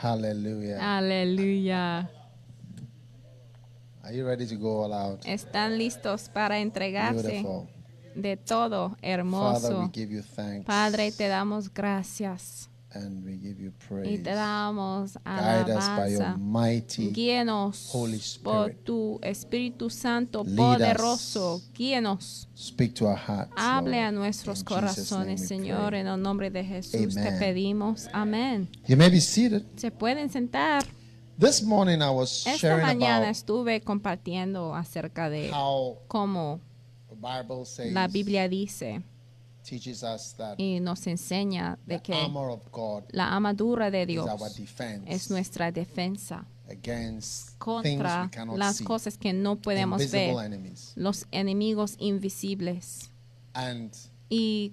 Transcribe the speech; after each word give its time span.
Hallelujah. 0.00 0.78
Aleluya. 0.80 2.08
Are 4.02 4.12
you 4.14 4.26
ready 4.26 4.46
to 4.46 4.56
go 4.56 4.82
all 4.84 4.92
out? 4.94 5.20
Están 5.26 5.76
listos 5.76 6.28
para 6.30 6.58
entregarse 6.58 7.22
Beautiful. 7.22 7.68
de 8.14 8.36
todo 8.38 8.88
Father, 8.90 9.02
we 9.02 9.08
hermoso. 9.12 9.90
give 9.92 10.10
you 10.10 10.22
thanks. 10.22 10.64
Padre, 10.64 11.12
te 11.12 11.28
damos 11.28 11.68
gracias 11.72 12.69
and 12.92 13.24
we 13.24 13.36
give 13.36 13.60
you 13.60 13.70
y 13.70 13.86
praise. 13.88 14.22
te 14.22 14.30
damos 14.30 15.14
Guide 15.24 15.70
us 15.70 15.88
by 15.96 16.08
your 16.12 16.22
alabanza. 16.22 16.36
mighty 16.38 17.10
Guíenos 17.12 17.88
Holy 17.92 18.20
por 18.42 18.66
Spirit. 18.70 18.84
tu 18.84 19.18
Espíritu 19.22 19.90
Santo 19.90 20.42
Lead 20.44 20.56
poderoso. 20.56 21.62
Guíenos. 21.74 22.48
speak 22.54 22.94
to 22.94 23.06
our 23.06 23.16
hearts. 23.16 23.52
Hable 23.56 23.92
Lord. 23.92 24.04
a 24.04 24.12
nuestros 24.12 24.60
In 24.60 24.64
corazones, 24.64 25.46
Señor. 25.46 25.94
En 25.94 26.06
el 26.06 26.20
nombre 26.20 26.50
de 26.50 26.64
Jesús 26.64 27.14
te 27.14 27.20
Amen. 27.28 27.38
pedimos. 27.38 28.08
Amén. 28.12 28.68
You 28.86 28.96
may 28.96 29.08
be 29.10 29.20
seated. 29.20 29.62
Se 29.76 29.90
pueden 29.90 30.28
sentar. 30.30 30.84
This 31.38 31.62
morning 31.62 32.02
I 32.02 32.10
was 32.10 32.44
Esta 32.46 32.58
sharing 32.58 32.84
mañana 32.86 33.18
about 33.18 33.30
estuve 33.30 33.80
compartiendo 33.80 34.74
acerca 34.74 35.30
de 35.30 35.50
cómo 36.08 36.60
la 37.92 38.08
Biblia 38.08 38.48
dice 38.48 39.02
teaches 39.62 40.02
us 40.02 40.34
that 40.36 40.56
y 40.58 40.80
nos 40.80 41.06
enseña 41.06 41.78
de 41.86 41.96
the 41.96 42.02
que 42.02 42.14
armor 42.14 42.50
of 42.50 42.70
God 42.72 43.04
la 43.12 43.34
armadura 43.34 43.90
de 43.90 44.02
is 44.02 44.08
Dios 44.08 44.28
es 45.06 45.30
nuestra 45.30 45.70
defensa 45.72 46.46
contra 47.58 48.30
las 48.56 48.76
see, 48.76 48.84
cosas 48.84 49.18
que 49.18 49.32
no 49.32 49.56
podemos 49.56 50.10
ver, 50.10 50.36
enemies, 50.44 50.92
los 50.96 51.26
enemigos 51.32 51.96
invisibles. 51.98 53.10
and 53.54 53.92
Y 54.28 54.72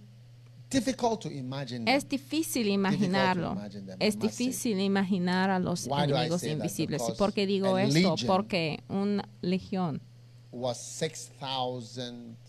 difficult 0.70 1.22
to 1.22 1.30
imagine. 1.32 1.86
them. 1.86 1.96
es 1.96 2.08
difícil 2.08 2.68
imaginarlo. 2.68 3.54
imagine 3.54 3.86
them, 3.88 3.98
I 4.00 4.06
Es 4.06 4.20
difícil 4.20 4.80
imaginar 4.80 5.50
a 5.50 5.60
los 5.60 5.88
Why 5.88 6.04
enemigos 6.04 6.44
invisibles. 6.44 7.02
¿Y 7.10 7.14
por 7.18 7.34
qué 7.34 7.48
digo 7.48 7.76
a 7.76 7.84
esto? 7.84 7.94
legion 8.00 8.28
Porque 8.28 8.84
una 8.90 9.28
legión 9.42 10.02
was 10.52 10.78
6,200 10.78 12.38
or 12.38 12.47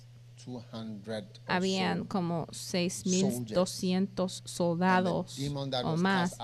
habían 1.46 2.04
como 2.04 2.46
6.200 2.46 4.42
soldados 4.44 5.38
o 5.84 5.97
más. 5.97 6.36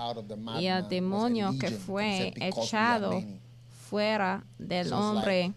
Y 0.59 0.67
el 0.67 0.87
demonio 0.89 1.57
que 1.59 1.71
fue 1.71 2.33
said, 2.33 2.33
"Because 2.33 2.55
we 2.55 2.55
are 2.55 2.63
echado 2.65 3.11
many." 3.11 3.41
fuera 3.89 4.43
del 4.57 4.91
hombre 4.93 5.53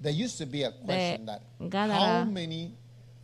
There 0.00 0.24
used 0.24 0.38
to 0.38 0.46
be 0.46 0.64
a 0.64 0.70
question 0.70 1.26
that 1.26 1.40
Gadara 1.58 2.24
how 2.24 2.30
many 2.30 2.74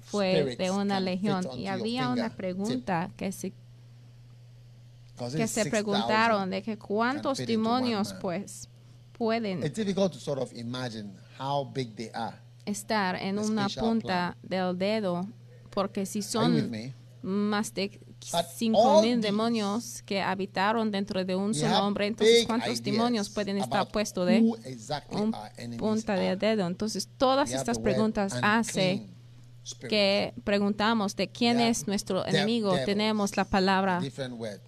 fue 0.01 0.57
de 0.57 0.71
una 0.71 0.99
legión. 0.99 1.47
Y 1.55 1.67
había 1.67 2.09
una 2.09 2.35
pregunta 2.35 3.11
que 3.17 3.31
se, 3.33 3.53
que 5.17 5.47
se 5.47 5.65
6,000. 5.65 5.71
preguntaron 5.71 6.51
de 6.51 6.63
que 6.63 6.79
cuántos 6.79 7.39
demonios 7.39 8.15
pues 8.15 8.69
pueden 9.13 9.63
Estar 12.67 13.17
en 13.17 13.39
una 13.39 13.69
punta 13.69 14.37
del 14.43 14.77
dedo 14.79 15.27
porque 15.71 16.05
si 16.07 16.23
son 16.23 16.71
más 17.23 17.73
de 17.75 18.01
cinco 18.55 19.03
mil 19.03 19.21
demonios 19.21 20.03
que 20.03 20.21
habitaron 20.21 20.91
dentro 20.91 21.25
de 21.25 21.35
un 21.37 21.55
solo 21.55 21.87
hombre, 21.87 22.07
entonces 22.09 22.47
cuántos 22.47 22.83
demonios 22.83 23.29
pueden 23.31 23.57
estar 23.59 23.89
puestos 23.89 24.27
de 24.27 24.41
who 24.41 24.57
exactly 24.65 25.17
un 25.21 25.35
our 25.35 25.51
enemies 25.57 25.79
punta 25.79 26.15
del 26.15 26.39
dedo? 26.39 26.67
Entonces 26.67 27.09
todas 27.17 27.51
estas 27.51 27.79
preguntas 27.79 28.35
hace 28.43 29.07
que 29.89 30.33
preguntamos 30.43 31.15
de 31.15 31.29
quién 31.29 31.61
es 31.61 31.87
nuestro 31.87 32.27
enemigo. 32.27 32.75
Tenemos 32.85 33.37
la 33.37 33.45
palabra 33.45 34.01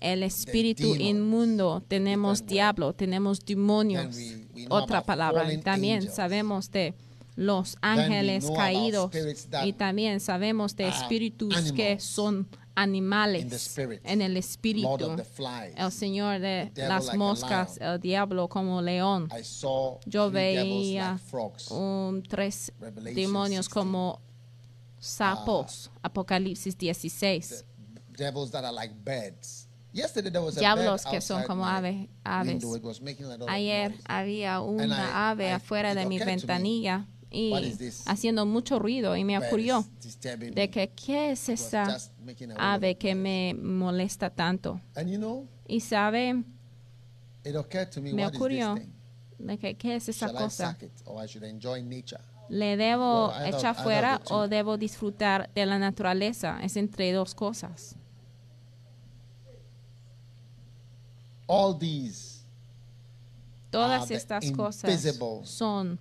el 0.01 0.23
espíritu 0.23 0.95
inmundo, 0.95 1.83
tenemos 1.89 2.41
word. 2.41 2.49
diablo, 2.49 2.93
tenemos 2.93 3.45
demonios, 3.45 4.15
we- 4.17 4.47
we 4.55 4.67
otra 4.69 5.03
palabra. 5.03 5.49
También 5.63 5.99
angels. 5.99 6.15
sabemos 6.15 6.71
de 6.71 6.95
los 7.37 7.77
ángeles 7.81 8.51
caídos. 8.55 9.11
y 9.65 9.73
también 9.73 10.21
sabemos 10.21 10.77
de 10.77 10.89
are 10.89 10.97
espíritus 10.97 11.73
que 11.73 11.99
son 11.99 12.49
animales 12.75 13.79
en 14.05 14.23
el 14.23 14.37
espíritu. 14.37 15.17
El 15.77 15.93
Señor 15.93 16.41
de 16.41 16.73
las 16.77 17.15
moscas, 17.15 17.79
el 17.81 18.01
diablo 18.01 18.49
como 18.49 18.81
león. 18.83 19.29
I 19.39 19.45
saw 19.45 19.99
Yo 20.07 20.31
veía 20.31 21.19
un, 21.71 22.23
tres 22.29 22.73
demonios 23.15 23.67
16. 23.67 23.69
como 23.69 24.21
sapos, 24.99 25.91
Apocalipsis 26.03 26.77
16. 26.77 27.65
devils 28.17 28.51
that 28.51 28.65
are 28.65 28.73
like 28.73 28.93
birds. 29.05 29.69
Yesterday 29.93 30.31
there 30.31 30.43
was 30.43 30.57
a 30.57 30.61
Diablos 30.61 31.05
que 31.05 31.21
son 31.21 31.45
como 31.45 31.67
aves. 31.67 32.09
Ayer 33.49 33.95
había 34.07 34.61
una 34.61 35.31
ave 35.31 35.51
afuera 35.51 35.95
de 35.95 36.07
mi 36.07 36.19
ventanilla 36.19 37.07
y 37.33 37.53
haciendo 38.07 38.47
mucho 38.47 38.79
ruido 38.79 39.17
y 39.17 39.25
me 39.25 39.39
ocurrió 39.39 39.85
de 40.53 40.71
que 40.71 40.91
qué 40.91 41.33
es 41.33 41.49
esa 41.49 41.99
ave 42.57 42.97
que 42.97 43.15
me 43.15 43.55
molesta 43.55 44.31
tanto. 44.31 44.81
Y 45.67 45.81
sabe 45.81 46.45
me, 48.13 48.27
ocurrió 48.27 48.77
de 49.39 49.59
que 49.59 49.75
qué 49.75 49.97
es 49.97 50.09
esa 50.09 50.33
cosa. 50.33 50.77
¿Le 52.49 52.77
debo 52.77 53.33
echar 53.45 53.75
fuera 53.75 54.21
o 54.31 54.47
debo 54.47 54.77
disfrutar 54.77 55.51
de 55.55 55.67
la 55.67 55.79
naturaleza? 55.79 56.61
Es 56.63 56.77
entre 56.77 57.13
dos 57.13 57.35
cosas. 57.35 57.97
Todas 63.71 64.11
estas 64.11 64.51
cosas 64.53 65.19
son 65.45 65.99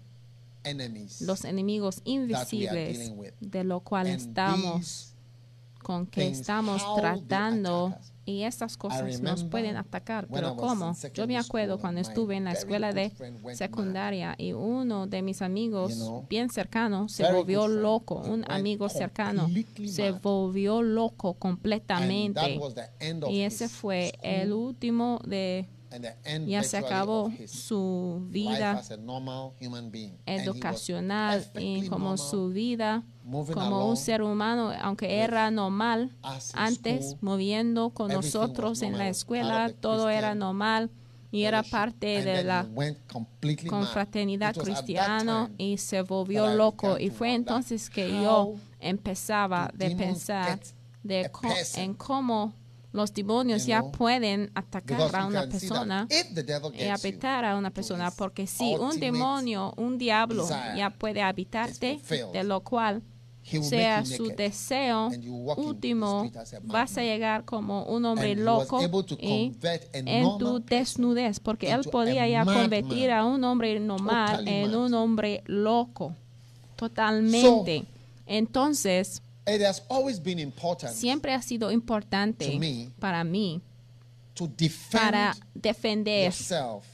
enemies. 0.63 1.21
los 1.21 1.45
enemigos 1.45 2.01
invisibles 2.03 3.13
de 3.39 3.63
lo 3.63 3.81
cual 3.81 4.07
And 4.07 4.19
estamos 4.19 5.15
con 5.81 6.07
que 6.07 6.27
estamos 6.27 6.83
tratando 6.95 7.95
y 8.25 8.43
estas 8.43 8.77
cosas 8.77 9.19
nos 9.21 9.43
pueden 9.43 9.77
atacar. 9.77 10.27
Pero 10.31 10.55
¿cómo? 10.55 10.95
Yo 11.13 11.27
me 11.27 11.37
acuerdo 11.37 11.79
cuando 11.79 12.01
estuve 12.01 12.35
en 12.35 12.45
la 12.45 12.51
escuela 12.53 12.93
de 12.93 13.11
secundaria 13.53 14.35
y 14.37 14.53
uno 14.53 15.07
de 15.07 15.21
mis 15.21 15.41
amigos 15.41 15.99
bien 16.29 16.49
cercano 16.49 17.09
se 17.09 17.31
volvió 17.31 17.67
loco, 17.67 18.15
un 18.15 18.45
amigo 18.49 18.89
cercano 18.89 19.49
se 19.85 20.11
volvió 20.11 20.81
loco 20.81 21.33
completamente 21.33 22.59
y 23.29 23.41
ese 23.41 23.67
fue 23.67 24.13
el 24.21 24.53
último 24.53 25.19
de 25.25 25.67
ya 26.45 26.63
se 26.63 26.77
acabó 26.77 27.31
su 27.47 28.25
vida 28.29 28.81
educacional 30.25 31.45
y 31.59 31.87
como 31.87 32.17
su 32.17 32.49
vida 32.49 33.03
como 33.53 33.89
un 33.89 33.97
ser 33.97 34.21
humano, 34.21 34.71
aunque 34.81 35.19
era 35.19 35.51
normal 35.51 36.15
antes, 36.53 37.15
moviendo 37.21 37.91
con 37.91 38.11
nosotros 38.11 38.81
en 38.81 38.97
la 38.97 39.09
escuela, 39.09 39.71
todo 39.79 40.09
era 40.09 40.35
normal 40.35 40.89
y 41.31 41.43
era 41.43 41.63
parte 41.63 42.23
de 42.23 42.43
la 42.43 42.67
confraternidad 43.69 44.55
cristiana 44.55 45.49
y 45.57 45.77
se 45.77 46.01
volvió 46.01 46.53
loco. 46.55 46.97
Y 46.97 47.09
fue 47.09 47.33
entonces 47.33 47.89
que 47.89 48.09
yo 48.09 48.55
empezaba 48.79 49.71
de 49.73 49.95
pensar 49.95 50.59
de 51.03 51.31
en 51.75 51.93
cómo 51.93 52.53
los 52.91 53.13
demonios 53.13 53.65
ya 53.65 53.83
pueden 53.83 54.51
atacar 54.53 55.15
a 55.15 55.25
una 55.25 55.47
persona 55.47 56.07
y 56.73 56.83
habitar 56.85 57.45
a 57.45 57.57
una 57.57 57.71
persona, 57.71 58.11
porque 58.11 58.47
si 58.47 58.75
un 58.75 58.99
demonio, 58.99 59.73
un 59.77 59.97
diablo 59.97 60.47
ya 60.75 60.89
puede 60.89 61.21
habitarte, 61.21 61.99
de 62.33 62.43
lo 62.43 62.61
cual 62.61 63.01
sea 63.43 64.05
su 64.05 64.27
deseo 64.27 65.09
último, 65.57 66.29
vas 66.63 66.97
a 66.97 67.01
llegar 67.01 67.43
como 67.43 67.85
un 67.85 68.05
hombre 68.05 68.35
loco 68.35 68.79
y 69.19 69.51
en 69.93 70.37
tu 70.37 70.59
desnudez, 70.59 71.39
porque 71.39 71.71
él 71.71 71.81
podía 71.91 72.27
ya 72.27 72.45
convertir 72.45 73.11
a 73.11 73.25
un 73.25 73.43
hombre 73.43 73.79
normal 73.79 74.47
en 74.47 74.75
un 74.75 74.93
hombre 74.93 75.43
loco, 75.45 76.13
totalmente. 76.75 77.85
Entonces, 78.25 79.21
It 79.47 79.61
has 79.61 79.83
always 79.89 80.21
been 80.21 80.39
important 80.39 80.93
siempre 80.93 81.33
ha 81.33 81.41
sido 81.41 81.71
importante 81.71 82.51
To 82.51 82.59
me, 82.59 82.89
para 82.99 83.23
mí 83.23 83.61
to 84.33 84.47
defend 84.47 84.91
para 84.91 85.35
defender, 85.53 86.25
yourself, 86.25 86.85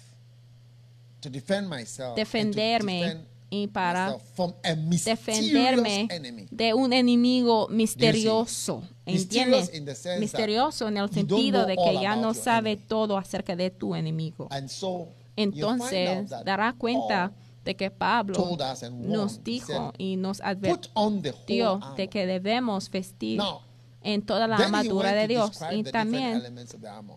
to 1.22 1.30
defend 1.30 1.70
myself, 1.70 2.10
and 2.10 2.16
to 2.16 2.22
defenderme 2.22 3.04
defend 3.04 3.28
y 3.50 3.68
para 3.68 4.06
myself 4.06 4.24
from 4.36 4.54
a 4.64 4.76
mysterious 4.76 5.20
defenderme 5.20 6.08
enemy. 6.10 6.48
de 6.52 6.74
un 6.74 6.94
enemigo 6.94 7.68
misterioso. 7.70 8.84
¿Entiendes? 9.06 9.72
Misterioso 10.20 10.88
en 10.88 10.98
el 10.98 11.10
sentido 11.10 11.66
de 11.66 11.76
que 11.76 12.02
ya 12.02 12.16
no 12.16 12.34
sabe 12.34 12.76
todo 12.76 13.18
acerca 13.18 13.56
de 13.56 13.70
tu 13.70 13.96
enemigo. 13.96 14.48
And 14.52 14.68
so 14.70 15.10
Entonces 15.38 16.30
dará 16.44 16.74
cuenta 16.74 17.32
de 17.68 17.76
que 17.76 17.92
Pablo 17.92 18.58
nos 18.94 19.44
dijo 19.44 19.94
y 19.98 20.16
nos 20.16 20.40
advirtió 20.40 21.82
de 21.98 22.08
que 22.08 22.26
debemos 22.26 22.90
vestir 22.90 23.42
en 24.02 24.22
toda 24.22 24.48
la 24.48 24.56
armadura 24.56 25.12
de 25.12 25.28
Dios 25.28 25.60
y 25.72 25.84
también 25.84 26.42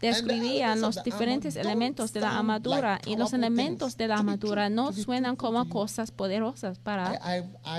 describían 0.00 0.80
los 0.80 1.04
diferentes 1.04 1.54
elementos 1.54 2.12
de 2.12 2.20
la 2.20 2.36
armadura 2.36 3.00
y 3.06 3.14
los 3.14 3.32
elementos 3.32 3.96
de 3.96 4.08
la 4.08 4.16
armadura 4.16 4.68
no 4.68 4.92
suenan 4.92 5.36
como 5.36 5.68
cosas 5.68 6.10
poderosas 6.10 6.80
para 6.80 7.20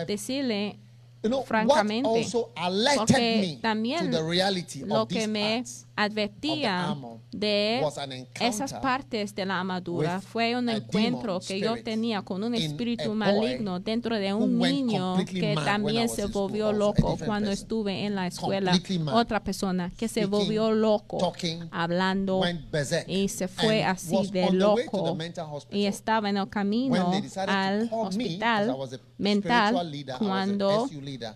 decirle 0.07 0.79
francamente, 1.45 2.25
porque 2.97 3.59
también 3.61 4.11
lo 4.85 5.07
que 5.07 5.27
me 5.27 5.63
advertía 5.95 6.95
de 7.31 7.81
esas 8.39 8.73
partes 8.75 9.35
de 9.35 9.45
la 9.45 9.59
armadura. 9.59 10.15
with 10.15 10.21
fue 10.23 10.55
un 10.55 10.69
encuentro 10.69 11.39
que 11.39 11.59
yo 11.59 11.81
tenía 11.83 12.21
con 12.21 12.43
un 12.43 12.55
espíritu 12.55 13.13
maligno 13.13 13.79
dentro 13.79 14.15
de 14.15 14.33
un 14.33 14.57
niño 14.57 15.17
que 15.25 15.55
también 15.55 16.09
se 16.09 16.25
volvió 16.25 16.71
loco 16.71 17.17
cuando 17.25 17.51
estuve 17.51 18.05
en 18.05 18.15
la 18.15 18.27
escuela. 18.27 18.73
Otra 19.13 19.43
persona 19.43 19.91
que 19.97 20.07
se 20.07 20.25
volvió 20.25 20.71
loco, 20.71 21.33
hablando 21.71 22.41
y 23.07 23.27
se 23.27 23.47
fue 23.47 23.83
así 23.83 24.27
de 24.31 24.51
loco 24.51 25.17
y 25.71 25.85
estaba 25.85 26.29
en 26.29 26.37
el 26.37 26.49
camino 26.49 27.11
al 27.47 27.89
hospital 27.91 28.75
mental 29.17 29.91
cuando 30.17 30.89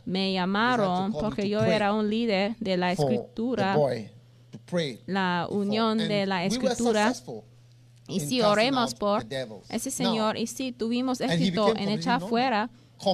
me 0.06 0.34
llamaron 0.34 1.12
porque 1.14 1.50
yo 1.50 1.64
era 1.64 1.94
un 1.94 2.10
líder 2.10 2.56
de 2.60 2.78
la 2.78 2.92
escritura 2.92 3.78
la 5.06 5.48
unión 5.50 5.98
de 5.98 6.26
la 6.26 6.46
escritura 6.46 7.14
y 8.08 8.20
casting 8.20 8.42
oremos 8.44 8.96
por 8.96 9.26
ese 9.70 9.92
señor 9.92 10.38
y 10.38 10.48
sí 10.48 10.72
tuvimos 10.72 11.22
éxito 11.22 11.76
en 11.76 11.90
echar 11.90 12.22
fuera 12.22 12.70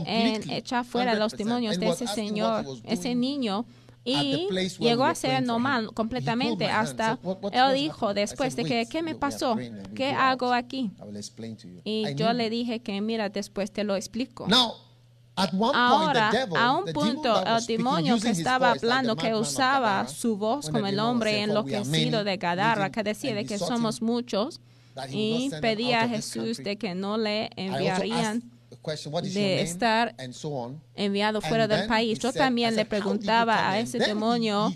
en 0.05 0.49
echar 0.51 0.85
fuera 0.85 1.15
los 1.15 1.33
100%. 1.33 1.37
demonios 1.37 1.79
de 1.79 1.89
ese 1.89 2.07
señor 2.07 2.65
ese 2.83 3.15
niño 3.15 3.65
y 4.03 4.47
llegó 4.79 5.05
a 5.05 5.13
ser 5.15 5.43
normal 5.43 5.93
completamente 5.93 6.65
hasta 6.65 7.15
said, 7.15 7.19
"What- 7.23 7.37
what- 7.41 7.53
él 7.53 7.73
dijo 7.75 8.07
happening?" 8.07 8.11
I 8.11 8.15
después 8.21 8.55
de 8.55 8.63
que 8.63 8.73
"Wait, 8.79 8.89
¿qué 8.89 9.03
me 9.03 9.13
pasó? 9.15 9.55
¿Qué 9.95 10.11
go 10.11 10.17
hago 10.19 10.53
aquí? 10.53 10.91
Y 11.83 12.15
yo 12.15 12.33
le 12.33 12.49
dije 12.49 12.79
que 12.81 12.99
mira 13.01 13.29
después 13.29 13.71
te 13.71 13.83
lo 13.83 13.95
explico. 13.95 14.47
Now, 15.37 15.43
at 15.43 15.53
one 15.53 15.75
Ahora, 15.75 16.31
a 16.55 16.71
un 16.73 16.93
punto, 16.93 17.43
el 17.45 17.65
demonio 17.65 18.19
que 18.19 18.29
estaba 18.29 18.71
hablando, 18.71 19.15
que 19.15 19.33
usaba 19.33 20.07
su 20.07 20.37
voz 20.37 20.69
como 20.69 20.87
el 20.87 20.99
hombre 20.99 21.31
saying, 21.31 21.47
"For 21.47 21.63
we 21.63 21.75
are 21.75 21.81
enloquecido 21.83 22.23
de 22.23 22.37
Gadara, 22.37 22.91
que 22.91 23.03
decía 23.03 23.33
de 23.33 23.45
que 23.45 23.57
somos 23.57 24.01
muchos, 24.01 24.59
y 25.09 25.49
pedía 25.61 26.01
a 26.01 26.07
Jesús 26.07 26.57
de 26.57 26.77
que 26.77 26.93
no 26.95 27.17
le 27.17 27.49
enviarían 27.55 28.41
the 28.69 28.77
question, 28.77 29.13
"What 29.13 29.23
is 29.23 29.33
de 29.33 29.41
your 29.41 29.49
name?" 29.49 29.61
estar 29.61 30.15
enviado 30.95 31.41
fuera 31.41 31.67
del 31.67 31.87
país. 31.87 32.19
Yo 32.19 32.33
también 32.33 32.75
le 32.75 32.83
said, 32.83 32.87
"How 32.87 33.13
did 33.13 33.19
you 33.19 33.19
preguntaba 33.19 33.69
a 33.69 33.79
in?" 33.79 33.85
ese 33.85 33.99
demonio, 33.99 34.73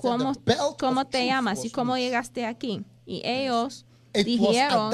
¿cómo, 0.00 0.32
"The 0.34 0.40
belt 0.44 0.78
cómo 0.78 1.04
te 1.06 1.26
llamas 1.26 1.64
y 1.64 1.70
cómo 1.70 1.94
loose." 1.94 2.04
llegaste 2.04 2.46
aquí? 2.46 2.84
Y 3.04 3.22
ellos 3.24 3.84
dijeron, 4.12 4.92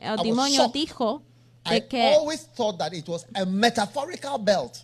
el 0.00 0.16
demonio 0.22 0.68
dijo 0.68 1.22
I 1.76 1.80
que 1.82 2.02
always 2.14 2.46
thought 2.54 2.78
that 2.78 2.92
it 2.92 3.08
was 3.08 3.26
a 3.34 3.44
metaphorical 3.44 4.38
belt. 4.38 4.78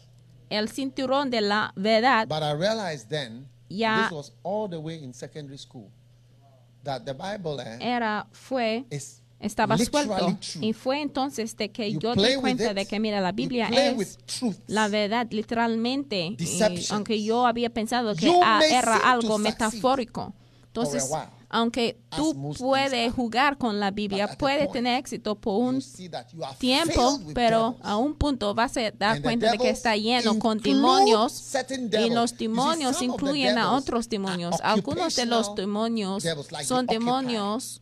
el 0.51 0.69
cinturón 0.69 1.31
de 1.31 1.41
la 1.41 1.73
verdad 1.77 2.29
But 2.29 2.43
I 2.43 2.53
realized 2.53 3.09
then 3.09 3.49
Ya- 3.69 4.03
this 4.03 4.13
was 4.13 4.33
all 4.43 4.69
the 4.69 4.77
way 4.79 5.03
in 5.03 5.13
secondary 5.15 5.59
school 5.59 5.91
that 6.85 7.05
the 7.05 7.15
Bible 7.15 7.61
eh, 7.61 7.79
era, 7.81 8.27
fue 8.33 8.85
is 8.91 9.21
estaba 9.41 9.77
suelto. 9.79 10.39
true. 10.41 10.65
Y 10.67 10.73
fue 10.75 11.01
entonces 11.03 11.57
de 11.57 11.71
que 11.71 11.91
You 11.93 11.99
yo 12.01 12.15
di 12.15 12.23
with 12.23 12.41
cuenta 12.41 12.71
it, 12.71 12.77
de 12.77 12.87
que, 12.87 13.01
mira, 13.01 13.21
la 13.21 13.33
Biblia 13.33 13.69
es 13.69 14.19
la 14.69 14.89
verdad, 14.89 15.27
literalmente. 15.31 16.37
Y 16.39 16.61
aunque 16.91 17.23
yo 17.23 17.47
había 17.47 17.71
pensado 17.71 18.15
que 18.15 18.31
ah, 18.43 18.61
era 18.69 18.97
algo 19.11 19.39
metafórico. 19.39 20.33
Entonces, 20.67 21.11
aunque 21.55 21.97
tú 22.17 22.35
puedes 22.59 23.13
jugar 23.13 23.57
con 23.59 23.79
la 23.79 23.93
Biblia, 23.93 24.27
puedes 24.37 24.73
tener 24.73 24.99
éxito 24.99 25.37
por 25.37 25.61
un 25.63 25.81
tiempo, 26.59 27.21
pero 27.33 27.77
a 27.81 27.97
un 27.97 28.17
punto 28.17 28.53
vas 28.57 28.77
a 28.77 28.91
dar 28.91 29.23
cuenta 29.23 29.53
de 29.53 29.59
que 29.59 29.71
está 29.71 29.97
lleno 29.97 30.37
con 30.41 30.59
demonios 30.59 31.55
y 31.93 32.11
los 32.11 32.37
demonios 32.37 33.01
incluyen 33.03 33.57
a 33.57 33.73
otros 33.73 34.09
demonios. 34.09 34.57
Algunos 34.65 35.15
de 35.15 35.27
los 35.27 35.55
demonios 35.55 36.25
son 36.65 36.87
demonios 36.87 37.81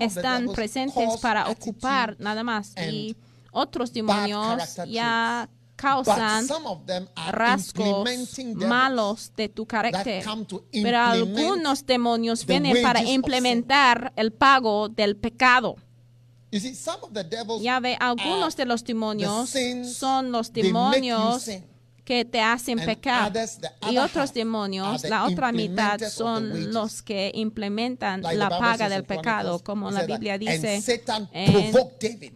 están 0.00 0.48
presentes 0.48 1.16
para 1.20 1.48
ocupar 1.48 2.16
nada 2.18 2.42
más. 2.42 2.74
Y 2.76 3.16
otros 3.52 3.92
demonios 3.92 4.76
ya 4.88 5.48
causan 5.76 6.48
rasgos 7.30 8.08
malos 8.54 9.32
de 9.36 9.48
tu 9.48 9.66
carácter. 9.66 10.24
Pero 10.72 10.98
algunos 10.98 11.86
demonios 11.86 12.44
vienen 12.46 12.82
para 12.82 13.02
implementar 13.02 14.12
el 14.16 14.32
pago 14.32 14.88
del 14.88 15.16
pecado. 15.16 15.76
Ya 17.60 17.80
ve, 17.80 17.96
algunos 18.00 18.56
de 18.56 18.64
los 18.64 18.82
demonios 18.84 19.54
son 19.92 20.32
los 20.32 20.52
demonios. 20.52 21.48
Que 22.06 22.24
te 22.24 22.40
hacen 22.40 22.78
pecar. 22.78 23.32
Y 23.90 23.98
otros 23.98 24.32
demonios, 24.32 25.02
la 25.02 25.24
otra 25.24 25.50
mitad, 25.50 25.98
son 26.08 26.72
los 26.72 27.02
que 27.02 27.32
implementan 27.34 28.22
la 28.22 28.48
paga 28.48 28.88
del 28.88 29.04
pecado, 29.04 29.58
como 29.58 29.90
la 29.90 30.04
Biblia 30.04 30.34
"And 30.34 30.40
dice 30.40 31.02
en 31.32 31.72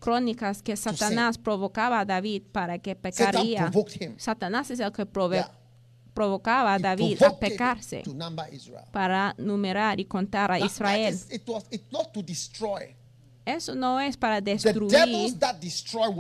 Crónicas 0.01 0.61
que. 0.63 0.77
Satanás 0.77 1.39
provocaba 1.39 2.01
a 2.01 2.05
David 2.05 2.43
para 2.51 2.79
que 2.79 2.97
pecaría. 2.97 3.71
Satanás 4.17 4.71
es 4.73 4.81
el 4.81 4.91
que 4.91 5.07
provocaba 5.07 6.75
a 6.75 6.79
David 6.79 7.23
a 7.23 7.39
pecarse 7.39 8.03
para 8.93 9.35
numerar 9.39 10.01
y 10.01 10.05
contar 10.05 10.51
a 10.51 10.59
Israel. 10.59 11.17
Eso 13.57 13.75
no 13.75 14.01
es 14.01 14.17
para 14.17 14.41
destruir. 14.41 14.93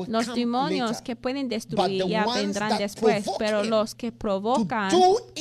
Los 0.08 0.34
demonios 0.34 1.00
que 1.02 1.16
pueden 1.16 1.49
destruir 1.49 2.06
ya 2.06 2.26
vendrán 2.26 2.78
después, 2.78 3.25
pero 3.38 3.64
los 3.64 3.94
que 3.94 4.12
provocan 4.12 4.90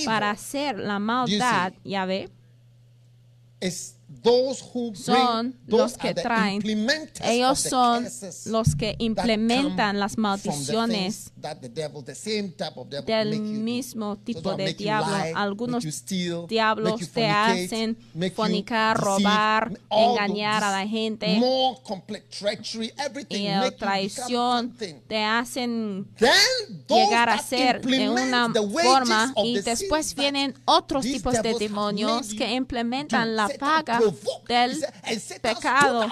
para 0.06 0.32
hacer 0.32 0.78
la 0.80 1.00
maldad, 1.00 1.74
ya 1.84 2.06
ve, 2.06 2.30
those 4.24 4.64
who 4.74 4.96
son 4.96 5.56
los 5.68 5.98
que 5.98 6.14
traen. 6.14 6.62
Ellos 7.24 7.60
son 7.60 8.08
los 8.46 8.76
que 8.76 8.96
implementan 9.00 10.00
las 10.00 10.18
maldiciones 10.18 11.32
the 11.62 11.70
devil, 11.70 12.04
the 12.04 12.16
same 12.16 12.52
type 12.52 12.74
of 12.76 12.90
devil 12.90 13.06
del 13.06 13.40
mismo 13.40 14.16
So 14.16 14.22
tipo 14.22 14.56
they'll 14.56 14.58
de 14.58 14.74
diablo. 14.74 15.18
lie, 15.18 15.34
Algunos 15.36 15.84
steal, 15.84 16.48
diablos 16.48 17.10
te 17.12 17.28
hacen 17.28 17.98
fornicar, 18.36 18.98
robar, 18.98 19.78
engañar 19.90 20.64
a 20.64 20.72
la 20.72 20.88
gente 20.88 21.38
More 21.38 21.80
complete 21.84 22.28
treachery, 22.30 22.92
everything 22.98 23.42
y 23.42 23.48
la 23.48 23.72
traición 23.72 24.76
te 25.08 25.24
hacen 25.24 26.08
llegar 26.88 27.30
a 27.30 27.40
ser 27.40 27.82
de 27.82 28.10
una 28.10 28.52
forma 28.54 29.34
y 29.44 29.60
después 29.62 30.16
vienen 30.16 30.56
otros 30.66 31.04
tipos 31.04 31.42
de 31.42 31.54
demonios 31.54 32.34
que 32.34 32.54
implementan 32.54 33.36
la 33.36 33.50
paga 33.50 33.99
del 34.48 34.76
said, 34.76 34.94
"And 35.04 35.20
Satan 35.20 35.56
pecado. 35.56 36.08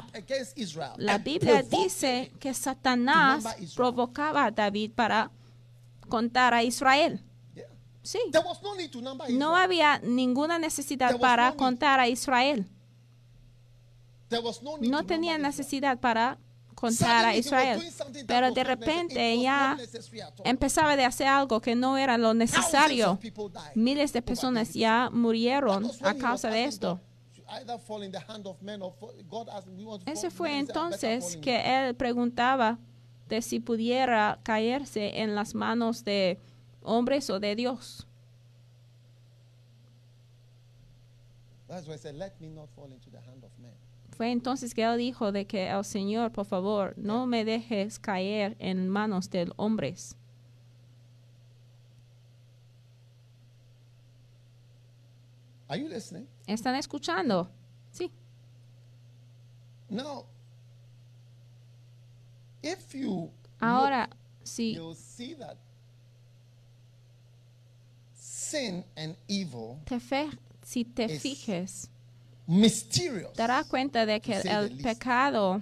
La 0.97 1.17
Biblia 1.17 1.63
dice 1.63 2.31
que 2.39 2.53
Satanás 2.53 3.43
provocaba 3.75 4.45
a 4.45 4.51
David 4.51 4.91
para 4.95 5.31
contar 6.07 6.53
a 6.53 6.63
Israel. 6.63 7.23
Sí. 8.03 8.19
No 9.31 9.55
había 9.57 9.99
ninguna 9.99 10.59
necesidad 10.59 11.19
para 11.19 11.51
contar 11.53 11.99
a 11.99 12.07
Israel. 12.07 12.65
No 14.81 15.05
tenía 15.05 15.37
necesidad 15.37 15.99
para 15.99 16.37
contar 16.75 17.25
a 17.25 17.35
Israel. 17.35 17.81
Pero 18.27 18.51
de 18.51 18.63
repente 18.63 19.41
ya 19.41 19.77
empezaba 20.45 20.95
de 20.95 21.05
hacer 21.05 21.27
algo 21.27 21.59
que 21.59 21.75
no 21.75 21.97
era 21.97 22.17
lo 22.17 22.33
necesario. 22.33 23.19
Miles 23.75 24.13
de 24.13 24.21
personas 24.21 24.73
ya 24.73 25.09
murieron 25.11 25.91
a 26.03 26.13
causa 26.13 26.49
de 26.49 26.65
esto. 26.65 27.01
God, 27.47 27.59
"Should 27.59 27.69
I 27.69 27.73
either 27.73 27.77
fall 27.79 28.01
in 28.03 28.11
the 28.11 28.19
hand 28.19 28.45
of 28.45 28.61
men 28.61 28.81
or 28.81 28.91
fall-" 28.99 29.13
God 29.29 29.49
asked 29.49 29.67
him, 29.67 29.77
"We 29.77 29.85
want 29.85 30.05
to 30.05 30.11
Ese 30.11 30.21
fall- 30.29 30.31
fue 30.31 30.57
entonces 30.59 31.37
que 31.37 31.57
él 31.59 31.95
preguntaba 31.95 32.77
de 33.29 33.41
si 33.41 33.59
pudiera 33.59 34.39
caerse 34.43 35.21
en 35.21 35.35
las 35.35 35.53
manos 35.53 36.03
de 36.03 36.39
hombres 36.83 37.29
o 37.29 37.39
de 37.39 37.55
Dios. 37.55 38.05
That's 41.67 41.85
why 41.85 41.95
he 41.95 41.99
said, 41.99 42.15
Let 42.15 42.39
me 42.39 42.47
not 42.49 42.69
fall 42.69 42.89
into 42.93 43.09
the 43.09 43.19
hand 43.19 43.43
of 43.43 43.51
men. 43.59 43.73
Fue 44.11 44.31
entonces 44.31 44.73
que 44.73 44.83
él 44.83 44.97
dijo 44.97 45.31
de 45.33 45.45
que 45.45 45.69
al 45.69 45.83
Señor, 45.83 46.31
por 46.31 46.45
favor, 46.45 46.93
no 46.97 47.27
me 47.27 47.43
dejes 47.43 47.99
caer 47.99 48.55
en 48.59 48.87
manos 48.89 49.29
de 49.29 49.51
hombres. 49.57 50.15
Are 55.69 55.77
you 55.77 55.89
listening? 55.89 56.27
¿Están 56.47 56.75
escuchando? 56.75 57.49
Sí. 57.91 58.11
Now, 59.89 60.25
if 62.63 62.93
you 62.95 63.31
Ahora, 63.59 64.07
look, 64.09 64.17
si 64.43 64.73
you'll 64.73 64.95
see 64.95 65.35
that 65.35 65.57
sin 68.13 68.83
and 68.95 69.15
evil 69.27 69.79
te, 69.85 69.99
fe- 69.99 70.29
si 70.63 70.83
te 70.85 71.05
Es- 71.05 71.21
fijes, 71.21 71.89
darás 73.35 73.67
cuenta 73.67 74.05
de 74.05 74.19
que 74.21 74.35
el 74.37 74.77
the 74.77 74.83
pecado 74.83 75.61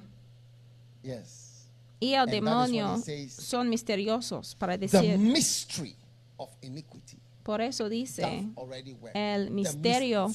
Yes. 1.04 1.68
y 2.00 2.14
el 2.14 2.22
And 2.24 2.32
demonio 2.32 2.98
son 3.30 3.70
misteriosos 3.70 4.56
para 4.56 4.78
The 4.78 4.88
decir. 4.88 5.18
mystery 5.18 5.96
of 6.38 6.50
iniquity 6.62 7.15
Por 7.46 7.62
eso 7.62 7.90
dice 7.90 8.48
el 9.14 9.52
misterio 9.52 10.32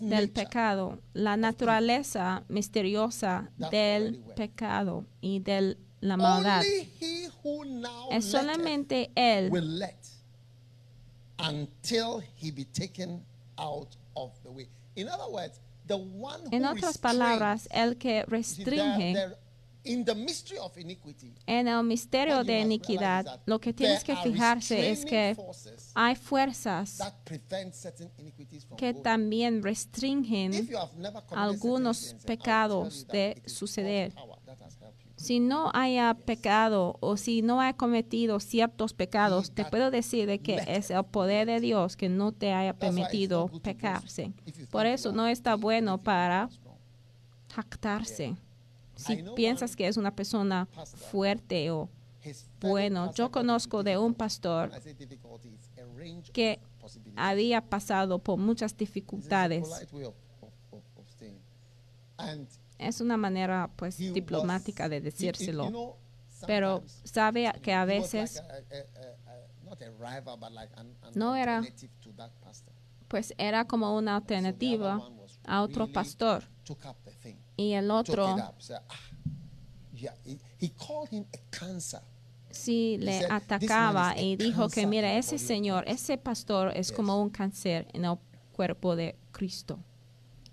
del 0.00 0.30
pecado, 0.30 0.98
la 1.12 1.36
naturaleza 1.36 2.44
misteriosa 2.48 3.50
del 3.58 4.20
pecado 4.36 5.04
y 5.20 5.40
de 5.40 5.76
la 6.00 6.16
maldad. 6.16 6.62
Es 8.10 8.24
solamente 8.24 9.10
Él 9.14 9.50
will 9.50 9.78
let 9.78 9.98
until 11.38 12.22
he 12.40 12.50
be 12.50 12.64
taken 12.64 13.22
out 13.58 13.98
of 14.14 14.32
the 14.42 14.48
way. 14.48 14.66
In 14.94 15.08
other 15.08 15.30
words, 15.30 15.60
the 15.88 15.94
one 15.94 16.40
who 16.44 16.56
En 16.56 16.64
otras 16.64 16.96
palabras, 16.96 17.68
el 17.70 17.98
que 17.98 18.24
restringe 18.24 19.36
en 19.84 21.68
el 21.68 21.84
misterio 21.84 22.44
de 22.44 22.60
iniquidad, 22.60 23.40
lo 23.46 23.60
que 23.60 23.72
tienes 23.72 24.04
que 24.04 24.16
fijarse 24.16 24.90
es 24.90 25.04
que 25.04 25.36
hay 25.94 26.16
fuerzas 26.16 26.98
que 28.76 28.94
también 28.94 29.62
restringen 29.62 30.68
algunos 31.30 32.16
pecados 32.26 33.06
de 33.08 33.42
suceder. 33.46 34.14
Si 35.16 35.38
no 35.38 35.70
haya 35.74 36.14
pecado 36.14 36.96
o 37.00 37.18
si 37.18 37.42
no 37.42 37.60
haya 37.60 37.76
cometido 37.76 38.40
ciertos 38.40 38.94
pecados, 38.94 39.50
te 39.50 39.66
puedo 39.66 39.90
decir 39.90 40.26
de 40.26 40.38
que 40.38 40.62
es 40.66 40.90
el 40.90 41.04
poder 41.04 41.46
de 41.46 41.60
Dios 41.60 41.96
que 41.96 42.08
no 42.08 42.32
te 42.32 42.52
haya 42.54 42.72
permitido 42.72 43.48
pecarse. 43.62 44.32
Por 44.70 44.86
eso 44.86 45.12
no 45.12 45.26
está 45.26 45.56
bueno 45.56 45.98
para 45.98 46.48
jactarse. 47.54 48.36
Si 48.94 49.22
piensas 49.36 49.76
que 49.76 49.88
es 49.88 49.96
una 49.96 50.14
persona 50.14 50.66
fuerte 51.10 51.70
o 51.70 51.90
bueno, 52.60 53.12
yo 53.14 53.30
conozco 53.30 53.82
de 53.82 53.96
un 53.96 54.14
pastor 54.14 54.70
que 56.32 56.58
había 57.16 57.60
pasado 57.68 58.18
por 58.18 58.38
muchas 58.38 58.76
dificultades. 58.76 59.64
Es 62.78 63.00
una 63.00 63.16
manera 63.16 63.70
pues 63.76 63.96
diplomática 64.14 64.88
de 64.88 65.00
decírselo. 65.00 65.96
Pero 66.46 66.82
sabe 67.04 67.52
que 67.62 67.72
a 67.74 67.84
veces 67.84 68.42
No 71.14 71.36
era- 71.36 71.62
pues 73.08 73.34
era 73.38 73.66
como 73.66 73.96
una 73.96 74.16
alternativa 74.16 75.00
a 75.44 75.62
otro 75.62 75.86
pastor. 75.92 76.44
y 77.56 77.72
el 77.72 77.90
otro 77.90 78.26
He 82.66 82.98
le 82.98 83.12
said, 83.12 83.20
"This 83.20 83.28
man 83.28 83.42
atacaba 83.42 84.14
y 84.18 84.36
dijo 84.36 84.68
que 84.68 84.86
mira 84.86 85.14
ese 85.16 85.38
señor 85.38 85.84
Christ." 85.84 86.02
ese 86.02 86.18
pastor 86.18 86.72
es 86.74 86.92
como 86.92 87.20
un 87.20 87.30
cáncer 87.30 87.86
en 87.92 88.04
el 88.04 88.16
cuerpo 88.52 88.96
de 88.96 89.16
Cristo 89.32 89.78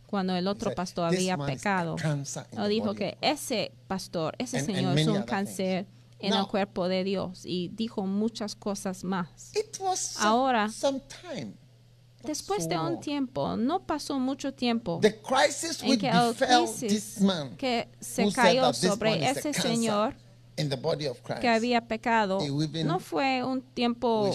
cuando 0.06 0.36
el 0.36 0.48
otro 0.48 0.74
pastor 0.74 1.10
"This 1.10 1.20
había 1.20 1.38
pecado 1.38 1.96
cancer 1.96 2.46
in 2.52 2.60
o 2.60 2.64
the 2.64 2.70
dijo 2.70 2.94
que 2.94 3.10
of 3.10 3.20
Christ." 3.20 3.34
ese 3.52 3.72
pastor 3.88 4.36
ese 4.38 4.62
señor 4.62 4.98
es 4.98 5.08
un 5.08 5.24
cáncer 5.24 5.88
en 6.20 6.34
el 6.34 6.48
cuerpo 6.48 6.88
de 6.88 7.04
Dios 7.04 7.46
y 7.46 7.70
dijo 7.70 8.06
muchas 8.06 8.56
cosas 8.56 9.04
más 9.04 9.52
It 9.56 9.78
was 9.80 10.00
some, 10.00 10.28
Ahora, 10.28 10.70
some 10.70 11.02
time. 11.02 11.46
not 11.46 12.28
después 12.28 12.68
de 12.68 12.78
un 12.78 13.00
tiempo 13.00 13.56
no 13.58 13.86
pasó 13.86 14.20
mucho 14.20 14.54
tiempo 14.54 15.00
en 15.04 16.00
que 16.00 16.10
el 16.10 16.34
crisis 16.36 17.20
que 17.58 17.88
se 18.00 18.32
cayó 18.32 18.74
sobre 18.74 19.30
ese 19.30 19.54
señor 19.54 20.16
in 20.58 20.70
the 20.70 20.76
body 20.76 21.08
of 21.08 21.22
Christ. 21.22 21.42
que 21.42 21.48
había 21.50 21.88
pecado 21.88 22.40
no 22.86 23.00
fue 23.00 23.44
un 23.44 23.62
tiempo, 23.62 24.32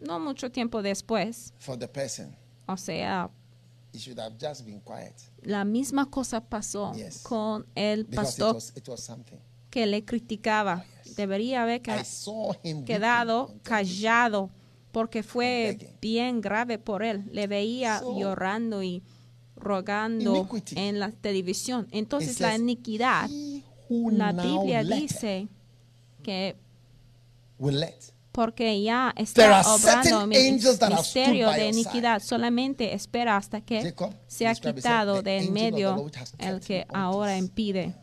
no 0.00 0.18
mucho 0.20 0.50
tiempo 0.50 0.82
después. 0.82 1.52
for 1.58 1.78
the 1.78 1.88
person, 1.88 2.36
O 2.68 2.76
sea, 2.76 3.30
he 3.92 3.98
should 3.98 4.18
have 4.18 4.36
just 4.38 4.64
been 4.64 4.80
quiet 4.80 5.14
la 5.42 5.64
misma 5.64 6.10
cosa 6.10 6.40
pasó 6.40 6.92
con 7.22 7.66
el 7.74 8.06
pastor 8.06 8.58
que 9.70 9.86
le 9.86 10.04
criticaba. 10.04 10.84
Debería 11.16 11.62
haber 11.62 11.82
quedado 12.84 13.54
callado 13.62 14.50
porque 14.90 15.22
fue 15.22 15.96
bien 16.00 16.40
grave 16.40 16.78
por 16.78 17.02
él. 17.02 17.24
Le 17.30 17.46
veía 17.46 18.00
llorando 18.00 18.82
y 18.82 19.02
rogando 19.54 20.36
iniquity. 20.36 20.74
en 20.78 20.98
la 20.98 21.10
televisión. 21.12 21.88
Entonces 21.90 22.40
la 22.40 22.56
iniquidad, 22.56 23.28
"He 23.30 23.62
who 23.88 24.10
la 24.10 24.32
Biblia 24.32 24.82
dice 24.82 25.48
que 26.26 26.56
will 27.58 27.78
let. 27.78 27.94
porque 28.32 28.82
ya 28.82 29.12
There 29.14 29.24
está 29.24 29.60
are 29.60 29.68
obrando 29.68 30.26
misterio 30.26 31.50
de 31.52 31.68
iniquidad. 31.68 32.20
Solamente 32.20 32.92
espera 32.92 33.36
hasta 33.36 33.60
que 33.62 33.80
Jacob 33.82 34.10
it, 34.12 34.18
said, 34.28 34.56
quitado 34.74 35.22
"The 35.22 35.30
de 35.30 35.36
en 35.38 35.52
medio 35.52 36.10
el 36.38 36.60
que 36.60 36.84
ahora 36.92 37.32
us." 37.34 37.38
impide. 37.38 37.94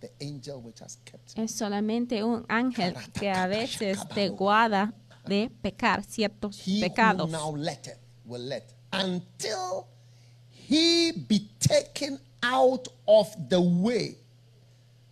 The 0.00 0.12
angel 0.20 0.56
which 0.62 0.80
has 0.80 0.96
kept 1.04 1.36
Es 1.38 1.50
solamente 1.52 2.22
un 2.24 2.44
ángel 2.48 2.94
que 3.12 3.30
a 3.30 3.46
veces 3.48 3.98
te 4.14 4.28
guarda 4.28 4.94
de 5.26 5.50
pecar 5.60 6.04
ciertos 6.04 6.66
he 6.66 6.80
pecados. 6.80 7.28
now 7.30 7.54
letteth 7.56 7.98
will 8.24 8.48
let 8.48 8.64
until 8.92 9.86
he 10.50 11.12
be 11.28 11.50
taken 11.58 12.20
out 12.42 12.88
of 13.06 13.28
the 13.48 13.58
way. 13.58 14.16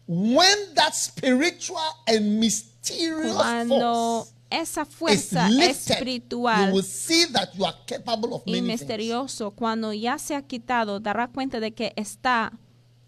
When 0.06 0.74
that 0.74 0.94
spiritual 0.94 1.80
and 2.06 2.38
mysterious 2.38 3.34
Cuando 3.34 4.24
force 4.24 4.32
esa 4.50 4.82
is 4.82 4.88
fuerza 4.88 5.48
lifted, 5.48 6.22
you 6.30 6.40
will 6.72 6.82
see 6.82 7.24
that 7.32 7.54
you 7.56 7.64
are 7.64 7.74
capable 7.86 8.34
of 8.34 8.42
y 8.46 8.52
many 8.52 8.66
things. 8.66 8.80
misterioso, 8.80 9.50
cuando 9.50 9.92
ya 9.92 10.18
se 10.18 10.36
ha 10.36 10.42
quitado, 10.42 11.00
dará 11.00 11.28
cuenta 11.28 11.58
de 11.58 11.72
que 11.72 11.92
está 11.96 12.52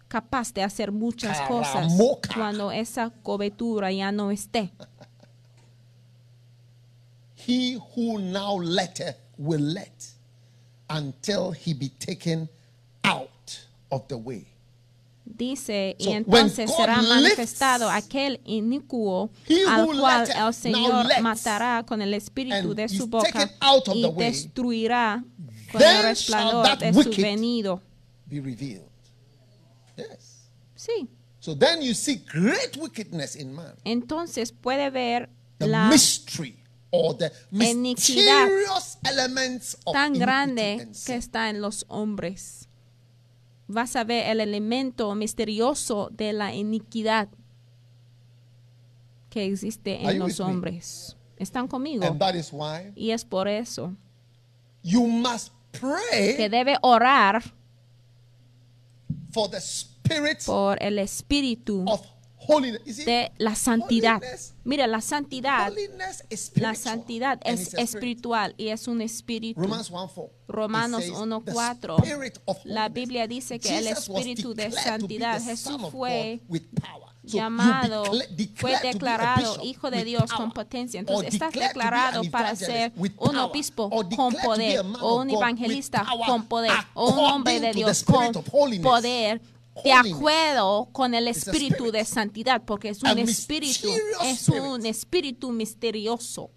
capaz 0.09 0.53
de 0.53 0.63
hacer 0.63 0.91
muchas 0.91 1.39
cosas 1.41 1.93
cuando 2.33 2.71
esa 2.71 3.11
cobertura 3.23 3.91
ya 3.91 4.11
no 4.11 4.31
esté. 4.31 4.71
He 7.47 7.79
who 7.95 8.19
now 8.19 8.57
letteth 8.57 9.15
will 9.37 9.61
let 9.61 10.05
until 10.89 11.51
he 11.51 11.73
be 11.73 11.89
taken 11.89 12.49
out 13.03 13.65
of 13.89 14.07
the 14.09 14.17
way. 14.17 14.45
Dice, 15.31 15.95
So, 15.99 16.09
y 16.09 16.13
entonces 16.13 16.71
será 16.75 17.01
manifestado 17.03 17.89
aquel 17.89 18.41
inicuo 18.45 19.29
al 19.67 19.85
cual 19.85 20.27
el 20.35 20.53
Señor 20.53 21.05
matará 21.21 21.85
con 21.87 22.01
el 22.01 22.13
espíritu 22.15 22.73
de 22.73 22.89
su 22.89 23.05
boca 23.07 23.49
y 23.93 24.05
way, 24.05 24.31
destruirá 24.31 25.23
con 25.71 25.81
el 25.81 26.03
resplandor 26.03 26.77
de 26.79 26.93
su 26.93 27.21
venido. 27.21 27.81
Be 28.25 28.41
revealed. 28.41 28.81
Yes. 29.95 30.49
Sí, 30.75 31.07
So 31.39 31.55
then 31.55 31.81
you 31.81 31.93
see 31.93 32.17
great 32.17 32.75
wickedness 32.77 33.35
in 33.35 33.53
man. 33.53 33.73
entonces 33.85 34.51
puede 34.51 34.89
ver 34.89 35.29
The 35.57 35.67
la 35.67 35.89
mystery 35.89 36.57
or 36.91 37.15
the 37.17 37.31
Iniquidad 37.51 38.49
elements 39.03 39.77
of 39.85 39.93
tan 39.93 40.13
grande 40.13 40.81
and 40.81 40.95
que 41.05 41.15
está 41.15 41.49
en 41.49 41.61
los 41.61 41.85
hombres. 41.87 42.68
Vas 43.71 43.95
a 43.95 44.03
ver 44.03 44.27
el 44.29 44.41
elemento 44.41 45.13
misterioso 45.13 46.09
de 46.11 46.33
la 46.33 46.53
iniquidad 46.55 47.29
que 49.29 49.45
existe 49.45 50.01
en 50.03 50.17
los 50.17 50.39
me? 50.39 50.45
hombres. 50.45 51.15
¿Están 51.37 51.67
conmigo? 51.67 52.03
And 52.03 52.19
that 52.19 52.33
is 52.33 52.49
why 52.51 52.91
Y 52.95 53.11
es 53.11 53.23
por 53.23 53.47
eso 53.47 53.95
you 54.81 55.05
must 55.05 55.53
que 55.71 55.79
pray 55.79 56.49
debe 56.49 56.77
orar 56.81 57.43
for 59.31 59.49
the 59.49 59.57
spirit 59.57 60.43
por 60.45 60.81
el 60.81 60.97
espíritu 60.99 61.85
of 61.87 62.01
de 63.05 63.31
la 63.37 63.55
santidad. 63.55 64.21
Mira, 64.63 64.87
la 64.87 65.01
santidad, 65.01 65.71
la 66.55 66.75
santidad 66.75 67.39
es 67.43 67.73
espiritual 67.75 68.53
y 68.57 68.69
es 68.69 68.87
un 68.87 69.01
espíritu. 69.01 69.61
Romans 69.61 69.91
1:4. 69.91 70.29
Romanos 70.47 71.01
It 71.01 71.07
says, 71.07 71.17
1:4. 71.17 71.97
"The 71.97 72.09
spirit 72.09 72.37
of 72.45 72.57
La 72.63 72.85
holiness." 72.85 72.93
Biblia 72.93 73.27
dice 73.27 73.59
que 73.59 73.77
el 73.77 73.87
espíritu 73.87 74.53
de 74.53 74.71
santidad, 74.71 75.41
Jesús 75.41 75.77
fue 75.91 76.41
llamado, 77.23 78.03
fue 78.55 78.79
declarado 78.79 79.57
hijo 79.63 79.91
de 79.91 80.03
Dios 80.03 80.31
con 80.31 80.51
potencia. 80.51 80.99
Entonces 80.99 81.33
estás 81.33 81.53
declarado 81.53 82.23
para 82.31 82.55
ser 82.55 82.91
un 83.17 83.37
obispo 83.37 83.89
con 83.89 84.33
poder 84.33 84.83
o 85.01 85.21
un 85.21 85.29
evangelista 85.29 86.05
con 86.25 86.45
poder 86.45 86.73
o 86.93 87.11
un 87.11 87.19
hombre 87.19 87.59
de 87.59 87.73
Dios 87.73 88.03
con 88.03 88.33
poder 88.81 89.41
de 89.83 89.93
acuerdo 89.93 90.89
con 90.91 91.13
el 91.13 91.27
a 91.27 91.31
espíritu 91.31 91.91
de 91.91 92.05
santidad 92.05 92.63
porque 92.65 92.89
es 92.89 93.03
A 93.03 93.13
un 93.13 93.19
espíritu 93.19 93.87
mysterious 93.87 94.23
es 94.23 94.49
un 94.49 94.85
espíritu 94.85 95.51
misterioso. 95.51 96.51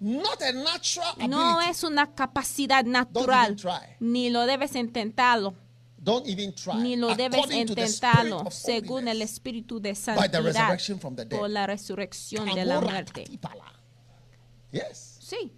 Not 0.00 0.42
a 0.42 0.52
natural 0.52 1.28
no 1.28 1.60
es 1.60 1.82
una 1.82 2.14
capacidad 2.14 2.84
natural 2.84 3.56
ni 4.00 4.30
lo 4.30 4.46
debes 4.46 4.74
intentarlo. 4.76 5.54
Don't 6.00 6.28
even 6.28 6.54
try. 6.54 6.76
ni 6.76 6.94
lo 6.96 7.14
debes 7.16 7.40
According 7.40 7.68
intentarlo 7.68 8.50
según 8.50 9.08
el 9.08 9.20
espíritu 9.20 9.80
de 9.80 9.94
santidad 9.96 10.78
por 11.28 11.50
la 11.50 11.66
resurrección 11.66 12.54
de 12.54 12.64
la 12.64 12.80
muerte. 12.80 13.24
Yes. 14.70 15.18
Sí, 15.20 15.52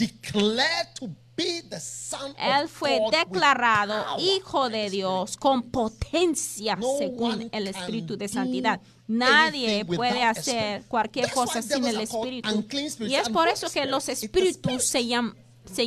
Declared 0.00 0.94
to 0.94 1.14
él 1.40 2.68
fue 2.68 3.00
declarado 3.10 4.18
hijo 4.18 4.68
de 4.68 4.90
Dios 4.90 5.36
con 5.36 5.62
potencia 5.62 6.78
según 6.98 7.48
el 7.52 7.68
espíritu 7.68 8.16
de 8.16 8.28
santidad. 8.28 8.80
Nadie 9.06 9.84
puede 9.84 10.22
hacer 10.22 10.84
cualquier 10.86 11.30
cosa 11.32 11.62
sin 11.62 11.84
el 11.84 12.00
espíritu. 12.00 12.64
Y 13.00 13.14
es 13.14 13.28
por 13.28 13.48
eso 13.48 13.68
que 13.70 13.84
los 13.86 14.08
espíritus 14.08 14.84
se 14.84 15.06
llaman 15.06 15.36
se 15.64 15.84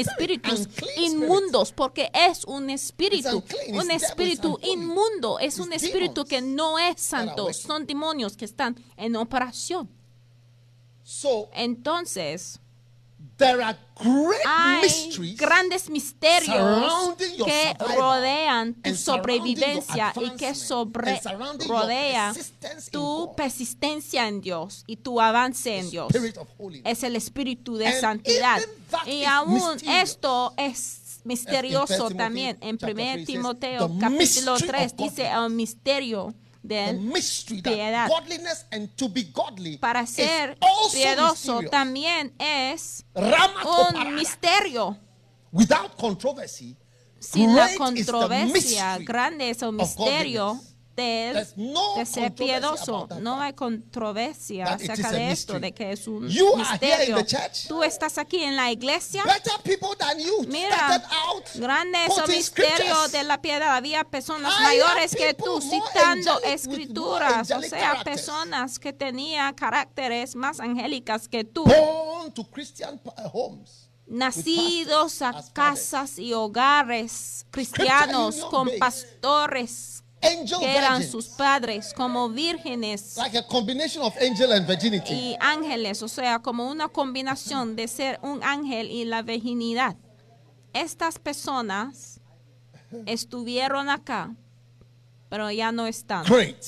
espíritus 0.00 0.68
inmundos 0.96 1.72
porque 1.72 2.10
es 2.12 2.44
un 2.44 2.70
espíritu, 2.70 3.42
un 3.68 3.90
espíritu 3.90 4.58
inmundo, 4.62 5.38
es 5.38 5.58
un 5.58 5.72
espíritu 5.72 6.24
que 6.24 6.40
no 6.40 6.78
es 6.78 7.00
santo, 7.00 7.52
son 7.52 7.86
demonios 7.86 8.36
que 8.36 8.44
están 8.44 8.76
en 8.96 9.16
operación. 9.16 9.88
So 11.02 11.50
Entonces, 11.52 12.60
there 13.36 13.62
are 13.62 13.76
great 13.96 14.40
hay 14.46 14.82
mysteries 14.82 15.36
grandes 15.36 15.88
misterios 15.90 16.46
surrounding 16.46 17.36
your 17.36 17.46
que 17.46 17.74
rodean 17.96 18.74
tu 18.74 18.94
sobrevivencia 18.96 20.12
your 20.14 20.24
y 20.24 20.36
que 20.36 20.54
sobre 20.54 21.12
and 21.12 21.22
surrounding 21.22 21.68
your 21.68 21.80
rodea 21.80 22.34
tu 22.90 23.00
God. 23.00 23.36
persistencia 23.36 24.28
en 24.28 24.40
Dios 24.40 24.84
y 24.86 24.96
tu 24.96 25.20
avance 25.20 25.78
en 25.78 25.90
Dios. 25.90 26.12
Es 26.84 27.02
el 27.02 27.16
espíritu 27.16 27.76
de 27.76 27.86
And 27.86 28.00
santidad. 28.00 28.60
Y 29.06 29.22
is 29.22 29.26
aún 29.28 29.60
esto 29.86 30.52
es 30.56 31.20
misterioso 31.24 32.10
también. 32.10 32.58
En 32.60 32.78
chapter 32.78 32.94
1 32.94 33.02
three 33.02 33.16
says, 33.16 33.26
Timoteo 33.26 33.88
"The 33.88 33.98
capítulo 33.98 34.52
mystery 34.52 34.68
3 34.68 34.92
of 34.92 34.96
dice 34.96 35.22
godliness." 35.22 35.34
el 35.36 35.50
misterio 35.50 36.34
del 36.64 36.98
mystery 37.00 37.60
piedad. 37.60 38.08
godliness 38.08 38.66
and 38.72 38.88
to 38.96 39.08
be 39.08 39.24
godly 39.24 39.76
para 39.76 40.06
ser 40.06 40.56
mysterious. 40.58 41.70
también 41.70 42.34
es 42.38 43.04
un 43.14 44.14
misterio. 44.14 44.98
Without 45.52 45.94
controversy, 45.96 46.76
Sin 47.20 47.54
la 47.54 47.68
controversia, 47.76 48.98
grande 48.98 49.50
es 49.50 49.62
el 49.62 49.68
of 49.68 49.74
misterio 49.74 50.60
no 51.56 51.96
de 51.96 52.06
ser 52.06 52.32
piadoso. 52.34 53.08
No 53.20 53.40
hay 53.40 53.52
controversia 53.52 54.64
That 54.64 54.74
acerca 54.74 55.10
de 55.10 55.32
esto, 55.32 55.58
de 55.58 55.72
que 55.72 55.92
es 55.92 56.06
un 56.06 56.28
You 56.28 56.56
misterio. 56.56 57.18
Tú 57.68 57.82
estás 57.82 58.18
aquí 58.18 58.42
en 58.42 58.56
la 58.56 58.70
iglesia. 58.70 59.24
than 59.98 60.18
you 60.18 60.44
Mira, 60.48 60.76
started 60.76 61.06
out 61.26 61.44
grande 61.56 61.98
es 62.06 62.18
el 62.18 62.28
misterio 62.28 63.08
de 63.08 63.24
la 63.24 63.40
piedad. 63.40 63.76
Había 63.76 64.04
personas 64.04 64.52
mayores 64.60 65.14
que 65.16 65.34
tú 65.34 65.60
citando 65.60 66.40
escrituras, 66.42 67.50
o 67.50 67.60
sea, 67.62 67.80
characters. 67.80 68.04
personas 68.04 68.78
que 68.78 68.92
tenían 68.92 69.54
caracteres 69.54 70.36
más 70.36 70.60
angélicas 70.60 71.28
que 71.28 71.44
tú. 71.44 71.64
born 71.64 72.32
to 72.32 72.44
Christian 72.50 72.98
pa- 72.98 73.14
homes. 73.32 73.90
nacidos 74.06 75.22
a 75.22 75.42
casas 75.52 76.18
y 76.18 76.32
hogares 76.34 77.46
cristianos 77.50 78.36
con 78.50 78.68
pastores 78.78 79.93
que 80.58 80.76
eran 80.76 81.02
sus 81.02 81.26
padres 81.26 81.92
como 81.94 82.28
vírgenes 82.28 83.16
like 83.16 83.36
a 83.36 83.46
combination 83.46 84.02
of 84.02 84.14
angel 84.20 84.52
and 84.52 84.66
virginity. 84.66 85.14
y 85.14 85.36
ángeles, 85.40 86.02
o 86.02 86.08
sea, 86.08 86.38
como 86.38 86.70
una 86.70 86.88
combinación 86.88 87.76
de 87.76 87.88
ser 87.88 88.18
un 88.22 88.42
ángel 88.42 88.90
y 88.90 89.04
la 89.04 89.22
virginidad. 89.22 89.96
Estas 90.72 91.18
personas 91.18 92.20
estuvieron 93.06 93.88
acá, 93.88 94.34
pero 95.28 95.50
ya 95.50 95.72
no 95.72 95.86
están. 95.86 96.24
Great 96.24 96.64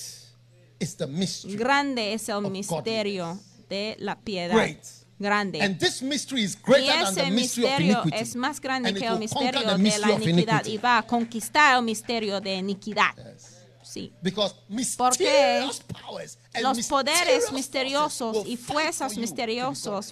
is 0.78 0.96
the 0.96 1.06
mystery. 1.06 1.56
Grande 1.56 2.12
es 2.12 2.28
el 2.28 2.42
misterio 2.50 3.38
de 3.68 3.96
la 3.98 4.18
piedad. 4.18 4.54
Great. 4.54 4.84
Grande. 5.18 5.62
And 5.62 5.78
this 5.78 6.02
mystery 6.02 6.42
is 6.42 6.56
Y 6.56 6.60
greater 6.62 6.92
than 6.92 7.06
ese 7.06 7.14
the 7.24 7.30
mystery 7.30 7.64
of 7.92 8.04
misterio 8.04 8.04
es 8.12 8.36
más 8.36 8.60
grande 8.60 8.90
And 8.90 8.98
que 8.98 9.06
el 9.06 9.18
misterio 9.18 9.60
de 9.60 9.98
la 9.98 10.12
iniquidad 10.12 10.66
y 10.66 10.76
va 10.76 10.98
a 10.98 11.02
conquistar 11.06 11.76
el 11.76 11.82
misterio 11.82 12.40
de 12.40 12.56
iniquidad. 12.56 13.14
Yes. 13.16 13.56
Sí. 13.82 14.12
Because 14.20 14.54
Porque 14.98 15.64
powers 15.88 16.38
Los 16.62 16.86
poderes 16.86 17.52
misteriosos 17.52 18.46
y 18.46 18.56
fuerzas 18.56 19.16
be 19.16 19.26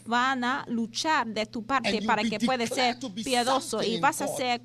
van 0.06 0.44
a 0.44 0.64
luchar 0.68 1.26
de 1.26 1.46
tu 1.46 1.64
parte 1.64 2.02
para 2.02 2.22
que 2.22 2.38
puedas 2.38 2.68
ser 2.70 2.98
piadoso 3.24 3.82
y 3.82 3.98
vas 4.00 4.20
a 4.20 4.28
ser 4.28 4.60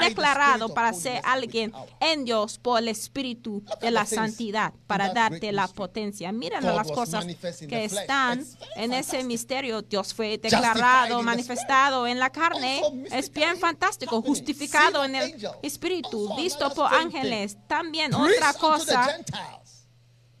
declarado 0.00 0.72
para 0.72 0.92
ser 0.92 1.20
alguien 1.24 1.72
en 2.00 2.24
Dios 2.24 2.58
por 2.58 2.78
el 2.78 2.88
espíritu 2.88 3.64
de 3.80 3.90
la 3.90 4.06
santidad 4.06 4.72
para 4.86 5.12
darte 5.12 5.52
la 5.52 5.68
potencia. 5.68 6.32
Miren 6.32 6.64
las 6.64 6.90
cosas 6.90 7.26
que 7.68 7.84
están 7.84 8.44
en 8.76 8.92
ese 8.92 9.24
misterio. 9.24 9.82
Dios 9.82 10.14
fue 10.14 10.38
declarado, 10.38 11.22
manifestado 11.22 12.06
en 12.06 12.18
la 12.18 12.30
carne. 12.30 12.82
Es 13.10 13.30
bien 13.30 13.58
fantástico, 13.58 14.22
justificado 14.22 15.04
en 15.04 15.14
el 15.14 15.48
espíritu, 15.62 16.34
visto 16.36 16.70
por 16.74 16.92
ángeles. 16.92 17.56
También 17.66 18.14
otra 18.14 18.52
cosa 18.54 19.04
Gentiles. 19.04 19.86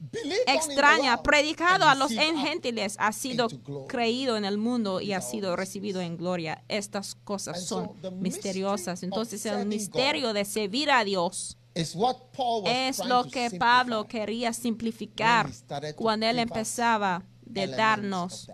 in 0.00 0.03
the 0.03 0.03
extraña, 0.46 1.22
predicado 1.22 1.86
a 1.86 1.94
los 1.94 2.10
gentiles, 2.12 2.96
ha 2.98 3.12
sido 3.12 3.48
creído 3.88 4.36
en 4.36 4.44
el 4.44 4.58
mundo 4.58 5.00
y 5.00 5.12
ha 5.12 5.20
sido 5.20 5.56
recibido 5.56 6.00
en 6.00 6.16
gloria. 6.16 6.64
Estas 6.68 7.14
cosas 7.14 7.64
son 7.64 7.90
misteriosas. 8.20 9.02
Entonces 9.02 9.44
el 9.46 9.66
misterio 9.66 10.32
de 10.32 10.44
servir 10.44 10.90
a 10.90 11.04
Dios 11.04 11.58
es 11.74 11.94
lo 11.94 13.24
que. 13.24 13.50
Pablo 13.58 14.06
quería 14.06 14.52
simplificar 14.52 15.50
cuando 15.96 16.26
él 16.26 16.38
empezaba 16.38 17.22
de 17.44 17.66
darnos 17.68 18.50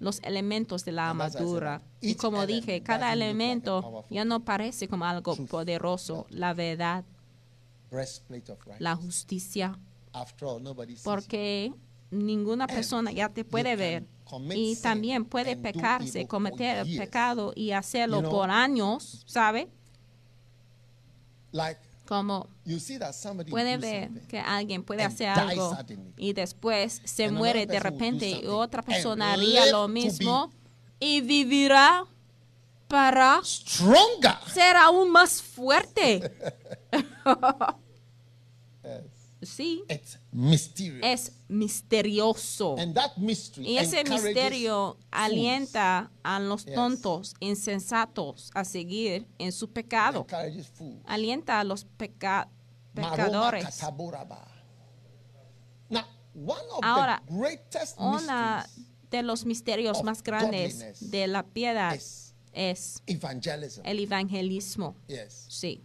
los 0.00 0.20
elementos 0.22 0.84
de 0.84 0.92
la 0.92 1.10
armadura. 1.10 1.82
Y 2.00 2.14
como 2.16 2.46
dije, 2.46 2.82
cada 2.82 3.12
elemento 3.12 4.04
ya 4.10 4.24
no 4.24 4.44
parece 4.44 4.88
como 4.88 5.04
algo 5.04 5.36
poderoso, 5.46 6.26
la 6.30 6.54
verdad, 6.54 7.04
la 8.78 8.96
justicia, 8.96 9.78
After 10.12 10.46
all, 10.48 10.62
nobody 10.62 10.94
sees 10.94 11.04
you. 11.04 11.10
porque 11.10 11.72
ninguna 12.10 12.66
persona 12.66 13.10
ya 13.12 13.28
te 13.30 13.44
puede 13.44 13.76
ver 13.76 14.04
y 14.54 14.76
también 14.76 15.24
puede 15.24 15.56
pecarse, 15.56 16.26
cometer 16.26 16.86
years. 16.86 16.98
pecado 17.00 17.52
y 17.56 17.72
hacerlo 17.72 18.22
por 18.28 18.50
años, 18.50 19.22
¿sabe? 19.26 19.68
Like 21.52 21.80
Como 22.06 22.48
you 22.64 22.78
see 22.78 22.98
that 22.98 23.12
somebody 23.14 23.50
puede 23.50 23.76
ver 23.78 24.10
que 24.28 24.38
alguien 24.38 24.82
puede 24.82 25.02
hacer 25.02 25.34
die 25.34 25.40
algo 25.40 25.74
suddenly. 25.76 26.12
y 26.16 26.32
después 26.32 27.00
se 27.04 27.30
muere 27.30 27.66
de 27.66 27.78
repente 27.80 28.28
y 28.28 28.46
otra 28.46 28.82
persona 28.82 29.32
haría 29.32 29.66
lo 29.66 29.88
mismo 29.88 30.50
y 31.00 31.20
vivirá 31.20 32.04
para 32.88 33.40
stronger. 33.44 34.34
ser 34.52 34.76
aún 34.76 35.10
más 35.10 35.40
fuerte. 35.42 36.30
Sí, 39.42 39.82
It's 39.88 40.18
mysterious. 40.30 41.02
es 41.04 41.32
misterioso. 41.48 42.76
and 42.78 42.94
that 42.94 43.16
mystery 43.16 43.66
Y 43.66 43.78
ese 43.78 44.04
misterio 44.04 44.96
alienta 45.10 46.10
a 46.22 46.38
los 46.38 46.64
Yes. 46.64 46.74
tontos, 46.74 47.34
insensatos, 47.40 48.50
a 48.54 48.64
seguir 48.64 49.26
en 49.38 49.50
su 49.52 49.68
pecado. 49.70 50.26
Alienta 51.06 51.58
a 51.60 51.64
los 51.64 51.84
peca- 51.84 52.48
pecadores. 52.94 53.66
Now, 55.90 56.04
one 56.34 56.60
of 56.72 56.80
Ahora, 56.82 57.22
the 57.26 57.34
greatest 57.34 57.98
Una 57.98 58.66
de 59.10 59.22
los 59.22 59.44
misterios 59.44 60.02
más 60.02 60.22
grandes 60.22 61.10
de 61.10 61.26
la 61.26 61.42
piedad 61.42 61.94
es 62.52 63.02
evangelism. 63.06 63.82
el 63.84 63.98
evangelismo. 64.00 64.94
yes. 65.08 65.46
Sí, 65.48 65.82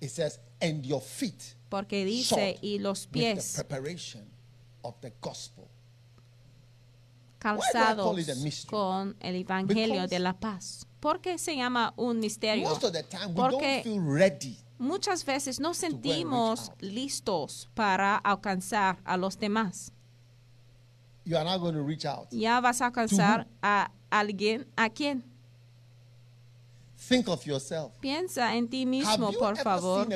It 0.00 0.10
says, 0.10 0.40
and 0.60 0.84
your 0.84 1.00
feet 1.00 1.55
porque 1.68 2.04
dice, 2.04 2.58
y 2.60 2.78
los 2.78 3.06
pies 3.06 3.64
calzados 7.38 8.66
con 8.66 9.16
el 9.20 9.36
evangelio 9.36 9.86
Because 9.86 10.08
de 10.08 10.18
la 10.18 10.38
paz. 10.38 10.86
¿Por 11.00 11.20
qué 11.20 11.38
se 11.38 11.56
llama 11.56 11.92
un 11.96 12.18
misterio? 12.18 12.68
Porque 13.34 13.84
muchas 14.78 15.24
veces 15.24 15.60
no 15.60 15.74
sentimos 15.74 16.72
listos 16.80 17.68
para 17.74 18.16
alcanzar 18.16 18.98
a 19.04 19.16
los 19.16 19.38
demás. 19.38 19.92
You 21.24 21.36
are 21.36 21.44
not 21.44 21.60
going 21.60 21.74
to 21.74 21.82
reach 21.82 22.04
out. 22.04 22.28
Ya 22.30 22.60
vas 22.60 22.80
a 22.80 22.86
alcanzar 22.86 23.48
a 23.60 23.90
alguien, 24.10 24.68
¿a 24.76 24.88
quién? 24.90 25.24
Think 27.08 27.28
of 27.28 27.44
yourself. 27.44 27.92
Piensa 28.00 28.56
en 28.56 28.68
ti 28.68 28.84
mismo, 28.86 29.32
por 29.32 29.56
favor. 29.56 30.08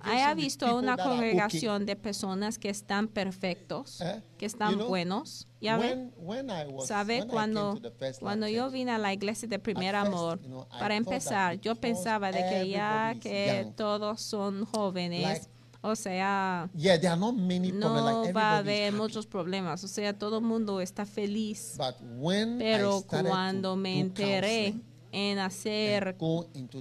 ¿Haya 0.00 0.34
visto 0.34 0.76
una 0.76 0.92
are 0.92 1.02
okay? 1.02 1.04
congregación 1.04 1.86
de 1.86 1.96
personas 1.96 2.58
que 2.58 2.68
están 2.68 3.08
perfectos, 3.08 4.00
Eh? 4.00 4.22
que 4.36 4.46
están 4.46 4.72
You 4.72 4.76
know, 4.78 4.88
buenos? 4.88 5.48
¿Ya? 5.60 5.78
When, 5.78 6.12
when 6.18 6.50
I 6.50 6.66
was, 6.66 6.88
¿Sabe? 6.88 7.26
Cuando, 7.26 7.80
first 7.98 8.20
cuando 8.20 8.46
yo 8.48 8.70
vine 8.70 8.90
a 8.90 8.98
la 8.98 9.12
iglesia 9.14 9.48
de 9.48 9.58
primer 9.58 9.94
first, 9.94 10.06
amor, 10.06 10.40
you 10.42 10.48
know, 10.48 10.68
para 10.68 10.96
empezar, 10.96 11.58
yo 11.60 11.74
pensaba 11.74 12.30
de 12.30 12.44
que 12.46 12.68
ya 12.68 13.14
que 13.18 13.62
young, 13.64 13.74
todos 13.76 14.20
son 14.20 14.66
jóvenes, 14.66 15.22
like, 15.22 15.46
o 15.80 15.96
sea, 15.96 16.68
yeah, 16.74 16.98
there 16.98 17.08
are 17.10 17.20
not 17.20 17.34
many 17.34 17.70
problems. 17.70 18.02
no 18.02 18.22
Like 18.22 18.32
va 18.32 18.52
a 18.52 18.58
haber 18.58 18.92
muchos 18.92 19.26
problemas, 19.26 19.82
o 19.84 19.88
sea, 19.88 20.12
todo 20.18 20.38
el 20.38 20.44
mundo 20.44 20.80
está 20.80 21.06
feliz. 21.06 21.76
But 21.78 21.94
when 22.18 22.56
I 22.56 22.58
Pero 22.58 23.02
cuando 23.06 23.76
me 23.76 24.00
enteré 24.00 24.74
en 25.14 25.38
hacer 25.38 26.16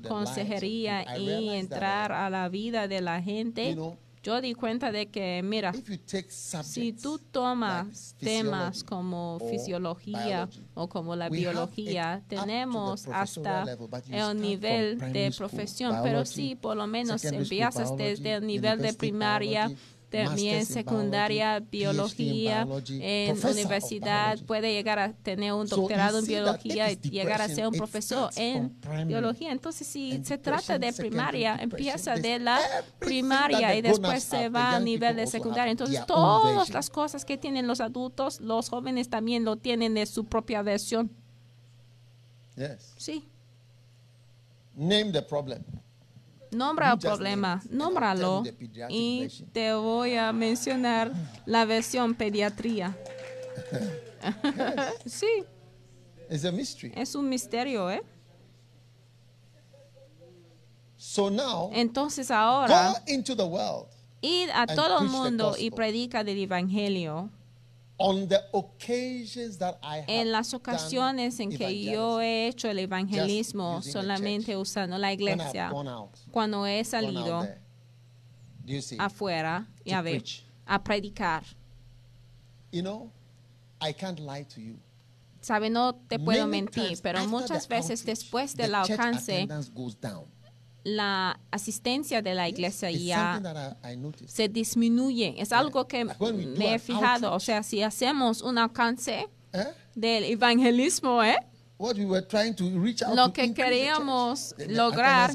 consejería 0.08 1.18
y 1.18 1.50
entrar 1.50 2.10
that, 2.10 2.26
a 2.26 2.30
la 2.32 2.50
vida 2.50 2.88
de 2.88 3.00
la 3.00 3.22
gente, 3.22 3.78
yo 4.24 4.42
di 4.42 4.54
cuenta 4.54 4.92
de 4.92 5.08
que, 5.08 5.42
mira, 5.44 5.74
si 6.64 6.94
tú 6.94 7.20
tomas 7.20 8.16
temas 8.18 8.84
como 8.84 9.38
fisiología 9.52 10.50
o 10.74 10.88
como 10.88 11.16
la 11.16 11.30
biología, 11.30 12.24
tenemos 12.28 13.08
hasta 13.08 13.66
el 14.10 14.42
nivel 14.42 14.98
de 15.14 15.32
profesión, 15.38 15.98
pero 16.02 16.26
sí, 16.26 16.56
por 16.56 16.76
lo 16.76 16.88
menos 16.88 17.24
empiezas 17.26 17.96
desde 17.98 18.36
el 18.36 18.48
nivel 18.48 18.80
de 18.80 18.94
primaria, 18.94 19.70
también 20.14 20.66
secundaria, 20.66 21.60
biología, 21.60 22.68
en 22.90 23.38
universidad, 23.46 24.40
puede 24.46 24.72
llegar 24.72 25.00
a 25.00 25.14
tener 25.14 25.54
un 25.54 25.68
doctorado 25.68 26.20
en 26.20 26.26
biología 26.26 26.92
y 26.92 26.96
llegar 26.96 27.42
a 27.42 27.48
ser 27.48 27.68
un 27.68 27.74
profesor 27.74 28.30
en 28.36 28.76
biología. 29.08 29.52
Entonces, 29.52 29.88
si 29.88 30.24
se 30.24 30.38
trata 30.38 30.78
de 30.78 30.94
primaria, 30.94 31.58
empieza 31.60 32.16
de 32.16 32.40
la 32.40 32.60
primaria 33.00 33.76
y 33.76 33.82
después 33.82 34.24
se 34.24 34.50
va 34.50 34.76
a 34.76 34.80
nivel 34.80 35.16
de 35.16 35.28
secundaria. 35.28 35.72
Entonces, 35.72 36.06
todas 36.06 36.70
las 36.70 36.90
cosas 36.90 37.26
que 37.26 37.38
tienen 37.38 37.68
los 37.68 37.82
adultos, 37.82 38.40
los 38.40 38.70
jóvenes 38.70 39.10
también 39.10 39.44
lo 39.44 39.56
tienen 39.56 39.94
de 39.96 40.06
su 40.06 40.26
propia 40.26 40.62
versión. 40.62 41.12
Yes. 42.56 42.94
Sí. 42.98 43.28
Name 44.76 45.12
the 45.12 45.22
problem. 45.22 45.64
Nombra 46.54 46.94
el 46.94 47.00
problema, 47.00 47.62
nómbralo 47.70 48.44
y 48.90 49.28
te 49.52 49.74
voy 49.74 50.16
a 50.16 50.32
mencionar 50.32 51.12
la 51.46 51.66
versión 51.66 52.16
pediatría. 52.16 52.98
sí, 55.06 55.46
es 56.30 57.16
un 57.16 57.30
misterio, 57.30 57.90
¿eh? 57.92 58.04
So 60.96 61.30
now, 61.30 61.70
Entonces 61.74 62.32
ahora, 62.32 62.92
go 62.92 63.12
into 63.12 63.36
the 63.36 63.44
world 63.44 63.88
ir 64.24 64.50
a 64.54 64.66
todo 64.66 65.00
el 65.02 65.10
mundo 65.10 65.56
y 65.60 65.70
predica 65.70 66.24
del 66.24 66.40
evangelio 66.40 67.30
on 68.04 68.28
the 68.28 68.44
occasions 68.54 69.58
that 69.58 69.78
I 69.82 70.00
have 70.00 70.10
en 70.10 70.32
las 70.32 70.54
ocasiones 70.54 71.40
en 71.40 71.50
que 71.50 71.84
yo 71.84 72.20
he 72.20 72.48
hecho 72.48 72.70
el 72.70 72.80
evangelismo 72.80 73.82
solamente 73.82 74.58
usando 74.58 74.98
la 74.98 75.08
When 75.08 75.20
iglesia, 75.20 75.70
out, 75.70 76.10
cuando 76.32 76.66
he 76.66 76.84
salido 76.84 77.44
there. 78.66 78.82
See? 78.82 78.98
afuera 79.00 79.68
y 79.86 79.92
To 79.92 79.98
a 79.98 80.02
ver, 80.02 80.24
a 80.66 80.84
predicar. 80.84 81.44
You 82.72 82.82
know, 82.82 83.10
I 83.80 83.94
can't 83.94 84.20
lie 84.20 84.44
to 84.54 84.60
you. 84.62 84.76
Sabe, 85.42 85.70
no 85.70 85.94
te 85.94 86.20
puedo 86.20 86.48
Many 86.48 86.64
mentir, 86.64 87.02
pero 87.02 87.26
muchas 87.28 87.68
the 87.68 87.76
veces 87.76 88.02
outreach, 88.02 88.18
después 88.18 88.56
del 88.56 88.76
alcance. 88.76 89.48
La 90.84 91.40
asistencia 91.52 92.22
de 92.22 92.34
la 92.34 92.50
iglesia 92.50 92.92
ya 92.92 93.42
I, 93.84 93.94
I 93.94 94.28
se 94.28 94.50
disminuye. 94.50 95.36
Es 95.38 95.52
algo 95.52 95.88
que 95.88 96.06
me 96.06 96.76
he 96.76 96.80
fijado. 96.80 97.34
O 97.34 97.40
sea, 97.40 97.64
si 97.64 97.82
hacemos 97.82 98.42
un 98.42 98.58
alcance 98.58 99.28
Eh? 99.54 99.68
del 99.96 100.24
evangelismo, 100.24 101.24
¿eh? 101.24 101.38
What 101.80 101.98
we 101.98 102.06
were 102.06 102.22
trying 102.26 102.54
to 102.56 102.70
reach 102.80 103.02
out 103.02 103.16
lo 103.16 103.28
to 103.28 103.34
que 103.34 103.52
queríamos 103.54 104.54
the- 104.56 104.68
lograr 104.68 105.32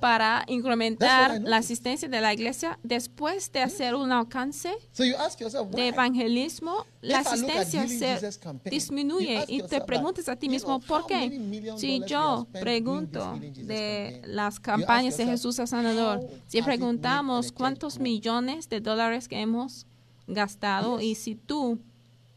para 0.00 0.42
incrementar 0.48 1.40
la 1.42 1.58
asistencia 1.58 2.08
de 2.08 2.20
la 2.20 2.32
iglesia 2.32 2.78
después 2.82 3.52
de 3.52 3.60
hacer 3.60 3.94
un 3.94 4.10
alcance 4.10 4.70
So 4.92 5.04
you 5.04 5.14
ask 5.16 5.38
yourself, 5.38 5.68
de 5.70 5.88
evangelismo, 5.88 6.86
la 7.02 7.20
If 7.20 7.26
asistencia 7.28 8.18
se 8.32 8.40
campaign, 8.40 8.70
disminuye 8.72 9.36
ask 9.38 9.50
y 9.50 9.62
te 9.62 9.80
preguntas 9.82 10.28
a 10.28 10.34
ti 10.36 10.46
you 10.46 10.52
mismo 10.52 10.80
por 10.80 11.06
qué. 11.06 11.30
Si 11.76 12.00
yo 12.06 12.46
pregunto 12.52 13.38
de 13.54 14.22
las 14.26 14.54
you 14.54 14.60
ask 14.60 14.62
campañas 14.64 15.16
de 15.18 15.26
Jesús 15.26 15.58
el 15.58 15.68
Sanador, 15.68 16.26
si 16.48 16.62
preguntamos 16.62 17.52
cuántos 17.52 17.98
millones 18.00 18.68
de 18.68 18.80
dólares 18.80 19.28
que 19.28 19.40
hemos 19.40 19.86
gastado 20.26 21.00
y 21.00 21.14
si 21.14 21.34
tú 21.36 21.78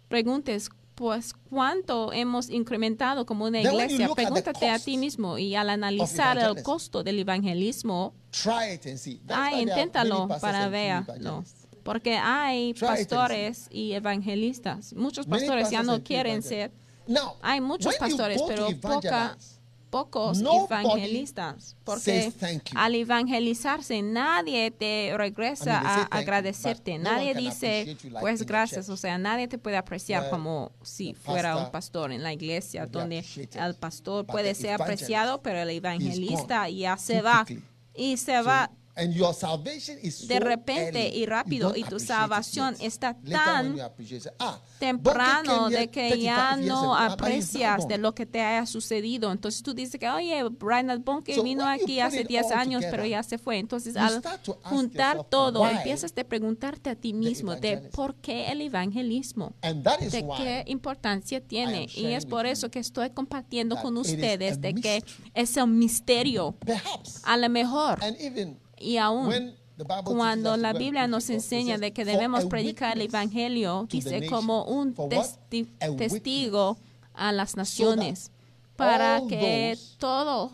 preguntes 0.10 0.70
pues 0.96 1.34
cuánto 1.50 2.14
hemos 2.14 2.50
incrementado 2.50 3.26
como 3.26 3.46
una 3.46 3.62
iglesia, 3.62 4.10
pregúntate 4.16 4.70
a 4.70 4.80
ti 4.80 4.98
mismo 4.98 5.38
y 5.38 5.56
al 5.56 5.70
analizar 5.70 6.38
el 6.38 6.64
costo 6.64 7.04
del 7.04 7.20
evangelismo, 7.20 8.14
ah, 9.30 9.52
inténtalo 9.54 10.28
para 10.40 10.70
verlo. 10.70 11.04
evangelists. 11.14 11.68
Porque 11.84 12.18
hay 12.18 12.74
pastores 12.74 13.68
y 13.70 13.92
evangelistas. 13.94 14.94
Muchos 14.94 15.28
pastores 15.28 15.70
ya 15.70 15.84
no 15.84 16.02
quieren 16.02 16.42
ser. 16.42 16.72
Hay 17.42 17.62
muchos 17.62 17.96
pastores, 17.98 18.42
pero 18.48 18.68
poca, 18.82 19.38
pocos 19.90 20.40
nobody 20.40 20.86
evangelistas. 20.86 21.76
Porque 21.84 22.32
al 22.76 22.96
evangelizarse 22.96 24.02
nadie 24.02 24.72
te 24.72 25.14
regresa 25.16 25.80
a 25.80 26.04
agradecerte. 26.04 26.98
nadie 26.98 27.34
dice, 27.34 27.86
like 28.04 28.20
pues 28.20 28.46
gracias. 28.46 28.90
O 28.90 28.98
sea, 28.98 29.18
nadie 29.18 29.48
te 29.48 29.58
puede 29.58 29.78
apreciar 29.78 30.30
como 30.30 30.72
si 30.82 31.14
fuera 31.14 31.58
un 31.58 31.72
pastor 31.72 32.12
en 32.12 32.24
la 32.24 32.34
iglesia, 32.34 32.86
donde 32.86 33.26
el 33.54 33.76
pastor 33.76 34.26
puede 34.26 34.54
ser 34.56 34.82
apreciado, 34.82 35.42
pero 35.42 35.60
el 35.60 35.70
is 35.70 35.78
evangelista 35.78 36.70
ya 36.70 36.98
se 36.98 37.22
va. 37.22 37.46
Y 37.98 38.18
se 38.18 38.36
So, 38.36 38.44
va 38.44 38.70
and 38.96 39.14
your 39.14 39.34
salvation 39.34 39.98
is 40.02 40.28
de 40.28 40.38
so 40.38 40.44
repente 40.44 41.08
early, 41.08 41.24
y 41.24 41.26
rápido, 41.26 41.76
y 41.76 41.84
tu 41.84 42.00
salvación 42.00 42.76
está 42.80 43.14
tan 43.14 43.78
ah, 44.40 44.60
temprano 44.80 45.70
de 45.70 45.90
que 45.90 46.10
35 46.10 46.24
ya 46.24 46.56
no 46.58 46.96
aprecias 46.96 47.88
de 47.88 47.98
lo 47.98 48.16
que 48.16 48.26
te 48.26 48.42
haya 48.42 48.66
sucedido. 48.66 49.32
Entonces 49.32 49.62
tú 49.64 49.74
dices 49.74 50.00
que, 50.00 50.10
oye, 50.10 50.42
Brian 50.50 51.04
Bonke 51.04 51.36
So 51.36 51.44
vino 51.44 51.68
aquí 51.68 52.00
hace 52.00 52.22
it 52.22 52.28
10 52.28 52.46
all 52.46 52.54
años, 52.54 52.82
together, 52.82 52.92
pero 52.92 53.06
ya 53.06 53.24
se 53.24 53.38
fue. 53.38 53.60
Entonces 53.60 53.98
al 53.98 54.22
juntar 54.64 55.24
todo, 55.26 55.68
empiezas 55.68 56.14
a 56.18 56.24
preguntarte 56.24 56.90
a 56.90 56.96
ti 56.96 57.14
mismo 57.14 57.56
de 57.56 57.78
por 57.78 58.16
qué 58.16 58.52
el 58.52 58.62
evangelismo. 58.62 59.54
De 59.62 60.26
qué 60.38 60.64
importancia 60.68 61.42
tiene. 61.42 61.88
Y 61.94 62.08
es 62.08 62.26
por 62.26 62.46
eso 62.46 62.70
que 62.72 62.80
estoy 62.80 63.10
compartiendo 63.10 63.76
con 63.76 63.98
ustedes 63.98 64.62
de 64.62 64.74
que 64.74 65.04
es 65.34 65.58
un 65.58 65.78
misterio. 65.78 66.56
perhaps, 66.66 67.22
A 67.24 67.38
lo 67.38 67.50
mejor, 67.50 68.04
and 68.04 68.16
even 68.20 68.58
y 68.78 68.98
aún, 68.98 69.56
cuando 70.06 70.56
la 70.58 70.74
Biblia 70.74 71.08
nos 71.08 71.30
enseña 71.30 71.78
de 71.78 71.92
que 71.92 72.04
"For 72.06 72.14
debemos 72.14 72.46
predicar 72.46 72.96
el 72.96 73.02
Evangelio, 73.04 73.88
dice 73.90 74.26
como 74.28 74.60
nations." 74.66 75.00
un 75.00 75.10
testi- 75.10 75.98
testigo 75.98 76.78
a 77.14 77.32
las 77.32 77.56
naciones, 77.56 78.32
para 78.76 79.22
que 79.28 79.78
todos 79.98 80.52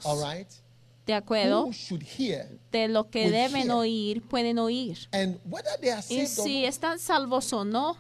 de 1.05 1.13
acuerdo 1.15 1.65
who 1.65 1.71
should 1.71 2.03
hear, 2.17 2.47
de 2.71 2.87
lo 2.87 3.09
que 3.09 3.29
deben 3.29 3.71
oír, 3.71 4.21
pueden 4.21 4.59
oír. 4.59 4.97
and 5.11 5.39
whether 5.45 5.77
they 5.79 5.89
are 5.89 6.03
Y 6.09 6.27
si 6.27 6.65
están 6.65 6.99
salvos 6.99 7.51
o 7.53 7.65
no, 7.65 7.97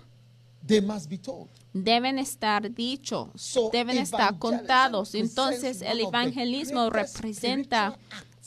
they 0.65 0.79
must 0.81 1.09
be 1.09 1.17
told. 1.17 1.49
deben 1.73 2.19
estar 2.19 2.71
dichos, 2.73 3.29
deben 3.71 3.97
estar 3.97 4.37
contados. 4.37 5.15
Entonces 5.15 5.81
el 5.81 6.01
evangelismo 6.01 6.89
representa 6.89 7.97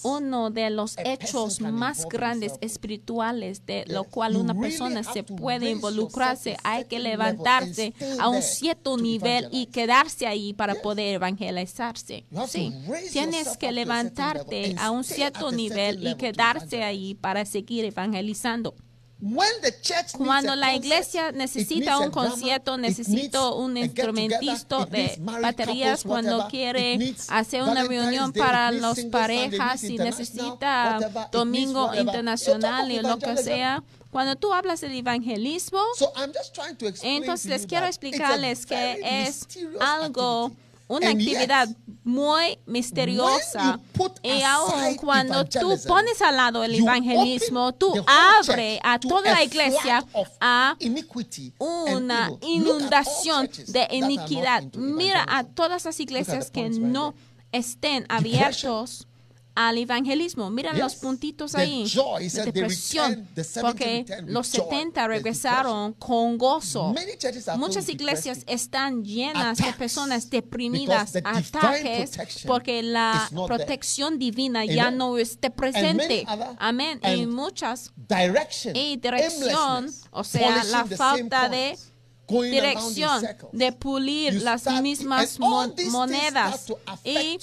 uno 0.02 0.50
de 0.50 0.70
los 0.70 0.96
hechos 0.98 1.60
más 1.60 2.06
grandes 2.06 2.54
espirituales 2.60 3.64
de 3.66 3.84
lo 3.86 4.04
cual 4.04 4.36
una 4.36 4.54
persona 4.54 5.02
se 5.02 5.22
puede 5.22 5.70
involucrarse. 5.70 6.56
Hay 6.62 6.84
que 6.84 6.98
levantarse 6.98 7.94
a 8.18 8.28
un 8.28 8.42
cierto 8.42 8.74
to 8.84 8.96
nivel 8.98 9.48
y 9.50 9.66
quedarse 9.66 10.26
ahí 10.26 10.52
para 10.52 10.74
poder 10.74 11.14
evangelizarse. 11.14 12.24
Sí, 12.46 12.72
tienes 13.12 13.56
que 13.56 13.72
levantarte 13.72 14.74
a 14.78 14.90
un 14.90 15.04
cierto 15.04 15.50
nivel 15.52 16.06
y 16.06 16.14
quedarse 16.16 16.82
ahí 16.82 17.14
para 17.14 17.44
seguir 17.44 17.84
evangelizando. 17.84 18.74
When 19.20 19.48
the 19.62 19.72
church 19.80 20.14
needs 20.14 20.26
Cuando 20.26 20.52
a 20.52 20.56
la 20.56 20.74
iglesia 20.74 21.30
it 21.30 21.36
necesita 21.36 21.98
un 21.98 22.10
concierto, 22.10 22.76
needs 22.76 23.56
un 23.56 23.76
instrumentista 23.76 24.84
de 24.86 25.16
baterías 25.18 26.02
cuando 26.02 26.46
quiere 26.48 27.14
hacer 27.28 27.62
una 27.62 27.84
reunión 27.84 28.32
para 28.32 28.70
it 28.70 29.00
parejas 29.06 29.82
international, 29.84 29.98
necesita 29.98 31.28
domingo 31.32 31.94
internacional 31.94 32.90
y 32.90 33.00
lo 33.00 33.18
que 33.18 33.36
sea. 33.36 33.82
Cuando 34.10 34.36
tú 34.36 34.52
hablas 34.52 34.80
del 34.80 34.92
evangelismo, 34.92 35.80
So 35.96 36.12
I'm 36.16 36.32
just 36.32 36.54
trying 36.54 36.76
to 36.76 36.86
explain 36.86 37.22
entonces 37.22 37.46
to 37.46 37.48
les 37.48 37.66
quiero 37.66 37.86
explicarles 37.86 38.66
que 38.66 39.00
es 39.26 39.46
algo. 39.80 40.52
Una 40.88 41.08
And 41.08 41.20
yet, 41.20 41.36
actividad 41.38 41.68
muy 42.02 42.58
misteriosa. 42.66 43.80
Y 44.22 44.42
aún 44.42 44.72
aside 44.74 44.96
cuando 44.96 45.44
tú 45.44 45.74
pones 45.86 46.20
al 46.20 46.36
lado 46.36 46.62
el 46.62 46.74
evangelismo, 46.74 47.72
tú 47.72 47.92
abres 48.06 48.80
a 48.82 48.98
to 48.98 49.08
toda 49.08 49.32
la 49.32 49.42
iglesia 49.42 50.04
a 50.40 50.76
una 51.58 52.30
inundación 52.42 53.48
de 53.68 53.88
iniquidad. 53.90 54.64
Mira 54.74 55.24
a 55.28 55.44
todas 55.44 55.84
las 55.84 55.98
iglesias 56.00 56.50
que 56.50 56.68
no 56.70 57.14
estén 57.52 58.04
abiertos 58.08 59.06
al 59.54 59.78
evangelismo. 59.78 60.50
Mira 60.50 60.72
Yes. 60.72 60.80
los 60.80 60.94
puntitos 60.96 61.54
ahí. 61.54 61.86
joy, 61.86 62.28
de 62.28 62.44
depresión. 62.46 63.10
returned, 63.10 63.34
the 63.34 63.44
70 63.44 63.68
Porque 63.68 64.04
los 64.26 64.50
joy. 64.50 64.60
70 64.68 65.02
The 65.02 65.08
regresaron 65.08 65.92
con 65.94 66.36
gozo. 66.38 66.94
Muchas 67.56 67.88
iglesias 67.88 68.40
están 68.46 69.04
llenas 69.04 69.58
de 69.58 69.72
personas 69.74 70.28
deprimidas, 70.28 71.14
ataques, 71.24 72.12
porque 72.46 72.82
la 72.82 73.28
protección 73.46 74.18
divina 74.18 74.64
ya 74.64 74.88
Amen. 74.88 74.98
no 74.98 75.18
esté 75.18 75.50
presente. 75.50 76.24
Amén. 76.58 77.00
Y 77.14 77.26
muchas 77.26 77.92
Direction, 77.96 78.74
y 78.76 78.96
dirección, 78.96 79.90
o 80.10 80.24
sea, 80.24 80.64
la 80.64 80.84
falta 80.84 81.48
de 81.48 81.76
dirección, 82.28 83.22
de 83.52 83.72
pulir 83.72 84.42
las 84.42 84.66
mismas 84.82 85.38
monedas. 85.38 86.66
Y 87.04 87.38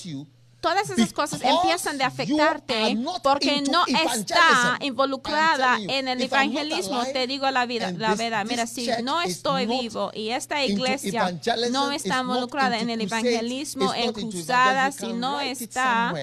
todas 0.62 0.90
esas 0.90 1.12
cosas 1.12 1.42
empiezan 1.44 1.98
de 1.98 2.04
afectarte 2.04 2.96
not 2.96 3.22
porque 3.24 3.62
no 3.72 3.84
está 3.88 4.78
involucrada 4.82 5.78
en 5.90 6.08
el 6.08 6.20
evangelismo. 6.22 7.00
alive 7.02 7.14
Te 7.14 7.28
digo 7.28 7.50
la 7.52 7.66
vida, 7.66 7.92
la 7.92 8.16
verdad. 8.16 8.46
Mira, 8.46 8.68
si 8.68 8.86
no 9.04 9.22
estoy 9.22 9.66
vivo 9.82 10.12
y 10.14 10.30
esta 10.30 10.64
iglesia 10.64 11.24
no 11.72 11.92
está 11.92 12.20
involucrada 12.22 12.80
en 12.80 12.90
el 12.90 13.02
evangelismo, 13.02 13.94
is 13.94 14.00
en 14.06 14.14
cruzadas, 14.14 14.96
si 14.96 15.14
no 15.14 15.40
está 15.42 16.14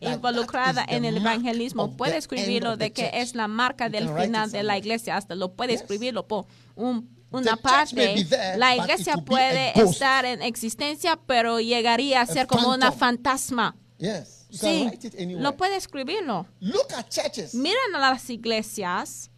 involucrada 0.00 0.84
en 0.88 1.04
el 1.04 1.16
evangelismo, 1.18 1.96
puede 1.96 2.16
escribirlo 2.16 2.76
de 2.76 2.92
que 2.92 3.10
es 3.22 3.34
la 3.34 3.46
marca 3.46 3.88
del 3.88 4.08
final 4.08 4.50
de 4.50 4.62
la 4.64 4.78
iglesia. 4.78 5.16
Hasta 5.16 5.34
lo 5.34 5.52
puede 5.52 5.74
escribirlo 5.74 6.26
por 6.26 6.46
un- 6.74 7.08
una 7.30 7.56
parte. 7.56 8.26
La 8.58 8.74
iglesia 8.76 9.16
puede 9.18 9.72
estar 9.80 10.24
en 10.24 10.42
existencia, 10.42 11.18
pero 11.26 11.60
llegaría 11.60 12.20
a 12.20 12.26
ser 12.26 12.46
como 12.46 12.68
una 12.74 12.90
fantasma. 12.92 13.76
Yes, 14.02 14.46
you 14.50 14.58
can 14.58 14.68
Sí, 14.70 14.84
write 14.84 15.06
it 15.06 15.14
anywhere. 15.14 15.42
lo 15.42 15.56
puede 15.56 15.76
escribirlo. 15.76 16.46
Look 16.60 16.92
at 16.96 17.08
churches 17.08 17.54
Miren 17.54 17.94
a 17.94 17.98
las 18.00 18.28
iglesias 18.30 19.30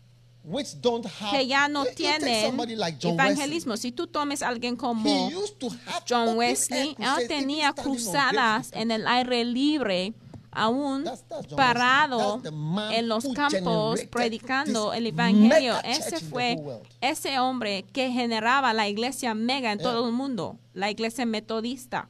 which 0.42 0.78
don't 0.80 1.06
have 1.06 1.30
que 1.38 1.46
ya 1.46 1.68
no 1.68 1.84
tienen 1.86 2.46
somebody 2.46 2.76
like 2.76 2.98
John 3.00 3.14
evangelismo. 3.14 3.76
Si 3.76 3.92
tú 3.92 4.06
tomes 4.06 4.42
a 4.42 4.48
alguien 4.48 4.76
como 4.76 5.04
Wesley. 5.04 5.30
He 5.32 5.36
used 5.38 5.58
to 5.58 5.68
have 5.86 6.04
John 6.06 6.36
Wesley, 6.36 6.78
air 6.78 6.88
él 6.88 6.94
crusades, 6.96 7.28
tenía 7.28 7.72
cruzadas 7.72 8.70
en 8.72 8.90
el 8.90 9.06
aire 9.06 9.44
libre, 9.44 10.12
aún 10.50 11.04
That's- 11.04 11.24
that's 11.28 11.46
parado 11.54 12.36
Wesley. 12.42 12.96
En 12.98 13.08
los 13.08 13.24
who 13.24 13.32
campos 13.34 14.00
predicando 14.10 14.92
el 14.92 15.06
evangelio. 15.06 15.76
Ese 15.84 16.20
fue 16.20 16.56
ese 17.00 17.38
hombre 17.38 17.84
que 17.92 18.10
generaba 18.10 18.72
la 18.74 18.86
iglesia 18.88 19.34
mega 19.34 19.72
en 19.72 19.78
Yeah. 19.78 19.90
todo 19.90 20.06
el 20.06 20.12
mundo, 20.12 20.58
la 20.74 20.90
iglesia 20.90 21.24
metodista. 21.26 22.08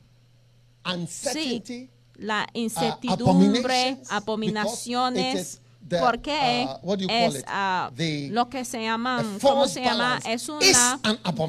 Uncertainty, 0.84 1.88
La 2.16 2.46
uh, 2.55 2.59
incertidumbre, 2.59 3.90
it 3.90 3.98
abominaciones. 4.11 5.61
the, 5.88 5.98
porque 5.98 6.66
uh, 6.83 6.96
es 7.11 7.44
ah, 7.46 7.90
The- 7.94 8.29
lo 8.31 8.48
que 8.48 8.64
se 8.64 8.83
llama, 8.83 9.22
¿cómo 9.42 9.66
se 9.68 9.83
llama? 9.83 10.18
Es 10.27 10.48
una 10.48 10.98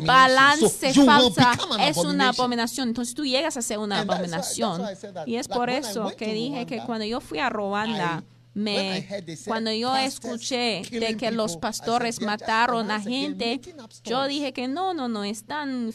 balance 0.05 0.93
So 0.93 1.05
falsa, 1.05 1.53
es 1.79 1.97
una 1.97 2.29
abominación. 2.29 2.89
Entonces 2.89 3.15
tú 3.15 3.23
llegas 3.25 3.55
a 3.57 3.61
ser 3.61 3.79
una 3.79 4.01
And 4.01 4.09
that's 4.09 4.19
why- 4.19 4.25
abominación. 4.25 4.77
that's 4.81 4.89
why 4.89 4.93
I 4.93 4.95
said 4.99 5.13
that. 5.13 5.27
Y 5.27 5.35
es 5.37 5.47
Like 5.47 5.57
por 5.57 5.69
eso 5.69 6.11
que 6.17 6.25
to 6.25 6.31
dije 6.33 6.65
que 6.65 6.75
Rwanda, 6.75 6.85
cuando 6.85 7.05
yo 7.05 7.21
fui 7.21 7.39
a 7.39 7.49
Ruanda, 7.49 8.23
I- 8.23 8.34
me, 8.55 9.05
cuando 9.45 9.69
yo 9.69 9.93
escuché 9.97 10.81
de 10.89 11.17
que 11.17 11.29
los 11.29 11.57
pastores 11.57 12.15
said, 12.15 12.25
"They're 12.25 12.37
just 12.37 12.47
mataron 12.47 12.89
a 12.89 13.01
gente, 13.01 13.59
yo 14.05 14.23
stories." 14.23 14.29
dije 14.29 14.53
que 14.53 14.69
no, 14.69 14.93
no, 14.93 15.09
no, 15.09 15.25
están, 15.25 15.91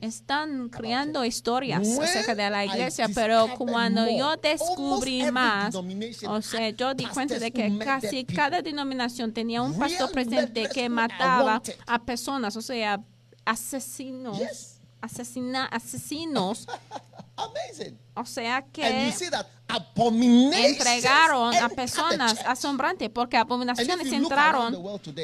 están 0.00 0.68
creando 0.68 1.24
historias 1.24 1.86
acerca 1.98 2.34
de 2.34 2.50
la 2.50 2.64
iglesia, 2.64 3.08
pero 3.14 3.54
cuando 3.56 4.10
yo 4.10 4.36
descubrí 4.36 5.30
más, 5.30 5.76
o 5.76 6.42
sea, 6.42 6.70
yo 6.70 6.92
di 6.92 7.06
cuenta 7.06 7.38
de 7.38 7.52
que 7.52 7.78
casi 7.78 8.24
cada 8.24 8.60
denominación 8.60 9.32
tenía 9.32 9.62
un 9.62 9.78
pastor 9.78 10.10
presente 10.10 10.68
que 10.74 10.88
mataba 10.88 11.62
a 11.86 12.02
personas, 12.02 12.56
o 12.56 12.62
sea, 12.62 13.00
asesinos, 13.44 14.80
asesina, 15.00 15.66
asesinos, 15.66 16.66
o 18.14 18.26
sea 18.26 18.64
que 18.72 19.12
entregaron 20.52 21.54
a 21.54 21.68
personas 21.68 22.34
church. 22.34 22.46
asombrante 22.46 23.10
porque 23.10 23.36
abominaciones 23.36 24.12
entraron 24.12 24.74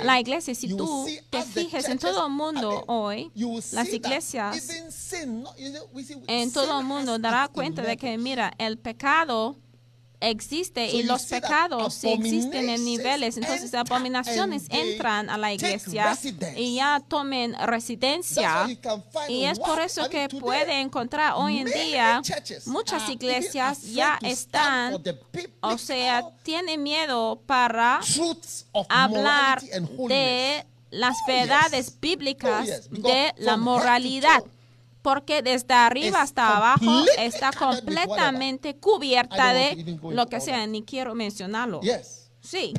a 0.00 0.04
la 0.04 0.20
iglesia. 0.20 0.54
Si 0.54 0.68
tú 0.68 1.06
te 1.30 1.38
as 1.38 1.46
the 1.46 1.64
fijes 1.64 1.88
en 1.88 1.98
todo 1.98 2.26
el 2.26 2.32
mundo 2.32 2.84
hoy, 2.86 3.30
las 3.72 3.92
iglesias 3.92 4.68
en 6.26 6.52
todo 6.52 6.80
el 6.80 6.86
mundo 6.86 7.18
dará 7.18 7.48
cuenta 7.48 7.82
de 7.82 7.96
que, 7.96 8.16
mira, 8.18 8.52
el 8.58 8.78
pecado 8.78 9.56
existe 10.20 10.90
So 10.90 10.96
y 10.96 11.02
los 11.02 11.24
pecados 11.24 11.94
sí 11.94 12.08
existen 12.08 12.68
en 12.68 12.84
niveles. 12.84 13.36
Entonces, 13.36 13.72
abominaciones 13.74 14.66
entran 14.70 15.30
a 15.30 15.38
la 15.38 15.52
iglesia 15.52 16.16
y 16.56 16.76
ya 16.76 17.02
tomen 17.06 17.54
residencia. 17.66 18.66
Y 19.28 19.44
es 19.44 19.58
por 19.58 19.80
eso 19.80 20.08
que 20.08 20.28
puede 20.28 20.80
encontrar 20.80 21.34
hoy 21.36 21.58
en 21.58 21.66
día 21.66 22.22
muchas 22.66 23.08
iglesias 23.08 23.82
ya 23.82 24.18
están, 24.22 25.02
o 25.60 25.78
sea, 25.78 26.30
tienen 26.42 26.82
miedo 26.82 27.40
para 27.46 28.00
hablar 28.88 29.62
de 29.62 30.64
las 30.90 31.16
Oh, 31.22 31.26
verdades 31.26 32.00
bíblicas 32.00 32.68
Oh. 32.68 32.88
Because 32.90 33.12
de 33.12 33.34
la 33.44 33.56
moralidad. 33.56 34.42
Porque 35.02 35.42
desde 35.42 35.72
arriba 35.74 36.22
hasta 36.22 36.56
abajo 36.56 37.04
está 37.18 37.52
completamente 37.52 38.76
cubierta 38.76 39.52
de 39.52 39.98
lo 40.02 40.26
que 40.26 40.40
sea, 40.40 40.66
ni 40.66 40.82
quiero 40.82 41.14
mencionarlo. 41.14 41.80
Sí, 42.42 42.72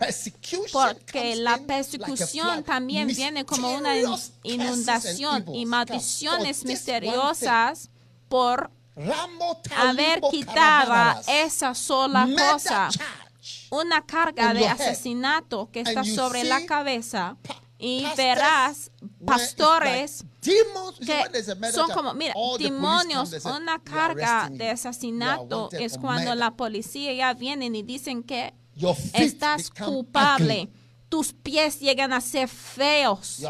porque 0.74 1.36
la 1.36 1.60
persecución 1.60 2.64
también 2.64 3.08
viene 3.08 3.46
como 3.46 3.72
una 3.74 3.96
inundación 4.44 5.46
y 5.54 5.66
maldiciones 5.66 6.66
misteriosas 6.66 7.90
por 8.28 8.72
haber 9.78 10.22
quitado 10.32 11.22
esa 11.28 11.76
sola 11.76 12.28
cosa. 12.38 12.90
una 13.70 14.06
carga 14.06 14.54
de 14.54 14.68
asesinato 14.68 15.70
que 15.72 15.82
está 15.82 16.04
sobre 16.04 16.44
la 16.44 16.66
cabeza 16.66 17.38
y 17.82 18.06
verás 18.16 18.92
pastores 19.26 20.24
que 20.42 20.62
a 21.12 21.72
son 21.72 21.90
como, 21.92 22.14
mira, 22.14 22.36
demonios, 22.60 23.34
una 23.44 23.58
"We 23.58 23.72
are 23.72 23.84
carga 23.84 24.50
de 24.52 24.70
asesinato 24.70 25.70
es 25.72 25.98
cuando 25.98 26.30
murder." 26.30 26.38
la 26.38 26.52
policía 26.52 27.12
ya 27.14 27.34
vienen 27.34 27.76
y 27.76 27.82
dicen 27.82 28.24
que 28.24 28.54
estás 29.14 29.72
culpable, 29.72 30.70
tus 31.10 31.34
pies 31.34 31.80
llegan 31.80 32.14
a 32.14 32.22
ser 32.22 32.48
feos, 32.48 33.42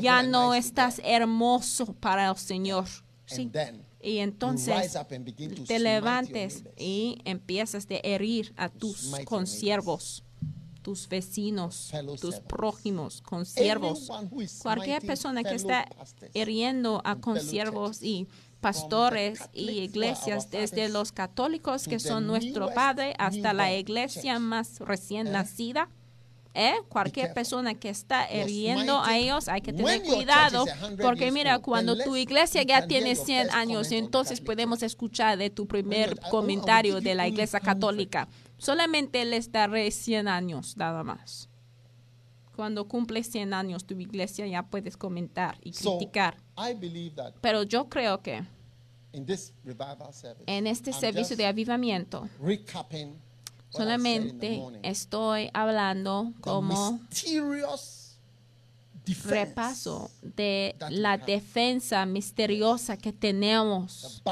ya 0.00 0.22
no 0.22 0.54
estás 0.54 1.00
hermoso 1.04 1.86
para 1.94 2.28
el 2.28 2.36
Señor. 2.36 2.86
Sí. 3.26 3.50
Y 4.00 4.18
entonces 4.18 4.96
te 5.66 5.78
levantes 5.78 6.64
y 6.76 7.18
empiezas 7.24 7.88
de 7.88 8.00
herir 8.04 8.52
a 8.56 8.68
tus 8.68 9.12
consiervos, 9.24 10.22
tus 10.86 11.08
vecinos, 11.08 11.90
tus 12.20 12.36
prójimos, 12.36 13.20
consiervos. 13.20 14.08
Cualquier 14.62 15.04
persona 15.04 15.42
que 15.42 15.56
está 15.56 15.88
hiriendo 16.32 17.02
a 17.04 17.16
consiervos 17.16 18.04
y 18.04 18.28
pastores 18.60 19.40
y 19.52 19.80
iglesias, 19.80 20.48
desde 20.48 20.88
los 20.88 21.10
católicos 21.10 21.88
que 21.88 21.98
son 21.98 22.28
nuestro 22.28 22.72
padre 22.72 23.14
hasta 23.18 23.52
la 23.52 23.74
iglesia 23.74 24.38
más 24.38 24.78
recién 24.78 25.26
Eh? 25.26 25.30
nacida. 25.30 25.88
¿Eh? 26.56 26.74
Cualquier 26.88 27.34
persona 27.34 27.74
que 27.74 27.88
está 27.90 28.26
hiriendo 28.32 28.98
a 29.02 29.16
ellos 29.16 29.46
hay 29.48 29.60
que 29.60 29.72
tener 29.72 30.02
cuidado 30.02 30.64
is 30.66 30.72
100 30.72 30.96
porque 30.98 31.30
mira, 31.30 31.58
cuando 31.60 31.96
tu 31.96 32.16
iglesia 32.16 32.62
ya 32.62 32.86
tiene 32.86 33.10
hear 33.10 33.16
your 33.16 33.26
100 33.26 33.42
first 33.44 33.54
años, 33.56 33.92
entonces 33.92 34.40
podemos 34.40 34.82
escuchar 34.82 35.36
de 35.38 35.50
tu 35.50 35.66
primer 35.66 36.08
I 36.08 36.12
will- 36.12 36.18
I 36.18 36.22
will 36.22 36.30
comentario 36.30 37.00
de 37.00 37.14
la 37.14 37.28
iglesia 37.28 37.60
100. 37.60 37.64
católica. 37.74 38.28
Solamente 38.58 39.24
les 39.24 39.52
daré 39.52 39.90
100 39.90 40.28
años, 40.28 40.76
nada 40.76 41.04
más. 41.04 41.48
Cuando 42.54 42.88
cumple 42.88 43.22
100 43.22 43.52
años 43.52 43.84
tu 43.84 43.98
iglesia 44.00 44.46
ya 44.46 44.62
puedes 44.62 44.96
comentar 44.96 45.58
y 45.62 45.72
criticar. 45.72 46.38
I 46.56 46.72
believe 46.72 47.14
that 47.16 47.34
Pero 47.42 47.64
yo 47.64 47.88
creo 47.90 48.22
que 48.22 48.42
in 49.12 49.26
this 49.26 49.52
revival 49.62 50.12
service, 50.12 50.44
en 50.46 50.66
este 50.66 50.92
servicio 50.94 51.36
de 51.36 51.44
avivamiento 51.46 52.28
solamente 53.70 54.62
estoy 54.82 55.50
hablando 55.52 56.32
como 56.40 57.00
repaso 59.24 60.10
de 60.22 60.74
la 60.90 61.18
defensa 61.18 62.04
misteriosa 62.06 62.96
que 62.96 63.12
tenemos. 63.12 64.22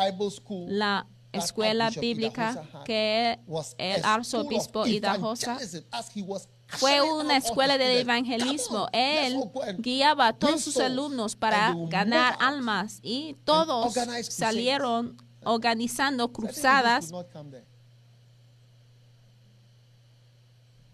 La 0.69 1.07
escuela 1.33 1.91
bíblica 1.91 2.63
que 2.85 3.39
el 3.79 4.05
arzobispo 4.05 4.85
was 5.19 6.49
fue 6.69 7.03
una 7.03 7.37
escuela 7.37 7.75
his 7.75 7.79
de 7.81 7.85
students. 7.85 8.03
evangelismo. 8.03 8.89
Él 8.93 9.41
guiaba 9.79 10.29
a 10.29 10.33
todos 10.33 10.63
sus 10.63 10.77
alumnos 10.79 11.37
para 11.37 11.75
ganar 11.89 12.37
almas 12.41 12.99
y 13.03 13.37
todos 13.45 13.95
salieron 14.29 15.17
organizando 15.45 16.33
cruzadas 16.33 17.11
could 17.11 17.13
not 17.13 17.33
come 17.33 17.51
there. 17.51 17.65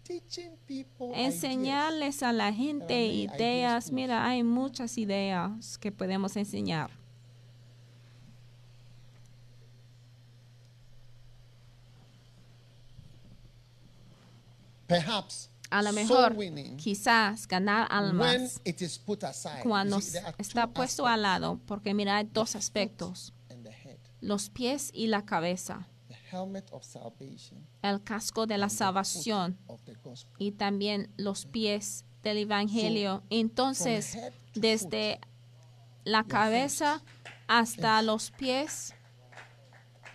enseñarles 1.13 2.23
a 2.23 2.33
la 2.33 2.53
gente 2.53 3.05
ideas. 3.07 3.91
Mira, 3.91 4.25
hay 4.25 4.43
muchas 4.43 4.97
ideas 4.97 5.77
que 5.77 5.91
podemos 5.91 6.35
enseñar. 6.35 6.91
Perhaps 14.87 15.49
A 15.69 15.81
lo 15.81 15.93
mejor, 15.93 16.35
quizás 16.75 17.47
ganar 17.47 17.87
almas 17.89 18.59
cuando 19.63 19.99
está 20.37 20.67
puesto 20.67 21.07
al 21.07 21.21
lado, 21.21 21.61
porque 21.65 21.93
mira, 21.93 22.17
hay 22.17 22.25
dos 22.25 22.57
aspectos, 22.57 23.33
los 24.19 24.49
pies 24.49 24.91
y 24.93 25.07
la 25.07 25.25
cabeza, 25.25 25.87
The 26.31 26.37
helmet 26.37 26.69
of 26.71 26.83
salvation, 26.85 27.67
el 27.81 28.01
casco 28.03 28.45
de 28.47 28.57
la 28.57 28.69
salvación 28.69 29.57
of 29.67 29.81
the 29.83 29.95
gospel. 30.01 30.33
y 30.39 30.51
también 30.53 31.09
los 31.17 31.45
pies 31.45 32.05
del 32.23 32.37
Evangelio. 32.37 33.21
Entonces, 33.29 34.17
desde 34.55 35.19
la 36.05 36.23
cabeza 36.23 37.01
hasta 37.47 38.01
los 38.01 38.31
pies, 38.31 38.93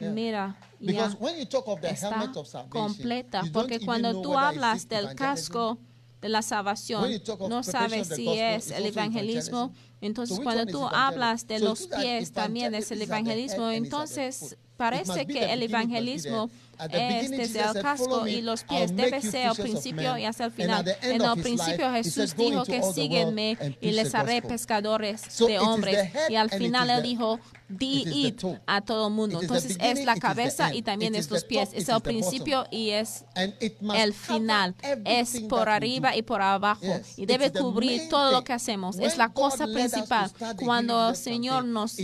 mira, 0.00 0.56
Because 0.80 1.14
ya 1.14 1.20
when 1.20 1.38
you 1.38 1.44
talk 1.44 1.68
of 1.68 1.80
the 1.82 1.88
está 1.90 2.08
helmet 2.10 2.36
of 2.36 2.46
salvation, 2.46 2.70
completa, 2.70 3.42
porque 3.52 3.80
cuando 3.80 4.22
tú 4.22 4.38
hablas 4.38 4.88
del 4.88 5.14
casco 5.14 5.78
de 6.22 6.30
la 6.30 6.40
salvación, 6.40 7.02
When 7.02 7.12
you 7.12 7.18
talk 7.18 7.42
of 7.42 7.50
no 7.50 7.62
sabes 7.62 8.08
si 8.08 8.38
es 8.38 8.70
el 8.70 8.86
evangelismo. 8.86 9.64
evangelism. 9.64 9.96
Entonces, 10.00 10.40
cuando 10.40 10.64
tú 10.66 10.86
hablas 10.86 11.46
de 11.46 11.58
los 11.58 11.86
pies, 11.88 12.32
también 12.32 12.74
es 12.74 12.90
el 12.90 13.02
evangelismo. 13.02 13.70
Entonces, 13.70 14.56
parece 14.76 15.26
que 15.26 15.52
el 15.52 15.62
evangelismo 15.62 16.50
there. 16.76 16.86
At 16.86 16.90
the 16.90 16.96
es 16.96 17.30
beginning, 17.30 17.38
desde 17.38 17.58
Jesus 17.60 17.76
el 17.76 17.82
casco 17.82 18.04
"Follow 18.04 18.24
me, 18.24 18.30
y 18.30 18.42
los 18.42 18.64
pies. 18.64 18.96
Debe 18.96 19.22
ser 19.22 19.46
al 19.48 19.56
principio 19.56 20.12
men." 20.12 20.22
y 20.22 20.24
hasta 20.26 20.44
el 20.44 20.52
final. 20.52 20.96
En 21.02 21.22
el 21.22 21.42
principio 21.42 21.92
Jesús 21.92 22.30
said, 22.30 22.36
"Go 22.36 22.44
dijo 22.44 22.64
que 22.64 22.82
síguenme 22.82 23.58
y 23.80 23.90
les 23.92 24.14
haré 24.14 24.40
gospel." 24.40 24.48
pescadores 24.48 25.38
de 25.38 25.58
hombres. 25.58 26.12
Y 26.28 26.34
al 26.36 26.50
final 26.50 26.90
él 26.90 27.02
dijo, 27.02 27.40
di 27.68 28.04
it 28.26 28.42
a 28.66 28.80
todo 28.80 29.10
mundo. 29.10 29.40
Is 29.40 29.40
the 29.40 29.46
Entonces 29.46 29.78
es 29.80 30.04
la 30.04 30.16
cabeza 30.16 30.74
y 30.74 30.82
también 30.82 31.14
es 31.14 31.30
los 31.30 31.44
pies. 31.44 31.70
Es 31.72 31.88
el 31.88 32.00
principio 32.00 32.66
y 32.70 32.90
es 32.90 33.24
el 33.34 34.14
final 34.14 34.74
es 35.04 35.40
por 35.48 35.68
arriba 35.68 36.16
y 36.16 36.22
por 36.22 36.42
abajo 36.42 37.00
y 37.16 37.26
debe 37.26 37.52
cubrir 37.52 38.08
todo 38.08 38.32
lo 38.32 38.44
que 38.44 38.52
hacemos. 38.52 38.98
Es 38.98 39.16
la 39.16 39.32
cosa 39.32 39.66
principal. 39.66 40.30
Cuando 40.64 41.10
el 41.10 41.16
Señor 41.16 41.64
nos 41.64 41.96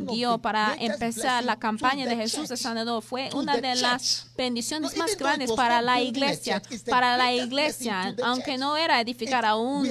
guió 0.00 0.38
para 0.38 0.74
empezar 0.78 1.44
la 1.44 1.58
campaña 1.58 2.06
de 2.06 2.16
Jesús 2.16 2.48
de 2.48 2.56
sanador, 2.56 3.02
fue 3.02 3.30
una 3.34 3.56
de 3.56 3.74
church. 3.74 3.99
Las 4.00 4.26
bendiciones 4.36 4.96
más 4.96 5.16
grandes 5.16 5.52
para 5.52 5.82
la 5.82 6.00
iglesia, 6.00 6.62
para 6.88 7.16
la 7.16 7.32
iglesia, 7.32 8.14
aunque 8.24 8.56
no 8.56 8.76
era 8.76 9.00
edificar 9.00 9.44
a 9.44 9.56
un 9.56 9.88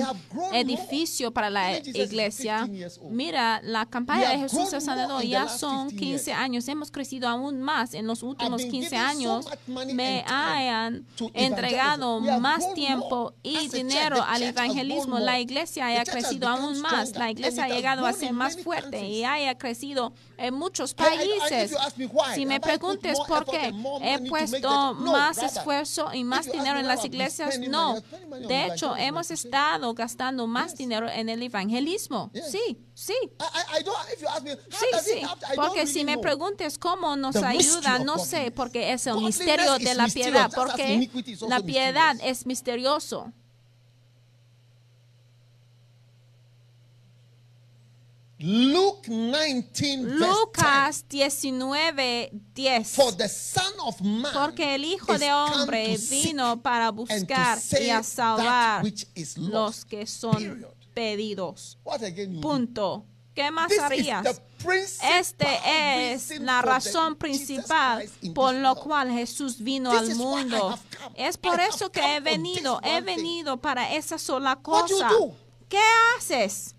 edificio 0.54 1.32
para 1.32 1.50
la 1.50 1.78
iglesia. 1.78 2.64
15 2.66 2.78
years 2.78 2.98
old. 2.98 3.12
Mira, 3.12 3.62
la 3.64 3.86
campaña 3.86 4.30
de 4.30 4.40
Jesús 4.40 4.70
grown 4.70 4.82
sanador 4.82 5.24
ya 5.24 5.48
son 5.48 5.90
15 5.90 6.00
15 6.00 6.26
years. 6.26 6.40
años, 6.40 6.68
hemos 6.68 6.92
crecido 6.92 7.28
aún 7.28 7.62
más 7.62 7.94
en 7.94 8.08
los 8.08 8.24
últimos 8.24 8.62
been 8.62 8.72
15 8.72 8.90
given 8.90 9.02
so 9.02 9.08
años. 9.08 9.46
Me 9.94 10.24
hayan 10.28 11.06
entregado 11.34 12.20
más 12.20 12.74
tiempo 12.74 13.34
y 13.44 13.68
dinero 13.70 14.24
al 14.24 14.44
evangelismo. 14.44 15.20
La 15.20 15.40
iglesia 15.40 15.88
haya 15.88 16.04
crecido 16.06 16.48
aún 16.48 16.82
más. 16.82 17.16
La 17.16 17.30
iglesia 17.30 17.66
ha 17.66 17.70
llegado 17.70 18.06
a 18.06 18.14
ser 18.14 18.34
más 18.34 18.58
fuerte 18.58 19.08
y 19.08 19.24
haya 19.24 19.58
crecido 19.58 20.14
en 20.38 20.54
muchos 20.56 20.94
países. 20.94 21.76
Si 22.34 22.46
me 22.46 22.60
preguntes 22.60 23.20
por 23.28 23.46
qué 23.46 23.72
he 24.02 24.20
puesto 24.28 24.94
más 24.96 25.38
esfuerzo 25.38 26.14
y 26.14 26.24
más 26.24 26.52
dinero 26.52 26.80
en 26.80 26.88
las 26.88 27.06
iglesias, 27.06 27.60
no. 27.60 28.00
De 28.48 28.66
hecho, 28.68 28.96
hemos 28.96 29.32
estado 29.32 29.94
gastando 29.94 30.48
más 30.48 30.76
dinero 30.76 31.10
en 31.10 31.30
el 31.30 31.42
evangelismo. 31.42 32.32
Sí, 32.34 32.86
sí. 32.94 33.16
Sí, 34.70 34.86
sí, 35.04 35.22
porque 35.56 35.88
si 35.88 36.04
me 36.04 36.18
preguntes 36.18 36.78
cómo 36.78 37.16
nos 37.16 37.36
ayuda, 37.38 38.00
no 38.00 38.18
sé, 38.18 38.52
porque 38.52 38.94
es 38.94 39.08
el 39.08 39.18
misterio 39.18 39.78
is 39.78 39.86
de 39.86 39.96
la 39.96 40.08
piedad, 40.08 40.52
porque 40.54 41.10
la 41.48 41.60
piedad 41.62 42.16
es 42.22 42.46
misterioso. 42.46 43.32
Luke 48.42 49.06
19, 49.10 50.06
verse 50.06 50.18
10. 50.18 50.28
Lucas 50.30 51.06
19, 51.10 52.30
10. 52.54 52.88
For 52.96 53.12
the 53.12 53.28
Son 53.28 53.74
of 53.86 54.00
Man 54.02 54.32
Porque 54.34 54.76
el 54.76 54.86
Hijo 54.86 55.18
de 55.18 55.34
Hombre 55.34 55.98
vino 56.10 56.62
para 56.62 56.90
buscar 56.92 57.58
y 57.58 57.62
save 57.62 57.92
a 57.92 58.02
salvar 58.04 58.84
which 58.84 59.06
is 59.14 59.38
los 59.38 59.50
lost. 59.52 59.90
que 59.90 60.08
son 60.08 60.36
Period. 60.38 60.74
pedidos. 60.94 61.78
What 61.84 62.02
again? 62.04 62.40
Punto. 62.40 63.04
¿Qué 63.36 63.52
más 63.52 63.68
This 63.68 63.78
is 63.78 63.84
harías? 63.84 64.42
Este 65.20 65.48
es 66.14 66.40
la 66.40 66.62
razón 66.62 67.16
principal 67.16 68.10
por 68.34 68.54
lo 68.54 68.76
cual 68.76 69.12
Jesús 69.12 69.60
vino 69.60 69.92
al 69.92 70.10
is 70.10 70.18
why 70.18 70.24
I 70.42 70.46
mundo. 70.46 70.80
Es 71.16 71.38
por 71.38 71.60
eso 71.60 71.92
que 71.92 72.02
he 72.16 72.20
venido. 72.22 72.80
He 72.84 73.02
venido 73.02 73.58
para 73.58 73.94
esa 73.96 74.18
sola 74.18 74.56
cosa. 74.58 75.10
¿Qué 75.68 75.80
haces? 76.18 76.76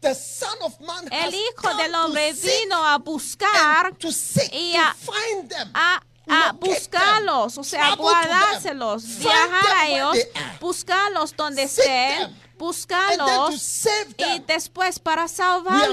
The 0.00 0.14
Son 0.14 0.56
of 0.62 0.80
Man 0.80 1.06
El 1.12 1.34
Hijo 1.34 1.74
del 1.76 1.94
Hombre 1.94 2.32
vino 2.32 2.84
a 2.86 2.96
buscar 2.98 3.86
and 3.86 3.98
to 3.98 4.10
seek 4.10 4.50
y 4.52 4.72
to 4.72 4.78
a- 4.80 4.94
find 4.94 5.48
them. 5.50 5.70
a, 5.74 6.02
a 6.26 6.52
locate 6.52 6.68
buscarlos, 6.70 7.58
o 7.58 7.64
sea, 7.64 7.94
guardárselos, 7.96 9.04
viajar 9.18 9.76
a 9.76 9.88
ellos, 9.88 10.16
buscarlos 10.58 11.36
donde 11.36 11.64
estén, 11.64 12.34
buscarlos 12.56 13.86
y 14.16 14.38
después 14.46 14.98
para 14.98 15.28
salvarlos. 15.28 15.92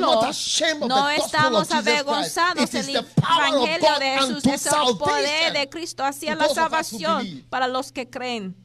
No 0.88 1.10
estamos 1.10 1.70
avergonzados 1.72 2.72
del 2.72 2.90
evangelio 2.96 4.00
de 4.00 4.18
Jesús, 4.20 4.46
es 4.46 4.66
el 4.68 4.98
poder 4.98 5.54
de 5.54 5.70
Cristo 5.70 6.06
hacia 6.06 6.34
la 6.36 6.48
salvación 6.48 7.46
para 7.50 7.68
los 7.68 7.92
que 7.92 8.10
creen. 8.10 8.56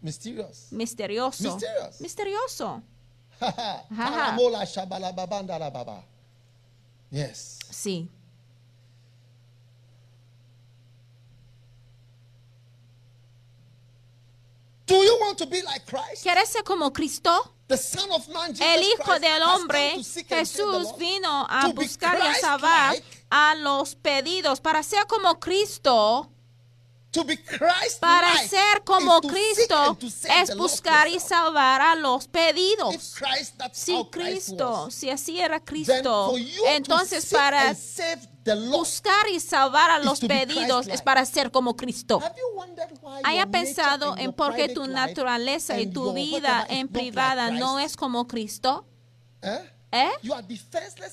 Misterioso. 0.00 0.66
Mysterious. 0.72 2.00
Misterioso. 2.00 2.82
Yes. 7.10 7.58
Sí. 7.70 8.08
Do 14.86 14.94
you 14.94 15.18
want 15.20 15.36
to 15.38 15.46
be 15.46 15.62
like 15.62 15.84
Christ? 15.86 16.22
¿Quieres 16.22 16.48
ser 16.48 16.62
como 16.62 16.92
Cristo? 16.92 17.52
The 17.68 17.76
Son 17.76 18.08
of 18.12 18.28
Man, 18.28 18.54
Jesus 18.54 18.64
El 18.64 18.82
Hijo 18.84 19.02
Christ, 19.02 19.20
del 19.22 19.42
Hombre, 19.42 20.02
Jesús 20.28 20.96
vino 20.98 21.46
a 21.48 21.68
buscar 21.74 22.16
y 22.18 22.26
a 22.26 22.34
salvar 22.34 22.96
a 23.28 23.54
los 23.56 23.96
pedidos 23.96 24.60
para 24.60 24.84
ser 24.84 25.06
como 25.08 25.40
Cristo. 25.40 26.30
To 27.16 27.24
be 27.24 27.36
Christ 27.36 27.98
Para 28.00 28.36
ser 28.46 28.84
como 28.84 29.20
Cristo 29.22 29.96
es 30.40 30.56
buscar 30.56 31.08
y 31.08 31.18
salvar 31.18 31.80
a 31.80 31.94
los 31.94 32.28
pedidos. 32.28 33.14
Christ, 33.16 33.60
Si 33.72 34.04
Cristo, 34.10 34.84
was, 34.84 34.94
si 34.94 35.10
así 35.10 35.40
era 35.40 35.60
Cristo, 35.60 36.34
entonces 36.68 37.26
para 37.32 37.74
buscar 38.70 39.28
y 39.32 39.40
salvar 39.40 39.90
a 39.90 39.98
los 39.98 40.20
pedidos 40.20 40.86
es 40.88 41.00
para 41.02 41.24
ser 41.24 41.50
como 41.50 41.74
Cristo. 41.76 42.20
Haya 43.24 43.46
pensado 43.46 44.16
en 44.18 44.32
por 44.32 44.54
qué 44.54 44.68
tu 44.68 44.86
naturaleza 44.86 45.80
y 45.80 45.86
tu 45.86 46.12
vida 46.12 46.66
en 46.68 46.88
privada 46.88 47.50
no 47.50 47.78
es 47.78 47.96
como 47.96 48.26
Cristo. 48.26 48.86
Eh? 49.42 49.72
¿Eh? 49.92 50.10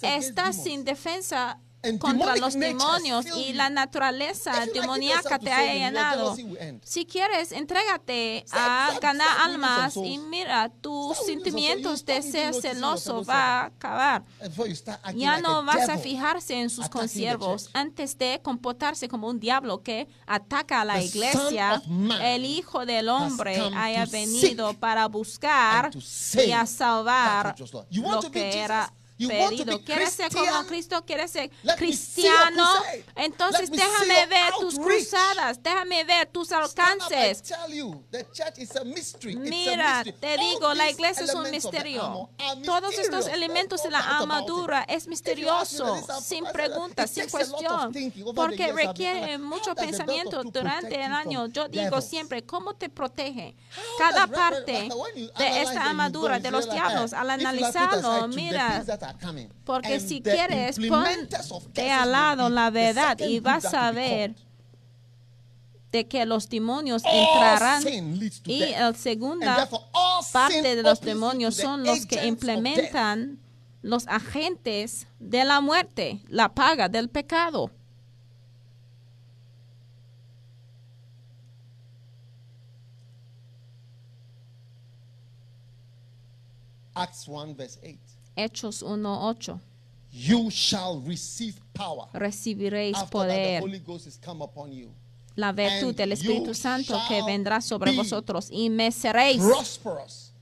Estás 0.02 0.62
sin 0.62 0.84
defensa 0.84 1.60
contra 2.00 2.38
los 2.38 2.54
demonios 2.54 3.26
y 3.36 3.54
la 3.54 3.70
naturaleza 3.70 4.66
demoníaca 4.74 5.40
te 5.40 5.52
ha 5.52 5.74
llenado. 5.74 6.36
Si 6.84 7.06
quieres, 7.06 7.52
entrégate 7.52 8.46
a 8.52 8.92
ganar 9.02 9.28
almas 9.42 9.98
y 9.98 10.18
mira, 10.18 10.70
tus 10.70 11.18
sentimientos 11.18 12.06
de 12.06 12.22
ser 12.22 12.54
celoso 12.54 13.24
va 13.24 13.62
a 13.62 13.66
acabar. 13.66 14.24
Ya 15.16 15.40
no 15.42 15.64
vas 15.64 15.90
a 15.90 15.98
fijarse 15.98 16.60
en 16.60 16.70
sus 16.70 16.88
consiervos 16.90 17.70
antes 17.74 18.18
de 18.18 18.40
comportarse 18.42 19.08
como 19.08 19.28
un 19.28 19.40
diablo 19.40 19.84
que 19.84 20.08
ataca 20.26 20.82
a 20.82 20.86
la 20.86 21.02
iglesia. 21.02 21.82
El 22.22 22.46
Hijo 22.46 22.86
del 22.86 23.10
Hombre 23.10 23.62
haya 23.76 24.06
venido 24.06 24.74
para 24.76 25.08
buscar 25.08 25.92
y 26.46 26.52
a 26.52 26.66
salvar 26.66 27.56
lo 27.92 28.32
que 28.32 28.60
era 28.60 28.94
pedido. 29.18 29.84
¿Quieres 29.84 30.14
ser 30.14 30.32
como? 30.32 30.66
Cristo? 30.68 31.04
¿Quieres 31.06 31.32
ser 31.32 31.52
cristiano? 31.78 32.68
Entonces 33.16 33.70
déjame 33.70 34.26
ver 34.28 34.54
tus 34.60 34.76
cruzadas, 34.76 35.62
déjame 35.62 36.04
ver 36.04 36.28
tus 36.28 36.52
alcances. 36.52 37.44
Mira, 39.36 40.04
te 40.20 40.38
digo, 40.38 40.74
la 40.74 40.90
iglesia 40.90 41.26
es 41.26 41.34
un 41.34 41.50
misterio. 41.50 42.30
Todos 42.66 42.98
estos 42.98 43.28
elementos 43.28 43.84
de 43.84 43.92
la 43.92 44.00
armadura 44.00 44.86
es 44.88 45.08
misterioso, 45.08 46.06
sin 46.22 46.46
preguntas, 46.46 47.10
sin 47.10 47.30
cuestión, 47.30 47.94
porque 48.36 48.72
requiere 48.72 49.38
mucho 49.38 49.76
pensamiento 49.76 50.44
durante 50.44 50.96
el 50.96 51.14
año. 51.14 51.48
Yo 51.48 51.68
digo 51.68 52.02
siempre, 52.02 52.44
¿cómo 52.44 52.74
te 52.74 52.90
protege 52.90 53.56
cada 53.98 54.28
parte 54.28 54.90
de 55.38 55.62
esta 55.62 55.90
armadura 55.90 56.40
de 56.40 56.52
los 56.52 56.70
diablos? 56.70 57.14
Al 57.14 57.30
analizarlo, 57.30 58.28
mira, 58.28 58.84
are 59.04 59.18
coming, 59.20 59.50
porque 59.66 59.96
and 59.96 60.08
si 60.08 60.22
the 60.22 60.32
quieres, 60.32 60.80
ponte 60.88 61.92
al 61.92 62.12
lado 62.12 62.50
la 62.50 62.70
verdad 62.70 63.20
y 63.20 63.40
vas 63.40 63.74
a 63.74 63.92
ver 63.92 64.36
de 65.92 66.08
que 66.08 66.26
los 66.26 66.50
demonios 66.50 67.04
entrarán 67.06 67.84
y 68.46 68.60
la 68.72 68.94
segunda 68.94 69.70
parte 70.32 70.76
de 70.76 70.82
los 70.82 71.02
demonios 71.02 71.56
son 71.56 71.84
los 71.84 72.06
que 72.06 72.26
implementan 72.26 73.40
los 73.84 74.08
agentes 74.08 75.08
de 75.20 75.44
la 75.44 75.62
muerte, 75.62 76.22
la 76.28 76.54
paga 76.56 76.90
del 76.90 77.10
pecado. 77.10 77.70
Acts 86.96 87.28
1 87.28 87.56
verse 87.56 87.80
8. 87.84 88.03
Hechos 88.36 88.84
1.8. 88.84 89.60
You 90.12 90.52
shall 90.52 91.02
receive 91.08 91.56
power 91.74 92.08
Recibiréis 92.14 92.96
after 92.96 93.20
that 93.20 93.28
the 93.28 93.34
poder, 93.34 93.60
Holy 93.62 93.80
Ghost 93.80 94.08
is 94.08 94.20
come 94.24 94.44
upon 94.44 94.72
you. 94.72 94.90
la 95.36 95.52
virtud 95.52 95.90
and 95.90 95.98
del 95.98 96.12
Espíritu 96.12 96.54
Santo 96.54 97.00
que 97.08 97.24
vendrá 97.24 97.62
sobre 97.62 97.92
vosotros 97.92 98.50
y 98.52 98.70
me 98.70 98.92
seréis 98.92 99.42
Prosperous 99.42 100.34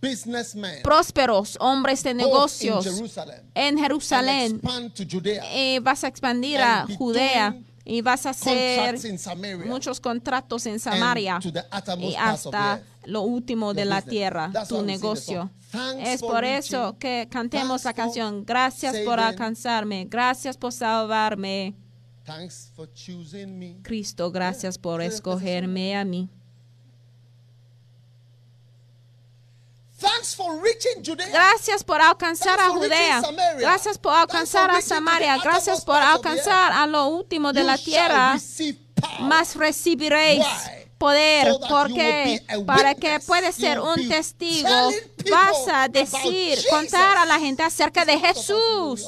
businessmen 0.00 0.82
prósperos, 0.82 1.58
hombres 1.60 2.02
de 2.02 2.14
negocios 2.14 2.84
Jerusalem 2.84 3.40
en 3.54 3.78
Jerusalén. 3.78 4.56
expand 4.56 4.94
to 4.94 5.04
Judea. 5.04 5.44
Y 5.54 5.78
vas 5.80 6.04
a 6.04 6.08
expandir 6.08 6.58
a 6.58 6.86
Judea 6.96 7.54
y 7.84 8.00
vas 8.00 8.24
a 8.24 8.30
hacer 8.30 8.76
contracts 8.76 9.04
in 9.04 9.18
Samaria 9.18 9.66
muchos 9.66 10.00
contratos 10.00 10.64
en 10.66 10.78
Samaria 10.78 11.34
and 11.34 11.42
to 11.42 11.52
the 11.52 11.64
uttermost 11.76 12.12
y 12.12 12.16
hasta. 12.16 12.82
Lo 13.04 13.22
último 13.22 13.74
de 13.74 13.84
la 13.84 14.02
tierra, 14.02 14.52
tu 14.68 14.82
negocio. 14.82 15.50
Es 15.98 16.20
por 16.20 16.44
eso 16.44 16.96
que 16.98 17.28
cantemos 17.30 17.84
la 17.84 17.94
canción. 17.94 18.44
Gracias 18.44 18.96
por 18.98 19.20
alcanzarme, 19.20 20.06
gracias 20.08 20.56
por 20.56 20.72
salvarme. 20.72 21.74
Cristo, 23.82 24.30
gracias 24.30 24.78
por 24.78 25.02
escogerme 25.02 25.96
a 25.96 26.04
mí. 26.04 26.28
Thanks 30.00 30.34
for 30.34 30.58
reaching 30.62 31.04
Judea. 31.04 31.28
Gracias 31.28 31.84
por 31.84 32.00
alcanzar 32.00 32.58
a 32.58 32.70
Judea. 32.70 33.22
Gracias 33.58 33.98
por 33.98 34.14
alcanzar 34.14 34.70
a 34.70 34.80
Samaria. 34.80 35.36
Gracias 35.38 35.84
por 35.84 35.96
alcanzar 35.96 36.72
a 36.72 36.86
lo 36.86 37.08
último 37.08 37.52
de 37.52 37.64
la 37.64 37.76
tierra. 37.76 38.38
Más 39.20 39.56
recibiréis? 39.56 40.44
Poder 41.00 41.48
porque 41.70 42.42
para 42.66 42.94
que 42.94 43.20
puedes 43.26 43.54
ser 43.54 43.80
un 43.80 44.06
testigo 44.06 44.68
vas 45.30 45.68
a 45.68 45.88
decir 45.88 46.58
contar 46.70 47.16
a 47.18 47.26
la 47.26 47.38
gente 47.38 47.62
acerca 47.62 48.04
de 48.04 48.18
Jesús. 48.18 49.06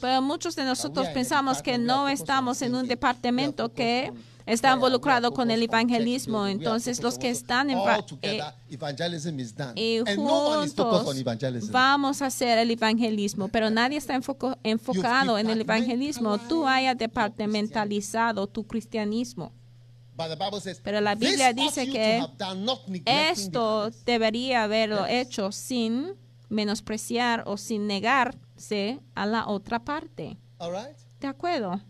Pero 0.00 0.22
muchos 0.22 0.54
de 0.56 0.64
nosotros 0.64 1.06
are 1.06 1.10
in 1.10 1.10
a 1.10 1.14
pensamos 1.14 1.62
que 1.62 1.78
no 1.78 2.08
estamos 2.08 2.62
en 2.62 2.74
un 2.74 2.86
departamento 2.88 3.68
que 3.72 4.12
está 4.46 4.72
involucrado 4.72 5.32
con 5.32 5.50
el 5.50 5.62
evangelismo. 5.62 6.46
entonces 6.46 7.02
los 7.02 7.18
que 7.18 7.28
están 7.30 7.70
en 7.70 7.78
done. 7.78 8.54
y 9.76 9.98
juntos 10.16 11.04
vamos 11.72 12.22
a 12.22 12.26
hacer 12.26 12.58
el 12.58 12.70
evangelismo, 12.70 13.48
pero 13.48 13.68
nadie 13.70 13.98
está 13.98 14.14
enfoco- 14.14 14.56
enfocado 14.62 15.36
en 15.38 15.50
el 15.50 15.60
evangelismo. 15.60 16.38
Tú 16.38 16.66
hayas 16.66 16.96
departamentalizado 16.96 18.46
tu 18.46 18.66
cristianismo. 18.66 19.52
Pero 20.82 21.00
la 21.00 21.14
"This 21.16 21.30
Biblia 21.30 21.52
dice 21.52 21.86
que 21.90 22.20
Esto 23.06 23.78
others." 23.84 24.04
debería 24.04 24.64
haberlo 24.64 25.06
hecho 25.06 25.52
sin 25.52 26.14
menospreciar 26.48 27.44
o 27.46 27.56
sin 27.56 27.86
negarse 27.86 29.00
a 29.14 29.26
la 29.26 29.46
otra 29.48 29.78
parte. 29.84 30.36
¿De 31.20 31.26
acuerdo? 31.26 31.80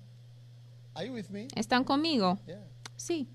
Are 0.95 1.07
you 1.07 1.14
with 1.14 1.29
me? 1.31 1.49
¿Están 1.55 1.85
conmigo? 1.85 2.39
Sí. 2.97 3.29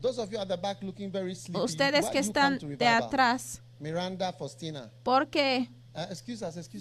Those 0.00 0.20
of 0.20 0.30
you 0.30 0.38
at 0.38 0.48
the 0.48 0.56
back 0.56 0.82
looking 0.82 1.10
very 1.10 1.34
sleepy. 1.34 1.60
Ustedes 1.60 2.08
que 2.10 2.18
están 2.18 2.58
de 2.58 2.86
atrás, 2.86 3.62
Miranda 3.78 4.32
Faustina. 4.32 4.90
porque 5.02 5.68
Uh, 5.92 6.06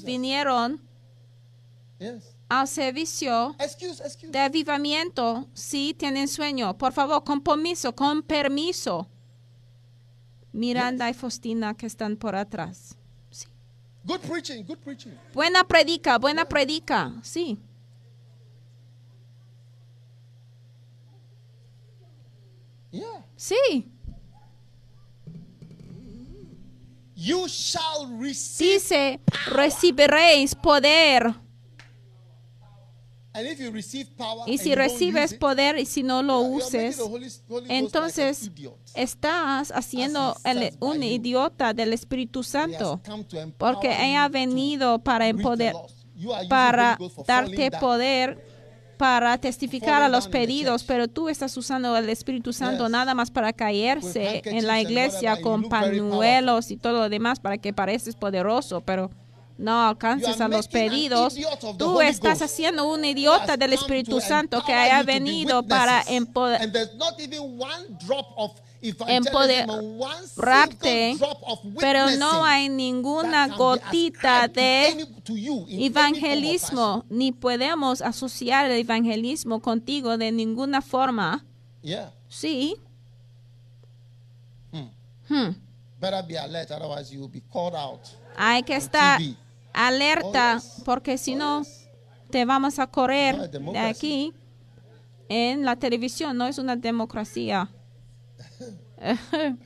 vinieron 0.05 0.79
Yes. 1.99 2.35
Al 2.49 2.67
servicio 2.67 3.55
Excuse, 3.59 4.03
excuse. 4.03 4.31
de 4.31 4.39
avivamiento, 4.39 5.47
sí 5.53 5.95
tienen 5.97 6.27
sueño. 6.27 6.77
Por 6.77 6.91
favor, 6.91 7.23
con 7.23 7.41
permiso, 7.41 7.95
con 7.95 8.23
permiso. 8.23 9.07
Miranda 10.51 11.07
y 11.09 11.13
Faustina 11.13 11.75
que 11.75 11.85
están 11.85 12.17
por 12.17 12.35
atrás. 12.35 12.97
Sí. 13.29 13.45
Good 14.03 14.21
preaching, 14.21 14.63
good 14.65 14.79
preaching. 14.79 15.11
Buena 15.33 15.63
predica, 15.63 16.17
buena 16.17 16.43
predica. 16.45 17.13
Sí. 17.21 17.59
Yeah. 22.91 23.23
Sí. 23.35 23.91
You 27.15 27.47
shall 27.47 28.07
receive. 28.19 28.73
Dice, 28.73 29.19
recibiréis 29.47 30.55
poder. 30.55 31.35
And 31.35 31.35
if 31.35 31.35
you 31.35 31.35
receive 31.35 31.35
power 32.55 33.18
Y 34.47 34.57
si 34.57 34.73
recibes 34.75 35.33
poder 35.35 35.77
y 35.77 35.85
si 35.85 36.01
no 36.03 36.23
lo 36.23 36.39
uses, 36.41 36.97
entonces 37.69 38.49
estás 38.95 39.71
haciendo 39.71 40.35
el- 40.43 40.73
un 40.79 41.03
idiota 41.03 41.73
del 41.73 41.93
Espíritu 41.93 42.43
Santo. 42.43 42.99
Porque 43.57 43.87
ella 43.87 44.23
ha 44.25 44.29
venido 44.29 44.99
para 44.99 45.27
empoder, 45.27 45.73
para 46.49 46.97
darte 47.27 47.69
poder 47.79 48.59
para 48.97 49.37
testificar 49.37 50.01
a 50.03 50.09
los 50.09 50.27
pedidos, 50.27 50.83
pero 50.83 51.07
tú 51.07 51.29
estás 51.29 51.55
usando 51.55 51.95
el 51.95 52.09
Espíritu 52.09 52.51
Santo 52.51 52.89
nada 52.89 53.13
más 53.13 53.31
para 53.31 53.53
caerse 53.53 54.41
en 54.43 54.67
la 54.67 54.81
iglesia 54.81 55.39
con 55.41 55.61
pañuelos 55.69 56.69
y 56.71 56.75
todo 56.75 56.93
lo 57.03 57.07
demás 57.09 57.39
para 57.39 57.57
que 57.57 57.71
pareces 57.71 58.15
poderoso, 58.17 58.81
pero 58.81 59.09
no 59.59 59.89
alcances 59.89 60.39
a 60.39 60.47
los 60.47 60.67
pedidos, 60.67 61.35
tú 61.77 62.01
estás 62.01 62.41
haciendo 62.41 62.87
un 62.91 63.03
idiota 63.03 63.57
del 63.57 63.73
Espíritu 63.73 64.11
to 64.11 64.21
Santo 64.21 64.63
que 64.65 64.73
haya 64.73 65.03
venido 65.03 65.61
para 65.63 65.99
witnesses. 65.99 66.17
empoder 66.17 66.61
And 66.61 66.73
there's 66.73 66.95
not 66.95 67.19
even 67.19 67.59
one 67.59 67.97
drop 68.05 68.33
of 68.37 68.51
evangelism 68.81 69.69
and 69.69 69.99
one 69.99 70.25
empoderarte, 70.27 71.17
pero 71.77 72.09
no 72.11 72.45
hay 72.45 72.69
ninguna 72.69 73.49
gotita 73.49 74.47
de 74.47 75.05
evangelismo, 75.69 77.03
ni 77.09 77.33
podemos 77.33 78.01
asociar 78.01 78.67
el 78.67 78.79
evangelismo 78.79 79.59
contigo 79.61 80.17
de 80.17 80.31
ninguna 80.31 80.81
forma. 80.81 81.45
Sí. 82.29 82.77
Hmm. 85.27 85.51
Better 85.99 86.23
be 86.25 86.37
alert, 86.37 86.71
otherwise 86.71 87.11
you 87.13 87.19
will 87.19 87.27
be 87.27 87.43
called 87.51 87.75
out. 87.75 87.99
Hay 88.37 88.63
que 88.63 88.75
estar. 88.75 89.19
Alerta 89.87 90.61
porque 90.83 91.17
si 91.17 91.35
no 91.35 91.63
te 92.29 92.45
vamos 92.45 92.79
a 92.79 92.87
correr 92.87 93.49
de 93.49 93.79
aquí 93.79 94.33
en 95.29 95.63
la 95.63 95.75
televisión. 95.75 96.37
No 96.37 96.47
es 96.47 96.57
una 96.57 96.75
democracia. 96.75 97.69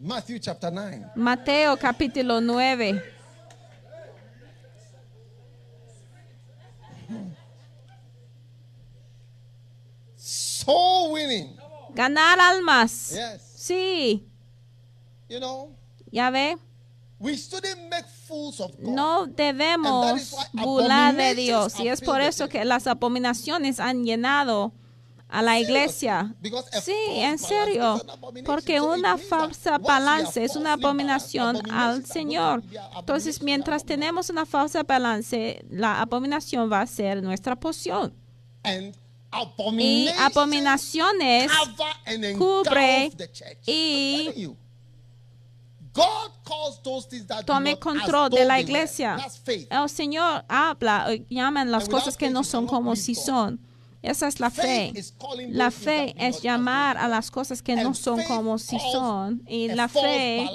Matthew 0.00 0.38
chapter 0.38 0.72
9. 0.72 1.06
Mateo 1.16 1.76
capítulo 1.76 2.40
9. 2.40 3.02
Soul 10.16 11.12
winning. 11.12 11.56
Ganar 11.94 12.38
almas. 12.38 13.10
Yes. 13.10 13.42
Sí, 13.56 14.27
You 15.28 15.38
know, 15.40 15.70
ya 16.10 16.30
ve. 16.30 16.56
we 17.18 17.36
shouldn't 17.36 17.90
make 17.90 18.06
fools 18.26 18.60
of 18.60 18.70
God. 18.76 18.94
No 18.94 19.26
debemos 19.26 20.34
burlar 20.52 21.14
de 21.16 21.34
Dios. 21.34 21.78
Y 21.80 21.88
es 21.88 22.00
por 22.00 22.20
eso 22.20 22.48
que 22.48 22.64
las 22.64 22.86
abominaciones 22.86 23.80
han 23.80 24.04
llenado 24.04 24.72
a 25.28 25.42
la 25.42 25.58
iglesia. 25.58 26.34
Because 26.40 26.68
a 26.74 26.80
Sí, 26.80 26.92
false 26.92 27.20
en 27.22 27.36
balance 27.36 27.46
serio. 27.46 28.02
Porque 28.46 28.80
una 28.80 29.18
falsa 29.18 29.76
balance 29.78 30.42
es 30.42 30.56
una 30.56 30.74
abominación 30.74 31.70
al 31.70 32.06
Señor. 32.06 32.62
Entonces, 32.96 33.42
mientras 33.42 33.84
tenemos 33.84 34.30
una 34.30 34.46
falsa 34.46 34.82
balance, 34.84 35.62
la 35.68 36.00
abominación 36.00 36.70
va 36.72 36.80
a 36.80 36.86
ser 36.86 37.22
nuestra 37.22 37.54
poción. 37.56 38.14
And 38.62 38.94
Y 39.78 40.08
abominaciones 40.18 41.52
cubre 42.38 43.10
y- 43.66 44.22
I'm 44.24 44.24
telling 44.24 44.34
you. 44.42 44.56
God 44.56 44.56
calls 44.56 44.56
those 44.56 44.76
things 45.18 45.76
that 45.76 45.87
do 45.87 45.87
tome 47.44 47.78
control 47.78 48.30
de 48.30 48.44
la 48.44 48.60
iglesia. 48.60 49.16
El 49.70 49.88
Señor 49.88 50.44
habla, 50.48 51.08
llaman 51.28 51.70
las 51.70 51.88
cosas 51.88 52.16
que 52.16 52.30
no 52.30 52.44
son 52.44 52.66
como 52.66 52.96
si 52.96 53.14
son. 53.14 53.60
Esa 54.00 54.28
es 54.28 54.38
la 54.38 54.50
fe. 54.50 54.92
La 55.48 55.70
fe 55.70 56.14
es 56.16 56.40
llamar 56.40 56.96
a 56.96 57.08
las 57.08 57.30
cosas 57.30 57.62
que 57.62 57.74
no 57.74 57.94
son 57.94 58.22
como 58.22 58.58
si 58.58 58.78
son. 58.92 59.42
Y 59.48 59.68
la 59.68 59.88
fe 59.88 60.48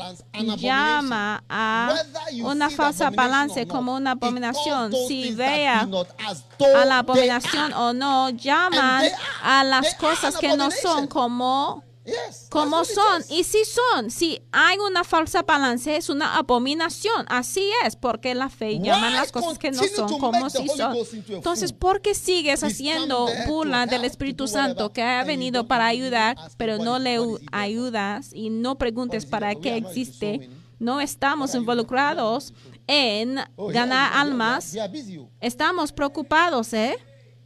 llama 0.58 1.44
a 1.50 1.94
una 2.42 2.70
falsa 2.70 3.10
balance 3.10 3.68
como 3.68 3.96
una 3.96 4.12
abominación. 4.12 4.94
Si 5.08 5.34
vea 5.34 5.82
a 5.82 6.86
la 6.86 7.00
abominación 7.00 7.74
o 7.74 7.92
no, 7.92 8.30
llaman 8.30 9.06
a 9.42 9.64
las 9.66 9.94
cosas 9.96 10.38
que 10.38 10.56
no 10.56 10.72
son 10.72 11.08
como 11.08 11.84
Yes, 12.06 12.48
como 12.50 12.84
son. 12.84 13.24
Y 13.30 13.46
si 13.46 13.64
son, 13.64 14.12
si 14.12 14.42
hay 14.52 14.78
una 14.80 15.04
falsa 15.06 15.44
balance, 15.44 15.96
es 15.96 16.10
una 16.10 16.36
abominación. 16.38 17.26
Así 17.30 17.70
es, 17.86 17.96
porque 17.96 18.36
la 18.36 18.50
fe 18.50 18.80
llama 18.80 19.10
las 19.10 19.32
cosas 19.32 19.58
que 19.58 19.72
no 19.72 19.82
son 19.84 20.20
como 20.20 20.50
si 20.50 20.68
son. 20.68 20.98
Entonces? 21.30 21.72
¿por 21.72 22.02
qué 22.02 22.14
sigues 22.14 22.64
haciendo 22.64 23.28
burla 23.48 23.86
del 23.86 24.04
Espíritu 24.06 24.48
Santo 24.48 24.92
que 24.92 25.02
ha 25.02 25.24
venido 25.24 25.66
para 25.68 25.88
ayudar, 25.88 26.38
pero 26.58 26.78
no 26.78 27.00
le 27.00 27.20
ayudas 27.52 28.32
y 28.34 28.50
no 28.50 28.78
preguntes 28.78 29.26
para 29.26 29.56
qué 29.56 29.78
existe? 29.78 30.50
No 30.80 31.00
estamos 31.00 31.56
involucrados 31.56 32.54
en 32.88 33.40
Oh, 33.56 33.68
ganar 33.68 34.12
almas. 34.14 34.76
Oh. 34.76 35.30
Estamos 35.40 35.92
preocupados, 35.92 36.74
¿eh? 36.74 36.98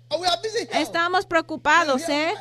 Oh. 0.09 0.23
Estamos 0.71 1.25
preocupados, 1.25 2.07
¿eh? 2.09 2.33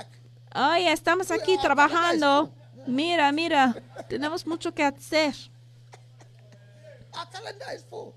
Work. 0.56 0.70
Oye, 0.72 0.92
estamos 0.92 1.30
aquí 1.30 1.56
trabajando. 1.58 2.50
Mira, 2.86 3.32
mira, 3.32 3.74
tenemos 4.08 4.46
mucho 4.46 4.72
que 4.72 4.84
hacer. 4.84 5.34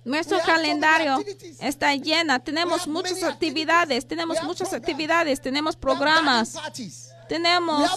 Nuestro 0.03 0.39
calendario 0.45 1.23
está 1.59 1.95
llena. 1.95 2.39
Tenemos 2.39 2.85
muchas 2.87 3.23
actividades, 3.23 4.05
tenemos 4.07 4.43
muchas 4.43 4.73
actividades, 4.73 5.41
tenemos 5.41 5.75
programas, 5.75 6.53
tenemos 7.27 7.89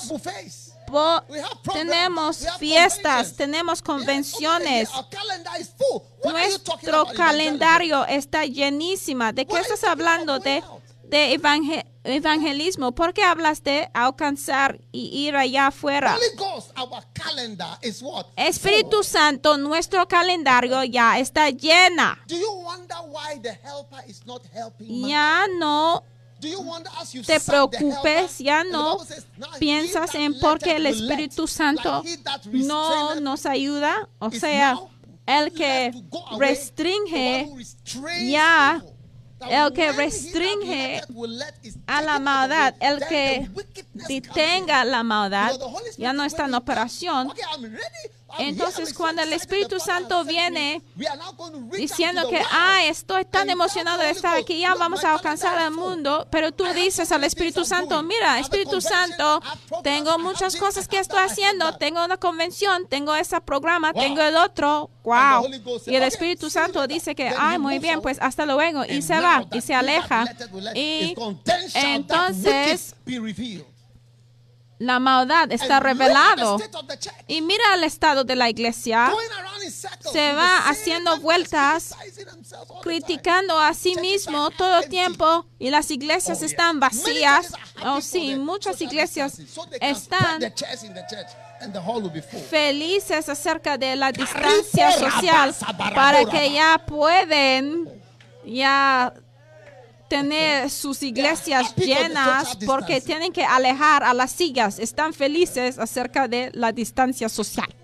tenemos 1.73 2.47
fiestas, 2.59 3.35
tenemos 3.35 3.83
convenciones. 3.83 4.89
Nuestro 6.25 7.07
calendario 7.17 8.07
está 8.07 8.45
llenísima. 8.45 9.33
¿De 9.33 9.45
qué 9.47 9.59
estás 9.59 9.83
hablando? 9.85 10.39
De, 10.39 10.63
de 11.05 11.33
evangel- 11.37 11.87
evangelismo. 12.05 12.93
¿Por 12.93 13.13
qué 13.15 13.23
hablas 13.23 13.63
de 13.63 13.89
alcanzar 13.95 14.81
y 14.91 15.27
ir 15.27 15.37
allá 15.37 15.69
afuera? 15.69 16.17
Espíritu 18.37 19.03
Santo, 19.03 19.57
nuestro 19.57 20.07
calendario 20.09 20.83
ya 20.85 21.19
está 21.19 21.51
llena. 21.51 22.19
Ya 25.09 25.47
no 25.59 26.03
te 27.25 27.41
preocupes, 27.41 28.39
ya 28.39 28.65
no 28.65 28.99
Bible 28.99 29.07
says, 29.07 29.27
"Now 29.37 29.49
he 29.55 29.59
piensas 29.59 30.15
en 30.17 30.41
por 30.41 30.59
qué 30.59 30.77
el 30.77 30.87
Espíritu 30.87 31.47
Santo 31.47 32.03
no 32.47 33.15
nos 33.21 33.47
ayuda. 33.47 34.09
O 34.19 34.31
sea, 34.31 34.77
el 35.27 35.53
que 35.53 35.93
restringe 36.37 37.49
ya 38.29 38.83
el 39.49 39.73
que 39.73 39.93
restringe 39.93 41.03
a 41.87 42.03
la 42.03 42.19
maldad, 42.19 42.75
el 42.81 43.01
que 43.07 43.51
detenga 44.09 44.85
la 44.85 45.03
maldad, 45.03 45.59
ya 45.97 46.13
no 46.13 46.25
está 46.25 46.47
en 46.47 46.55
operación. 46.55 47.33
Entonces, 48.39 48.95
cuando 48.95 49.23
el 49.23 49.33
Espíritu 49.33 49.79
Santo 49.79 50.25
viene 50.25 50.83
diciendo 51.73 52.29
que, 52.29 52.41
ah, 52.51 52.85
estoy 52.85 53.25
tan 53.25 53.51
emocionado 53.51 54.03
de 54.03 54.11
estar 54.11 54.37
aquí, 54.37 54.61
ya 54.61 54.71
"Look, 54.71 54.79
vamos 54.79 55.05
a 55.05 55.13
alcanzar 55.13 55.59
al 55.59 55.71
mundo, 55.73 56.27
pero 56.31 56.53
tú 56.53 56.65
dices 56.75 57.13
al 57.13 57.25
Espíritu 57.25 57.65
Santo, 57.65 58.03
mira, 58.03 58.39
Espíritu 58.39 58.81
Santo, 58.81 59.41
tengo 59.83 60.19
muchas 60.19 60.57
cosas 60.57 60.89
que 60.89 60.99
estoy 60.99 61.21
haciendo, 61.21 61.71
that." 61.71 61.79
tengo 61.79 62.05
una 62.05 62.17
convención, 62.17 62.87
tengo 62.89 63.15
ese 63.15 63.41
programa, 63.41 63.93
tengo 63.93 64.23
el 64.23 64.37
otro, 64.37 64.91
wow. 65.05 65.47
Y 65.87 65.95
el 65.95 66.03
"Okay, 66.03 66.09
Espíritu 66.09 66.49
Santo 66.51 66.81
later." 66.81 66.95
dice 66.95 67.15
que, 67.15 67.33
ay, 67.37 67.59
muy 67.59 67.79
bien, 67.79 68.01
pues 68.01 68.19
hasta 68.21 68.47
luego, 68.47 68.85
y 68.85 69.03
se 69.03 69.21
va, 69.21 69.45
y 69.53 69.61
se 69.61 69.75
aleja. 69.75 70.25
Y 70.75 71.15
entonces. 71.75 72.95
La 74.83 74.99
maldad 74.99 75.51
está 75.53 75.81
revelado. 75.81 76.59
Y 77.29 77.41
mira 77.41 77.65
el 77.75 77.85
estado 77.85 78.25
de 78.25 78.37
la 78.37 78.49
iglesia. 78.51 79.13
Se 80.13 80.33
va 80.33 80.69
haciendo 80.69 81.19
vueltas, 81.21 81.95
criticando 82.83 83.59
a 83.59 83.75
sí 83.75 83.95
mismo 83.97 84.51
todo 84.51 84.81
el 84.81 84.89
tiempo 84.89 85.47
y 85.59 85.71
las 85.71 85.91
iglesias 85.91 86.43
Oh, 86.43 86.45
están 86.45 86.81
vacías. 86.81 87.53
Oh 87.85 88.01
sí, 88.01 88.35
muchas 88.37 88.81
iglesias 88.81 89.39
están 89.81 90.53
felices 92.51 93.29
acerca 93.29 93.79
de 93.79 93.97
la 93.97 94.11
distancia 94.11 94.93
social 94.93 95.55
para 95.95 96.25
que 96.25 96.53
ya 96.53 96.83
pueden 96.85 97.89
ya 98.45 99.15
tener 100.13 100.69
sus 100.69 101.03
iglesias 101.03 101.75
llenas 101.75 102.59
porque 102.67 103.01
tienen 103.01 103.33
que 103.33 103.45
alejar 103.45 104.05
a 104.05 104.13
las 104.13 104.31
sillas. 104.31 104.79
Están 104.79 105.15
felices 105.15 105.79
acerca 105.79 106.29
de 106.29 106.51
la 106.53 106.71
distancia 106.71 107.31
social. 107.31 107.75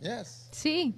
Yes. 0.00 0.37
Sí. 0.60 0.92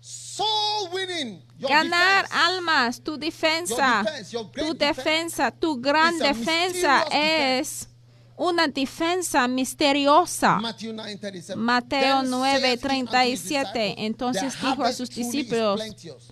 Soul 0.00 0.88
winning, 0.92 1.42
your 1.56 1.70
Ganar 1.70 2.22
defense, 2.22 2.34
almas, 2.34 3.00
tu 3.00 3.16
defensa, 3.16 4.02
defense, 4.02 4.32
your 4.32 4.50
great 4.50 4.66
tu 4.66 4.74
defensa, 4.74 5.50
tu 5.52 5.80
gran 5.80 6.18
defensa 6.18 7.04
es 7.12 7.88
una 8.36 8.66
defensa 8.66 9.46
misteriosa. 9.46 10.58
Matthew 10.60 10.94
9:37. 10.94 11.56
Mateo 11.56 12.22
Then 12.22 12.30
9, 12.30 12.60
saith 12.60 12.64
he 12.64 12.72
unto 12.72 13.18
his 13.18 13.42
37. 13.42 13.62
disciples, 13.62 13.94
Entonces 13.98 14.54
"The 14.54 14.66
dijo 14.66 14.84
a 14.84 14.92
sus 14.92 15.10
discípulos, 15.10 15.80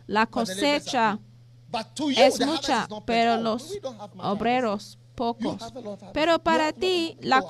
la 0.08 0.26
cosecha 0.26 1.20
es 2.16 2.40
mucha, 2.40 2.88
pero 3.06 3.36
los 3.36 3.78
obreros 4.16 4.98
pocos. 5.14 5.62
Pero 6.12 6.38
para 6.38 6.72
ti, 6.72 7.16
la 7.20 7.44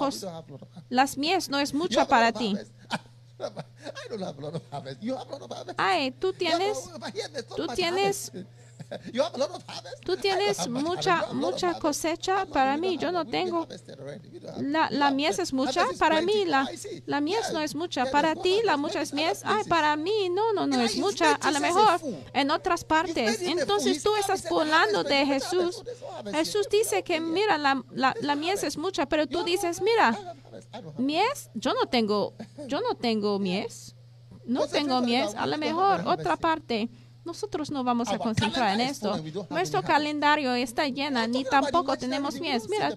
las 0.90 1.16
mies 1.16 1.48
no 1.48 1.58
es 1.58 1.72
mucha 1.72 2.06
para 2.06 2.32
ti. 2.32 2.54
harvest. 3.42 3.66
I 3.84 4.08
don't 4.08 4.20
have 4.22 4.38
a 4.38 4.40
lot 4.40 4.54
of 4.54 4.62
harvest. 4.70 5.02
You 5.02 5.16
have 5.16 5.28
a 5.28 5.32
lot 5.32 5.42
of 5.42 5.50
harvest. 5.50 5.74
Ay, 5.80 6.10
tú 6.18 6.32
tienes, 6.32 6.78
tú 7.56 7.66
tienes- 7.74 8.32
tú 10.04 10.16
tienes 10.16 10.68
mucha, 10.68 11.26
mucha 11.32 11.78
cosecha. 11.78 12.42
Ah, 12.42 12.46
Para 12.46 12.76
mí, 12.76 12.96
yo 12.98 13.12
no 13.12 13.24
tengo. 13.24 13.66
La, 14.60 14.88
la 14.90 15.10
mies 15.10 15.38
es 15.38 15.52
mucha, 15.52 15.84
para 15.98 16.22
mí 16.22 16.44
la, 16.46 16.68
la 17.06 17.20
mies 17.20 17.52
no 17.52 17.60
es 17.60 17.74
mucha, 17.74 18.06
para 18.10 18.34
ti 18.34 18.60
la 18.64 18.76
mucha 18.76 19.02
es 19.02 19.12
mies, 19.12 19.42
ay, 19.44 19.64
para 19.64 19.96
mí 19.96 20.28
no, 20.30 20.52
no, 20.52 20.66
no 20.66 20.80
es 20.80 20.96
mucha, 20.96 21.34
a 21.34 21.50
lo 21.50 21.60
mejor 21.60 22.00
en 22.32 22.50
otras 22.50 22.84
partes. 22.84 23.42
Entonces 23.42 24.02
tú 24.02 24.14
estás 24.16 24.48
burlando 24.48 25.04
de 25.04 25.26
Jesús. 25.26 25.82
Jesús 26.32 26.68
dice 26.70 27.02
que 27.02 27.20
mira, 27.20 27.58
la, 27.58 27.82
la, 27.92 28.14
la 28.20 28.36
mies 28.36 28.62
es 28.62 28.76
mucha, 28.78 29.06
pero 29.06 29.26
tú 29.26 29.42
dices, 29.44 29.80
mira, 29.82 30.16
mies, 30.96 31.50
yo 31.54 31.74
no 31.74 31.86
tengo, 31.86 32.34
yo 32.66 32.80
no 32.80 32.94
tengo 32.94 33.38
mies, 33.38 33.94
no 34.46 34.66
tengo 34.66 35.00
mies, 35.02 35.34
a 35.34 35.46
lo 35.46 35.58
mejor 35.58 36.02
otra 36.06 36.36
parte. 36.36 36.88
Nosotros 37.28 37.70
no 37.70 37.84
vamos 37.84 38.08
a 38.08 38.16
concentrar 38.16 38.72
en 38.72 38.80
esto. 38.80 39.22
Nuestro 39.50 39.82
calendario 39.82 40.54
está 40.54 40.88
llena, 40.88 41.26
ni 41.26 41.44
tampoco 41.44 41.94
tenemos 41.98 42.32
see 42.32 42.58
Mira, 42.70 42.96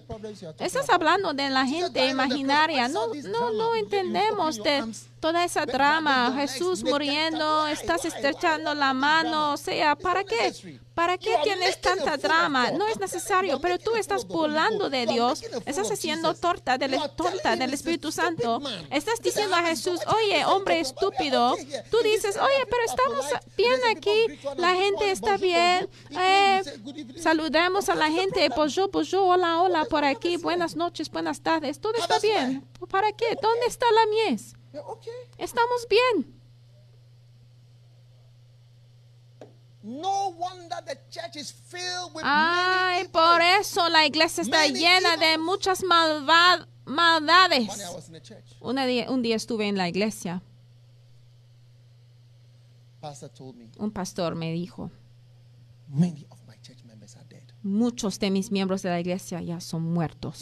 estás 0.58 0.88
hablando 0.88 1.34
de 1.34 1.50
la 1.50 1.66
gente 1.66 2.08
imaginaria. 2.08 2.88
No, 2.88 3.08
no, 3.08 3.52
You 3.52 3.74
entendemos 3.74 4.56
de 4.62 4.84
toda 5.22 5.44
esa 5.44 5.64
legs, 5.64 6.34
Jesús 6.34 6.82
muriendo, 6.82 7.68
estás 7.68 8.04
estrechando 8.04 8.74
la 8.74 8.92
mano. 8.92 9.52
O 9.52 9.56
sea, 9.56 9.94
¿para 9.94 10.24
qué? 10.24 10.52
¿Para 10.94 11.16
qué 11.16 11.36
tienes 11.44 11.80
tanta 11.80 12.16
drama? 12.16 12.72
No 12.72 12.86
es 12.88 12.98
necesario, 12.98 13.60
pero 13.60 13.78
tú 13.78 13.94
estás 13.94 14.26
burlando 14.26 14.90
de 14.90 15.06
Dios. 15.06 15.42
Estás 15.64 15.90
haciendo 15.90 16.34
torta 16.34 16.76
del, 16.76 16.98
torta 17.16 17.54
del 17.56 17.72
Espíritu 17.72 18.10
Santo. 18.10 18.60
Estás 18.90 19.20
diciendo 19.22 19.54
a 19.56 19.62
Jesús, 19.62 20.00
"I'm 20.04 20.16
oye, 20.16 20.44
hombre 20.44 20.80
estúpido. 20.80 21.56
Tú 21.90 21.98
dices, 22.02 22.36
oye, 22.36 22.66
pero 22.68 22.82
estamos 22.84 23.24
bien 23.56 23.80
aquí. 23.94 24.18
La 24.56 24.74
gente 24.74 25.12
está 25.12 25.36
bien. 25.36 25.88
Eh, 26.10 26.62
Saludemos 27.16 27.88
a 27.88 27.94
la 27.94 28.10
gente, 28.10 28.48
bonjour, 28.48 28.90
bonjour, 28.90 29.22
hola, 29.22 29.62
hola, 29.62 29.84
por 29.84 30.04
aquí, 30.04 30.36
buenas 30.36 30.74
noches, 30.74 31.08
buenas 31.10 31.40
tardes, 31.40 31.80
todo 31.80 31.94
está 31.94 32.18
bien. 32.18 32.66
¿Para 32.90 33.12
qué? 33.12 33.36
¿Dónde 33.40 33.66
está 33.66 33.86
la 33.92 34.06
mies? 34.06 34.56
Estamos 35.38 35.86
bien. 35.88 36.40
No 39.82 40.30
wonder 40.30 40.80
the 40.84 40.96
church 41.10 41.36
is 41.36 41.50
filled 41.52 42.14
with 42.14 42.22
Ay, 42.24 43.08
por 43.08 43.40
eso 43.40 43.88
la 43.88 44.06
iglesia 44.06 44.42
está 44.42 44.68
llena 44.68 45.16
de 45.16 45.38
muchas 45.38 45.82
malva- 45.82 46.66
One 46.84 47.26
day 47.26 47.64
I 47.64 47.66
maldades. 47.66 47.68
Una 48.60 48.86
día- 48.86 49.10
un 49.10 49.22
día 49.22 49.36
estuve 49.36 49.66
en 49.68 49.76
la 49.76 49.88
iglesia, 49.88 50.40
Pastor 53.00 53.30
told 53.30 53.56
me 53.56 53.68
un 53.78 53.90
pastor 53.90 54.36
me 54.36 54.52
dijo, 54.52 54.90
many 55.88 56.26
of 56.30 56.38
my 56.46 56.56
church 56.62 56.84
members 56.84 57.16
are 57.16 57.24
dead. 57.28 57.42
muchos 57.64 58.18
de 58.20 58.30
mis 58.30 58.52
miembros 58.52 58.82
de 58.82 58.90
la 58.90 59.00
iglesia 59.00 59.40
ya 59.42 59.60
son 59.60 59.82
muertos. 59.92 60.38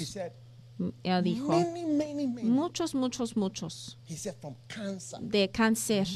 Él 1.03 1.23
dijo, 1.23 1.49
many, 1.49 1.85
many, 1.85 2.27
many. 2.27 2.49
muchos, 2.49 2.95
muchos, 2.95 3.37
muchos 3.37 3.99
He 4.09 4.17
said 4.17 4.35
from 4.41 4.55
cancer. 4.67 5.19
de 5.21 5.49
cáncer. 5.51 6.07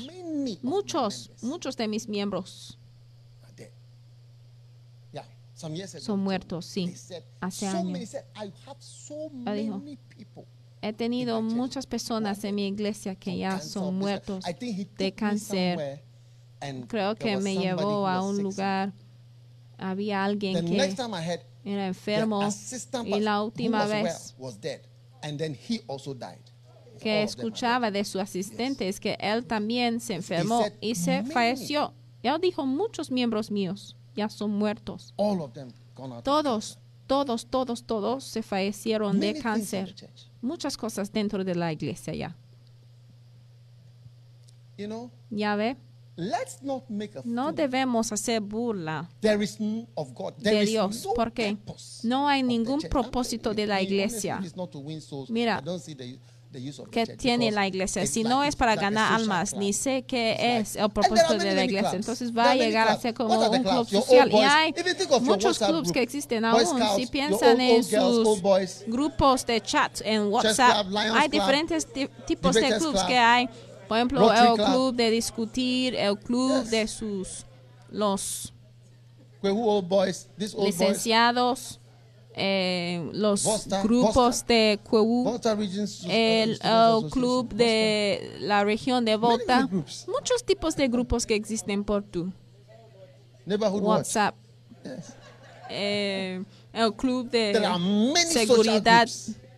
Muchos, 0.63 1.31
muchos 1.43 1.77
de 1.77 1.87
mis 1.87 2.09
miembros 2.09 2.79
are 3.43 3.53
dead. 3.55 3.71
Yeah, 5.13 5.25
some 5.55 5.75
years 5.75 5.95
ago. 5.95 6.03
son 6.03 6.21
muertos, 6.21 6.65
sí. 6.65 6.95
said, 6.97 7.23
Hace 7.41 7.71
so 7.71 7.77
años. 7.77 7.93
many 7.93 8.07
said, 8.07 8.25
I 8.35 8.53
have 8.67 8.77
so 8.81 9.31
Él 9.47 9.57
dijo. 9.57 9.83
He 10.81 10.93
tenido 10.93 11.41
muchas 11.43 11.87
personas 11.87 12.45
en 12.45 12.55
mi 12.55 12.67
iglesia 12.67 13.15
que 13.15 13.37
ya 13.39 13.59
son 13.61 13.99
muertos 13.99 14.45
de 14.99 15.13
cáncer. 15.15 16.03
Creo 16.89 17.15
que 17.15 17.37
me 17.39 17.57
llevó 17.57 18.07
a 18.07 18.23
un 18.23 18.43
lugar, 18.43 18.93
había 19.79 20.25
alguien 20.25 20.65
que 20.67 20.95
era 21.65 21.87
enfermo 21.87 22.41
y 23.05 23.21
la 23.21 23.43
última 23.43 23.87
vez 23.87 24.35
well 24.39 24.51
was 24.51 24.61
dead, 24.61 24.83
and 25.23 25.39
then 25.39 25.55
he 25.55 25.81
also 25.89 26.15
died. 26.15 26.41
que 27.01 27.23
escuchaba 27.23 27.91
de 27.91 28.05
su 28.05 28.21
asistente 28.21 28.89
es 28.89 29.01
que 29.01 29.17
él 29.21 29.45
también 29.45 30.01
se 30.01 30.15
enfermó 30.15 30.65
y 30.81 30.95
se 30.95 31.23
falleció. 31.25 31.93
Él 32.23 32.41
dijo, 32.41 32.65
muchos 32.65 33.11
miembros 33.11 33.51
míos 33.51 33.97
ya 34.17 34.29
son 34.29 34.53
muertos. 34.53 35.13
Todos, 36.23 36.79
todos, 37.07 37.47
todos, 37.47 37.85
todos 37.85 38.25
se 38.25 38.43
fallecieron 38.43 39.21
de 39.21 39.39
cáncer. 39.39 39.95
Muchas 40.41 40.77
cosas 40.77 41.13
dentro 41.13 41.45
de 41.45 41.55
la 41.55 41.73
iglesia 41.73 42.15
ya. 42.15 42.37
Ya 45.31 45.57
ve, 45.57 45.77
let's 46.17 46.63
not 46.63 46.85
make 46.89 47.19
a 47.19 47.23
no 47.25 47.53
debemos 47.53 48.13
hacer 48.13 48.41
burla 48.41 49.09
There 49.21 49.43
is 49.43 49.59
of 49.95 50.13
God. 50.15 50.35
There 50.43 50.57
de 50.59 50.63
is 50.65 50.71
Dios, 50.71 51.05
no 51.05 51.15
porque 51.15 51.57
no 52.03 52.29
hay 52.29 52.43
ningún 52.43 52.81
propósito 52.83 53.55
de 53.55 53.67
la 53.67 53.83
iglesia. 53.83 54.41
Mira, 55.29 55.63
que 56.93 57.07
tiene 57.17 57.51
la 57.51 57.67
iglesia. 57.67 58.07
Si 58.07 58.23
no 58.23 58.45
es 58.45 58.55
para 58.55 58.77
ganar 58.77 59.15
almas, 59.15 59.55
ni 59.55 59.73
sé 59.73 60.05
qué 60.05 60.37
es 60.39 60.77
el 60.77 60.89
propósito 60.91 61.37
de 61.37 61.53
la 61.53 61.65
iglesia. 61.65 61.95
Entonces 61.95 62.31
va 62.37 62.53
a 62.53 62.55
llegar 62.55 62.87
a 62.89 62.97
ser 62.97 63.13
como 63.15 63.35
un 63.35 63.63
club 63.63 63.89
social. 63.89 64.31
Y 64.33 64.37
hay 64.37 64.75
muchos 65.21 65.59
clubs 65.59 65.91
que 65.91 66.03
existen 66.03 66.45
aún. 66.45 66.81
Si 66.97 67.07
piensan 67.07 67.61
en 67.61 67.83
sus 67.83 68.41
grupos 68.87 69.45
de 69.47 69.61
chat 69.61 70.01
en 70.05 70.27
WhatsApp, 70.27 70.87
hay 71.15 71.29
diferentes 71.29 71.93
ti- 71.93 72.09
tipos 72.27 72.55
de 72.55 72.61
Debaters 72.61 72.83
clubs 72.83 72.99
Club, 73.01 73.09
que 73.09 73.19
hay. 73.19 73.49
Por 73.89 73.97
ejemplo, 73.99 74.21
Rotary 74.21 74.49
el 74.49 74.55
Club. 74.55 74.67
club 74.67 74.95
de 74.95 75.11
discutir, 75.11 75.95
el 75.95 76.19
club 76.19 76.63
Yes. 76.63 76.71
de 76.71 76.89
sus 76.89 77.47
los 77.91 78.53
Where 79.43 79.55
who 79.55 79.69
old 79.69 79.89
boys, 79.89 80.29
these 80.39 80.55
old 80.57 80.65
boys, 80.65 80.79
licenciados, 80.81 81.81
eh, 82.35 83.11
los 83.13 83.45
grupos 83.83 84.45
de 84.47 84.81
uh, 84.91 85.39
el, 86.09 86.59
club 87.11 87.53
de 87.55 88.37
la 88.41 88.65
región 88.65 89.05
de 89.05 89.17
Volta, 89.17 89.69
muchos 90.09 90.45
tipos 90.45 90.75
de 90.77 90.89
grupos 90.89 91.27
que 91.27 91.35
existen 91.35 91.85
por 91.85 92.03
tu. 92.03 92.33
WhatsApp, 93.47 94.35
Yes. 94.83 95.13
eh, 95.69 96.43
el 96.73 96.95
club 96.95 97.31
de 97.31 97.53
seguridad 98.33 99.07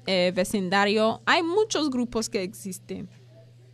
eh, 0.07 0.33
vecindario. 0.35 1.21
Hay 1.25 1.43
muchos 1.43 1.91
grupos 1.91 2.29
que 2.29 2.43
existen 2.43 3.09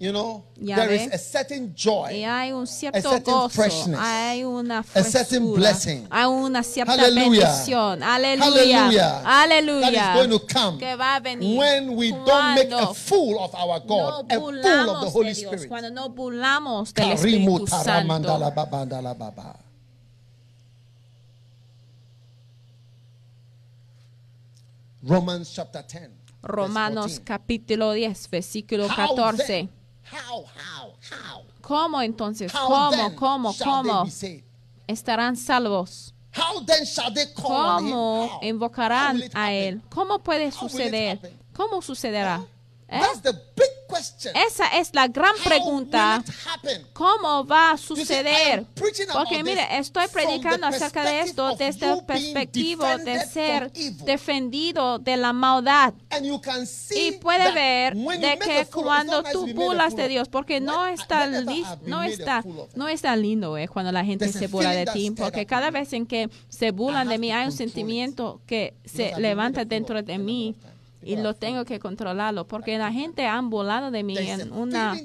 You 0.02 0.10
know, 0.10 0.42
Ya 0.60 0.74
there 0.74 0.92
is 0.96 1.12
a 1.12 1.16
certain 1.16 1.72
joy. 1.76 2.10
y 2.10 2.24
hay 2.24 2.50
un 2.50 2.66
cierto 2.66 3.00
certain 3.08 3.22
gozo, 3.22 3.48
freshness, 3.50 4.00
hay 4.00 4.42
una 4.42 4.80
a 4.80 4.82
certain 5.04 5.12
frescura, 5.44 5.56
blessing. 5.60 6.08
hay 6.10 6.26
una 6.26 6.62
cierta 6.64 6.92
Hallelujah. 6.94 7.46
bendición. 7.46 8.02
Aleluya, 8.02 9.22
aleluya. 9.24 9.90
That 9.92 9.94
is 9.94 10.16
going 10.16 10.30
to 10.40 10.46
come 10.52 10.78
que 10.80 10.96
va 10.96 11.14
a 11.14 11.20
venir 11.20 11.56
when 11.56 11.94
we 11.96 12.10
don't 12.10 12.54
make 12.56 12.72
a 12.72 12.92
fool 12.92 13.38
of 13.38 13.54
our 13.54 13.78
God, 13.78 14.26
no 14.28 14.36
a 14.36 14.40
fool 14.40 14.58
of 14.90 15.00
the 15.04 15.10
Holy 15.10 15.34
Dios, 15.34 15.38
Spirit. 15.52 15.68
cuando 15.68 15.90
no 15.90 16.08
burlamos 16.08 16.92
del 16.92 17.12
Espíritu 17.12 17.68
Santo. 17.68 18.40
Romans 25.04 25.52
chapter 25.54 25.82
10. 25.82 26.00
verse 26.00 26.12
Romanos 26.42 27.20
14. 27.20 27.24
capítulo 27.24 27.92
10, 27.92 28.28
versículo 28.30 28.86
How 28.86 29.14
14. 29.14 29.68
Then- 30.12 30.20
How, 30.20 30.44
how, 30.56 30.94
how? 31.10 31.42
¿Cómo 31.62 32.02
entonces? 32.02 32.52
How 32.54 32.68
¿Cómo, 32.68 33.14
cómo, 33.16 33.54
cómo 33.64 34.06
estarán 34.86 35.36
salvos? 35.36 36.12
How 36.34 36.60
then 36.64 36.84
shall 36.86 37.12
they 37.12 37.26
call 37.34 37.52
on 37.52 37.84
him? 37.86 37.92
¿Cómo 37.92 38.38
invocarán 38.42 39.22
a? 39.34 39.52
Él? 39.52 39.80
¿Cómo 39.90 40.18
puede 40.18 40.50
suceder? 40.50 41.18
¿Cómo 41.54 41.82
sucederá? 41.82 42.42
¿Eh? 42.88 43.00
That's 43.00 43.20
the 43.22 43.32
big 43.32 43.40
question. 43.56 43.71
Esa 44.34 44.66
es 44.78 44.94
la 44.94 45.08
gran 45.08 45.34
pregunta. 45.44 46.22
¿Cómo 46.92 47.44
va 47.46 47.72
a 47.72 47.76
suceder? 47.76 48.64
Porque 49.12 49.42
mire, 49.42 49.66
estoy 49.78 50.06
predicando 50.08 50.66
acerca 50.66 51.04
de 51.04 51.20
esto 51.20 51.56
desde 51.56 51.86
el 51.86 52.02
being 52.06 52.06
perspectivo 52.06 52.84
de 52.98 53.20
ser 53.26 53.72
defendido 54.04 54.98
de 54.98 55.16
la 55.16 55.32
maldad. 55.32 55.94
Y 56.94 57.12
puede 57.12 57.52
ver 57.52 57.94
de 57.96 58.38
que 58.38 58.66
cuando 58.72 59.22
tú 59.22 59.46
burlas 59.54 59.96
de. 59.96 60.02
Dios, 60.12 60.28
porque 60.28 60.60
no 60.60 60.86
está, 60.86 61.26
no 61.86 62.02
está, 62.02 62.44
no 62.74 62.88
está 62.88 63.16
lindo 63.16 63.56
eh, 63.56 63.68
cuando 63.68 63.92
la 63.92 64.04
gente 64.04 64.28
se 64.32 64.46
burla 64.46 64.72
de 64.72 64.86
ti, 64.86 65.10
porque 65.10 65.46
cada 65.46 65.70
vez 65.70 65.92
en 65.92 66.06
que 66.06 66.28
se 66.48 66.70
burlan 66.70 67.08
de 67.08 67.18
mí 67.18 67.32
hay 67.32 67.46
un 67.46 67.52
sentimiento 67.52 68.40
que 68.46 68.74
se 68.84 69.14
levanta 69.18 69.64
dentro 69.64 70.02
de 70.02 70.18
mí. 70.18 70.54
Y 71.02 71.16
lo 71.16 71.34
tengo 71.34 71.64
que 71.64 71.78
controlarlo, 71.78 72.46
porque 72.46 72.78
la 72.78 72.92
gente 72.92 73.26
han 73.26 73.50
burlado 73.50 73.90
de 73.90 74.02
mí 74.02 74.16
en 74.18 74.52
una 74.52 74.96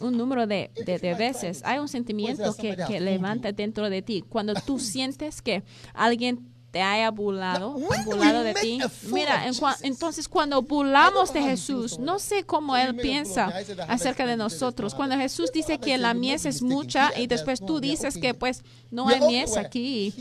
un 0.00 0.16
número 0.16 0.46
de, 0.46 0.70
de- 0.86 1.14
veces. 1.14 1.62
Hay 1.64 1.78
un 1.78 1.86
to- 1.86 1.92
sentimiento 1.92 2.54
que, 2.56 2.76
que 2.86 3.00
levanta 3.00 3.52
dentro 3.52 3.88
de 3.90 4.02
ti. 4.02 4.24
Cuando 4.28 4.54
tú 4.54 4.78
sientes 4.78 5.42
que 5.42 5.62
alguien 5.94 6.48
te 6.70 6.80
haya 6.80 7.10
burlado, 7.10 7.74
burlado 8.06 8.42
de 8.42 8.54
ti. 8.54 8.78
Mira, 9.08 9.46
en 9.46 9.52
cua- 9.52 9.76
entonces 9.82 10.26
cuando 10.26 10.62
burlamos 10.62 11.30
de 11.34 11.42
Jesús, 11.42 11.98
no 11.98 12.18
sé 12.18 12.44
cómo 12.44 12.76
Él 12.78 12.96
piensa 12.96 13.52
acerca 13.88 14.24
de 14.26 14.38
nosotros. 14.38 14.92
no 14.94 14.96
Cuando. 14.96 15.16
Jesús 15.18 15.52
dice 15.52 15.78
que 15.78 15.98
la 15.98 16.14
mies 16.14 16.46
es 16.46 16.62
mucha 16.62 17.12
y 17.18 17.26
después 17.26 17.60
tú 17.60 17.78
dices 17.78 18.16
que 18.16 18.32
pues 18.32 18.64
no 18.90 19.06
hay 19.08 19.20
mies 19.20 19.56
aquí. 19.58 20.14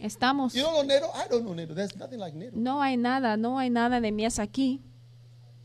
Estamos, 0.00 0.54
You 0.54 0.62
don't 0.62 0.74
know 0.74 0.84
Nero? 0.84 1.10
I 1.14 1.28
don't 1.30 1.44
know 1.44 1.54
Nero. 1.54 1.74
There's 1.74 1.94
nothing 1.96 2.18
like 2.18 2.36
Nero. 2.36 2.52
no 2.54 2.80
hay 2.82 2.96
nada, 2.96 3.36
no 3.36 3.58
hay 3.58 3.70
nada 3.70 4.00
de 4.00 4.10
mies 4.12 4.38
aquí. 4.38 4.80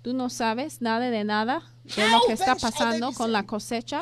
Tú 0.04 0.14
no 0.14 0.30
sabes 0.30 0.82
nada 0.82 1.10
de 1.10 1.24
nada 1.24 1.64
de 1.84 2.08
lo 2.10 2.22
que 2.28 2.34
está 2.34 2.56
pasando 2.56 3.12
con 3.14 3.32
la 3.32 3.44
cosecha. 3.44 4.02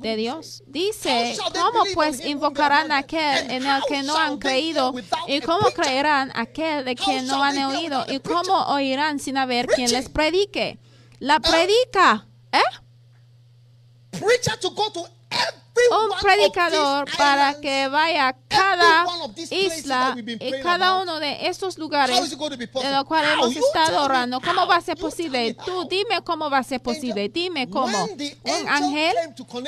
De 0.00 0.14
Dios. 0.14 0.62
Dice, 0.66 1.36
¿cómo 1.52 1.82
pues 1.94 2.24
invocarán 2.24 2.92
a 2.92 2.98
aquel 2.98 3.50
en 3.50 3.66
el 3.66 3.82
que 3.88 4.04
no 4.04 4.16
han 4.16 4.38
creído? 4.38 4.94
¿Y 5.26 5.40
cómo 5.40 5.70
creerán 5.70 6.30
aquel 6.36 6.84
de 6.84 6.94
quien 6.94 7.26
no 7.26 7.42
han 7.42 7.58
oído? 7.58 8.04
¿Y 8.08 8.20
cómo 8.20 8.66
oirán 8.68 9.18
sin 9.18 9.36
haber 9.36 9.66
quien 9.66 9.90
les 9.90 10.08
predique? 10.08 10.78
La 11.18 11.40
predica, 11.40 12.28
¿eh? 12.52 12.62
Preacher 14.12 14.58
to 14.60 14.70
go 14.70 14.90
to 14.92 15.08
every 15.30 15.59
Un 15.90 16.18
predicador 16.20 17.08
para 17.16 17.60
que 17.60 17.88
vaya 17.88 18.28
a 18.28 18.36
cada 18.48 19.06
isla 19.50 20.16
y 20.18 20.60
cada 20.62 21.00
uno 21.02 21.18
de 21.20 21.46
estos 21.48 21.78
lugares 21.78 22.30
de 22.30 22.90
los 22.92 23.04
cuales 23.04 23.30
hemos 23.32 23.56
estado 23.56 24.04
orando. 24.04 24.40
¿Cómo 24.40 24.66
va 24.66 24.76
a 24.76 24.80
ser 24.80 24.96
posible? 24.96 25.54
Tú 25.64 25.84
dime 25.88 26.22
cómo 26.24 26.50
va 26.50 26.58
a 26.58 26.62
ser 26.62 26.80
posible. 26.80 27.28
Dime 27.28 27.68
cómo. 27.68 28.04
Un 28.04 28.68
ángel, 28.68 29.14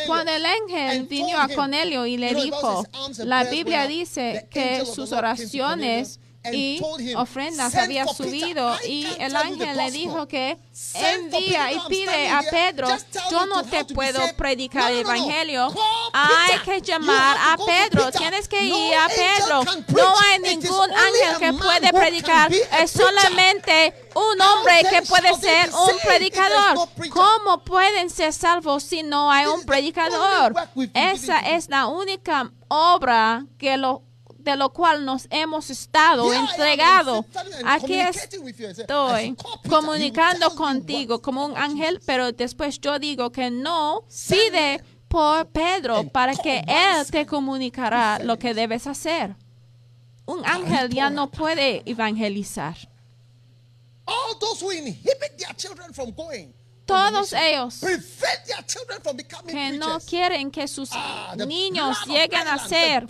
cuando 0.07 0.33
el 0.33 0.45
ángel 0.47 1.05
vino 1.05 1.39
a 1.39 1.49
Cornelio 1.49 2.07
y 2.07 2.17
le 2.17 2.35
dijo, 2.35 2.83
says, 2.83 2.95
"Arms 2.95 3.21
and 3.21 3.29
la 3.29 3.45
Biblia 3.45 3.87
dice 3.87 4.49
que 4.51 4.85
sus 4.87 5.13
oraciones 5.13 6.21
y 6.51 6.81
ofrendas 7.17 7.73
"Send 7.73 7.85
había 7.85 8.07
subido 8.07 8.77
y 8.87 9.07
el 9.19 9.37
ángel 9.37 9.77
le 9.77 9.91
dijo 9.91 10.27
que 10.27 10.59
envía 10.95 11.73
y 11.73 11.81
pide 11.89 12.29
a. 12.29 12.43
Pedro, 12.43 12.89
yo 13.31 13.47
no 13.47 13.63
te 13.65 13.85
puedo 13.85 14.21
predicar 14.37 14.91
el 14.91 14.99
evangelio, 14.99 15.73
hay 16.13 16.59
que 16.65 16.83
llamar 16.83 17.37
a 17.39 17.57
Pedro, 17.57 18.11
tienes 18.11 18.49
que 18.49 18.65
ir 18.65 18.95
a 18.95 19.09
Pedro, 19.09 19.65
no 19.89 20.15
hay 20.19 20.39
ningún 20.41 20.91
ángel 20.91 21.39
que 21.39 21.53
puede 21.53 21.93
predicar, 21.93 22.53
es 22.53 22.91
solamente 22.91 23.95
un 24.15 24.41
hombre 24.41 24.83
que 24.91 25.03
puede 25.03 25.35
ser 25.37 25.71
un 25.71 25.99
predicador. 26.07 26.89
¿Cómo 27.11 27.65
pueden 27.65 28.11
ser 28.11 28.33
salvos 28.33 28.83
si 28.83 29.03
no 29.03 29.31
hay 29.31 29.47
un 29.47 29.65
predicador? 29.65 30.55
Esa 30.93 31.39
es 31.41 31.69
la 31.69 31.87
única 31.87 32.53
obra 32.69 33.47
que 33.59 33.77
lo 33.77 34.03
de 34.43 34.57
lo 34.57 34.73
cual 34.73 35.05
nos 35.05 35.27
hemos 35.31 35.71
estado 35.71 36.31
am, 36.31 36.49
entregado. 36.49 37.25
Aquí 37.65 37.95
estoy 38.01 39.37
comunicando 39.69 40.55
contigo 40.55 41.21
como 41.23 41.45
un 41.47 41.57
ángel, 41.57 42.01
pero 42.05 42.33
después 42.33 42.81
yo 42.81 42.99
digo 42.99 43.31
que 43.31 43.51
no 43.51 44.05
pide 44.29 44.83
por 45.09 45.47
Pedro 45.49 46.09
para 46.09 46.35
que 46.35 46.65
él 46.67 47.07
te 47.11 47.27
comunicará 47.27 48.19
lo 48.19 48.39
que 48.39 48.55
debes 48.55 48.87
hacer. 48.87 49.37
Un 50.27 50.45
ángel 50.45 50.89
ya 50.91 51.11
no 51.11 51.31
puede 51.31 51.83
evangelizar. 51.85 52.77
All 54.07 54.39
those 54.41 54.61
who 54.61 54.71
inhibit 54.71 55.39
their 55.39 55.55
children 55.57 55.93
from 55.93 56.13
going. 56.13 56.53
Todos 56.87 57.33
ellos 57.33 57.81
que 59.47 59.73
no 59.79 60.01
quieren 60.01 60.51
que 60.51 60.67
sus 60.69 60.91
Ah, 60.93 61.35
niños 61.47 61.97
lleguen 62.07 62.47
a 62.49 62.59
ser 62.69 63.07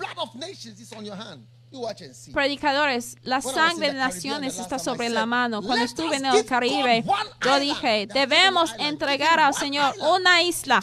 Predicadores. 2.33 3.17
La 3.23 3.41
sangre 3.41 3.89
de 3.89 3.95
naciones 3.95 4.59
está 4.59 4.79
sobre 4.79 5.09
la 5.09 5.27
mano. 5.27 5.63
Cuando 5.63 5.85
"Let 5.85 5.85
estuve 5.85 6.17
en 6.17 6.27
el 6.27 6.45
Caribe, 6.45 7.05
yo 7.05 7.13
island." 7.41 7.61
dije, 7.61 8.07
debemos 8.13 8.73
entregar 8.79 9.41
al 9.41 9.55
Señor 9.55 9.95
una 10.01 10.43
isla 10.43 10.81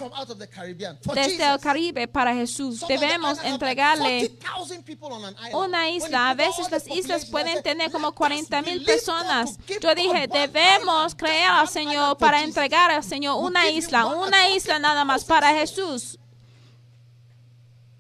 desde 1.14 1.46
el. 1.46 1.60
Caribe 1.60 2.08
para 2.08 2.34
Jesús. 2.34 2.86
Debemos 2.88 3.40
entregarle 3.44 4.30
40,000 4.30 4.84
people 4.84 5.08
on 5.12 5.26
an 5.26 5.36
island. 5.36 5.56
una 5.56 5.90
isla. 5.90 6.30
A 6.30 6.34
veces 6.34 6.72
las 6.72 6.88
islas 6.88 7.26
pueden 7.26 7.62
tener 7.64 7.92
como 7.92 8.08
"Let 8.08 8.12
us 8.12 8.18
40 8.18 8.62
mil 8.62 8.84
personas. 8.84 9.58
Yo 9.82 9.96
dije, 9.96 10.28
debemos 10.28 11.16
creer 11.16 11.50
al 11.52 11.68
Señor 11.68 12.18
para 12.18 12.44
entregar 12.44 12.92
al 12.92 13.04
Señor 13.04 13.38
una 13.44 13.70
isla, 13.70 14.06
una 14.06 14.50
isla 14.50 14.80
nada 14.80 15.04
más 15.04 15.24
40,000 15.24 15.28
para. 15.28 15.50
Jesús. 15.60 16.18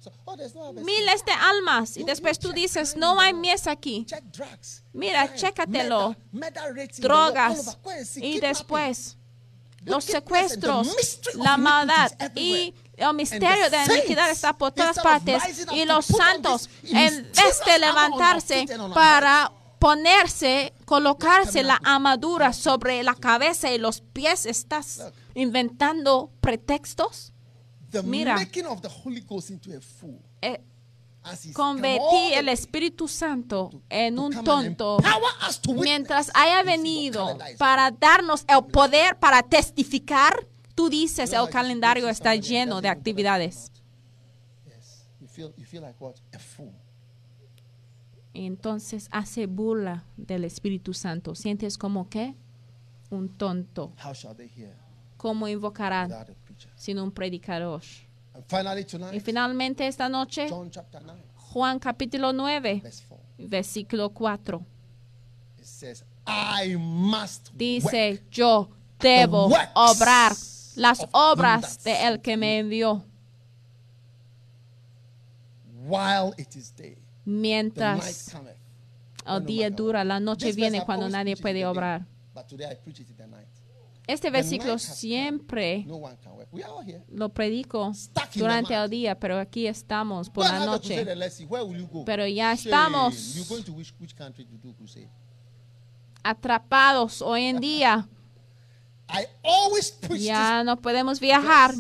So, 0.02 0.10
oh, 0.10 0.12
there's 0.12 0.12
no 0.12 0.12
harvest. 0.12 0.19
Miles 0.84 1.26
de 1.26 1.32
almas. 1.32 1.98
Y 1.98 2.04
después 2.04 2.40
tú 2.40 2.52
dices, 2.52 2.96
no 2.96 3.20
hay 3.20 3.34
mies 3.34 3.68
aquí. 3.68 4.06
Mira, 4.94 5.34
chécatelo. 5.36 6.16
Drogas. 7.00 7.78
Y 8.18 8.40
después 8.40 9.18
los 9.86 10.04
secuestros, 10.04 11.20
la 11.36 11.58
maldad 11.58 12.12
y 12.36 12.74
el 12.98 13.14
misterio 13.14 13.70
de 13.70 13.78
la 13.78 13.86
iniquidad 13.86 14.30
está 14.30 14.58
por 14.58 14.72
todas 14.72 15.00
partes 15.00 15.42
y 15.72 15.86
los 15.86 16.06
santos 16.06 16.70
en 16.84 17.24
vez 17.24 17.62
de 17.66 17.80
levantarse 17.80 18.66
para 18.94 19.52
ponerse, 19.80 20.74
colocarse 20.86 21.64
la 21.64 21.80
armadura 21.84 22.52
sobre 22.52 23.02
la 23.04 23.16
cabeza 23.16 23.72
y 23.72 23.78
los 23.78 24.02
pies, 24.02 24.46
estás 24.46 25.02
inventando 25.34 26.32
pretextos. 26.42 27.32
The 27.92 28.04
Mira. 28.04 28.36
making 28.36 28.66
of 28.66 28.82
the 28.82 28.90
Holy 28.90 29.22
Ghost 29.22 29.50
into 29.50 29.76
a 29.76 29.82
fool. 29.82 30.20
Eh, 30.42 30.60
As 31.24 31.44
he's 31.46 31.54
come 31.54 31.82
convertí 31.82 32.34
el 32.34 32.46
the- 32.46 32.52
Espíritu 32.54 33.08
Santo 33.08 33.70
en 33.90 34.18
un 34.20 34.32
tonto 34.44 34.98
mientras 35.76 36.32
haya 36.34 36.64
venido 36.64 37.38
para 37.58 37.92
darnos 37.92 38.46
el 38.48 38.64
poder 38.72 39.18
para 39.20 39.44
testificar, 39.44 40.48
tú 40.76 40.90
dices 40.90 41.34
el 41.34 41.50
calendario 41.50 42.08
está 42.08 42.36
lleno 42.36 42.80
de 42.82 42.88
actividades. 42.90 43.72
Entonces 48.34 49.08
hace 49.12 49.46
burla 49.48 50.06
del 50.16 50.46
Espíritu 50.46 50.94
Santo. 50.94 51.36
Sientes 51.36 51.78
como 51.78 52.10
que 52.10 52.36
un 53.10 53.30
tonto. 53.38 53.94
How 54.04 54.14
shall 54.14 54.36
they 54.36 54.48
hear 54.56 54.78
¿Cómo 55.18 55.48
invocarán 55.50 56.10
without 56.80 56.92
a 56.92 56.92
preacher? 56.92 56.98
sin 56.98 57.00
un 57.00 57.12
predicador? 57.12 57.82
And 58.34 58.44
finally 58.46 58.82
Y 58.82 58.86
tonight, 58.86 59.22
finalmente 59.22 59.88
esta 59.88 60.08
noche, 60.10 60.48
John 60.50 60.70
chapter 60.72 61.02
9, 61.02 61.22
Juan 61.54 61.80
capítulo 61.80 62.32
9, 62.34 62.82
verse 62.84 63.04
4. 63.08 63.48
versículo 63.48 64.10
4. 64.14 64.66
It 65.58 65.66
says, 65.66 66.04
I 66.28 66.76
must 66.78 67.52
Dice, 67.56 68.12
work 68.12 68.30
yo 68.32 68.70
debo 69.00 69.50
obrar 69.74 70.34
las 70.76 71.06
obras 71.12 71.84
de 71.84 72.06
el 72.06 72.22
que 72.22 72.38
me 72.38 72.60
envió. 72.60 73.04
while 75.90 76.34
it 76.38 76.56
is 76.56 76.72
day. 76.76 76.98
Mientras 77.26 78.34
el 78.36 78.54
no 79.26 79.40
día 79.40 79.70
dura, 79.70 80.04
la 80.04 80.20
noche 80.20 80.52
viene 80.54 80.84
cuando 80.86 81.10
nadie 81.10 81.36
puede 81.36 81.66
obrar. 81.66 82.06
But 82.34 82.48
today 82.48 82.72
I 82.72 82.76
preach 82.76 83.00
it 83.00 83.10
in 83.10 83.18
the 83.18 83.28
night. 83.28 83.48
Este 84.10 84.32
versículo 84.32 84.80
siempre 84.80 85.86
lo 87.10 87.30
predico 87.30 87.92
durante 88.34 88.74
el 88.74 88.90
día, 88.90 89.20
pero 89.20 89.38
aquí 89.38 89.68
estamos 89.68 90.32
por 90.32 90.46
la 90.46 90.66
noche. 90.66 91.06
Pero 92.08 92.26
ya 92.26 92.54
estamos-? 92.54 93.36
Atrapados 96.24 97.22
hoy 97.22 97.44
en 97.44 97.60
día, 97.60 98.10
I 99.10 99.28
always 99.44 99.92
preach 99.92 100.22
ya 100.22 100.64
no 100.64 100.76
podemos 100.82 101.20
viajar. 101.20 101.76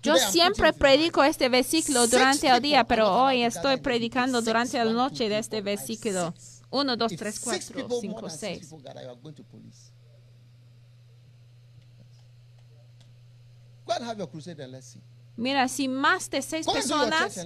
Yo 0.00 0.16
siempre 0.16 0.72
predico 0.72 1.24
este 1.24 1.48
versículo 1.48 2.06
durante 2.06 2.46
el 2.46 2.62
día, 2.62 2.84
pero 2.84 3.24
hoy 3.24 3.42
estoy 3.42 3.78
predicando 3.78 4.40
durante 4.42 4.78
la 4.78 4.92
noche 4.92 5.28
de 5.28 5.38
este 5.38 5.60
versículo. 5.60 6.32
six. 6.36 6.62
1, 6.70 6.96
2, 6.96 7.12
If 7.12 7.18
3, 7.18 7.34
six 7.34 7.70
4, 7.72 7.74
people, 7.74 7.88
more 7.88 8.00
5, 8.00 8.20
than 8.20 8.30
six 8.30 8.40
6. 8.40 8.60
people 8.60 8.78
gather, 8.78 9.02
you 9.02 9.08
are 9.08 9.16
going 9.20 9.34
to 9.34 9.42
police. 9.42 9.90
Go 13.88 13.94
and 13.94 14.04
have 14.04 14.18
your 14.18 14.28
crusade 14.28 14.60
and 14.60 14.72
let's 14.72 14.92
see. 14.92 15.00
Mira, 15.36 15.68
si 15.68 15.88
más 15.88 16.28
de 16.30 16.42
seis 16.42 16.66
personas 16.66 17.38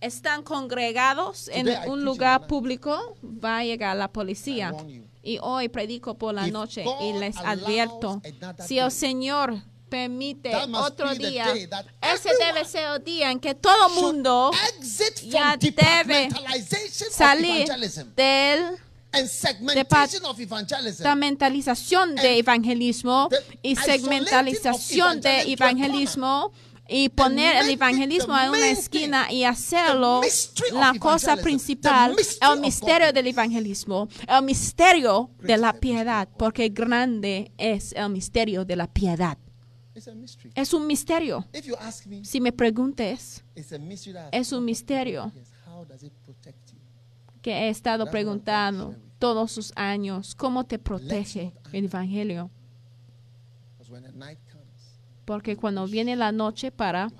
están 0.00 0.42
congregados 0.42 1.48
en 1.48 1.66
Today 1.66 1.88
un 1.88 2.02
lugar 2.02 2.46
público, 2.46 3.16
va 3.22 3.58
a 3.58 3.64
llegar 3.64 3.94
la 3.96 4.08
policía. 4.08 4.74
Y 5.22 5.38
hoy 5.42 5.68
predico 5.68 6.14
por 6.14 6.34
la 6.34 6.46
If 6.46 6.52
noche 6.52 6.82
God 6.82 7.02
y 7.02 7.12
les 7.18 7.36
advierto, 7.36 8.22
si 8.66 8.78
el 8.78 8.90
Señor 8.90 9.62
permite 9.90 10.50
otro 10.74 11.14
día, 11.14 11.52
ese 12.00 12.30
debe 12.38 12.64
ser 12.64 12.96
el 12.96 13.04
día 13.04 13.30
en 13.30 13.38
que 13.38 13.54
todo 13.54 13.90
mundo 13.90 14.50
ya 15.22 15.56
debe 15.58 16.30
salir 17.10 17.68
del 18.16 18.78
segmentalización 19.28 22.14
de 22.14 22.38
evangelismo 22.38 23.28
y 23.62 23.76
segmentalización 23.76 25.20
de 25.20 25.52
evangelismo 25.52 26.52
y 26.88 27.08
poner 27.08 27.64
el 27.64 27.70
evangelismo 27.70 28.38
en 28.38 28.50
una 28.50 28.70
esquina 28.70 29.30
y 29.30 29.44
hacerlo 29.44 30.20
la 30.72 30.94
cosa 30.98 31.36
principal, 31.36 32.14
el 32.40 32.60
misterio 32.60 33.12
del 33.12 33.26
evangelismo, 33.26 34.08
el 34.28 34.44
misterio 34.44 35.30
de 35.40 35.56
la 35.56 35.72
piedad, 35.72 36.28
porque 36.38 36.68
grande 36.68 37.50
es 37.58 37.92
el 37.92 38.10
misterio 38.10 38.64
de 38.64 38.76
la 38.76 38.86
piedad. 38.86 39.36
Es 40.54 40.74
un 40.74 40.86
misterio. 40.86 41.46
Si 42.22 42.40
me 42.40 42.52
preguntes, 42.52 43.42
es 43.54 44.52
un 44.52 44.64
misterio. 44.64 45.32
que 47.42 47.52
he 47.52 47.68
estado 47.68 48.10
preguntando 48.10 48.94
todos 49.18 49.50
sus 49.52 49.72
años, 49.76 50.34
¿cómo 50.34 50.64
te 50.64 50.78
protege 50.78 51.54
el 51.72 51.86
evangelio? 51.86 52.50
Porque 55.24 55.56
cuando 55.56 55.86
viene 55.86 56.16
la 56.16 56.32
noche 56.32 56.70
para 56.70 57.10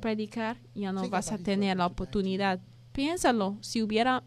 predicar, 0.00 0.58
ya 0.74 0.92
no 0.92 1.08
vas 1.08 1.30
a 1.32 1.38
tener 1.38 1.76
la 1.76 1.86
oportunidad. 1.86 2.60
Piénsalo, 2.92 3.56
si 3.60 3.82
hubiera 3.82 4.22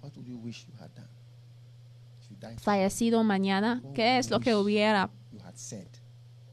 fallecido 2.57 3.23
mañana, 3.23 3.81
¿qué 3.93 4.17
es 4.17 4.29
lo 4.29 4.39
que 4.39 4.55
hubiera 4.55 5.09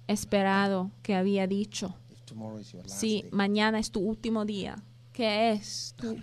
esperado 0.07 0.91
que 1.03 1.15
había 1.15 1.47
dicho? 1.47 1.95
Si 2.87 3.25
mañana 3.31 3.79
es 3.79 3.91
tu 3.91 4.01
último 4.01 4.45
día, 4.45 4.83
¿qué 5.13 5.53
es 5.53 5.95
tu. 5.97 6.17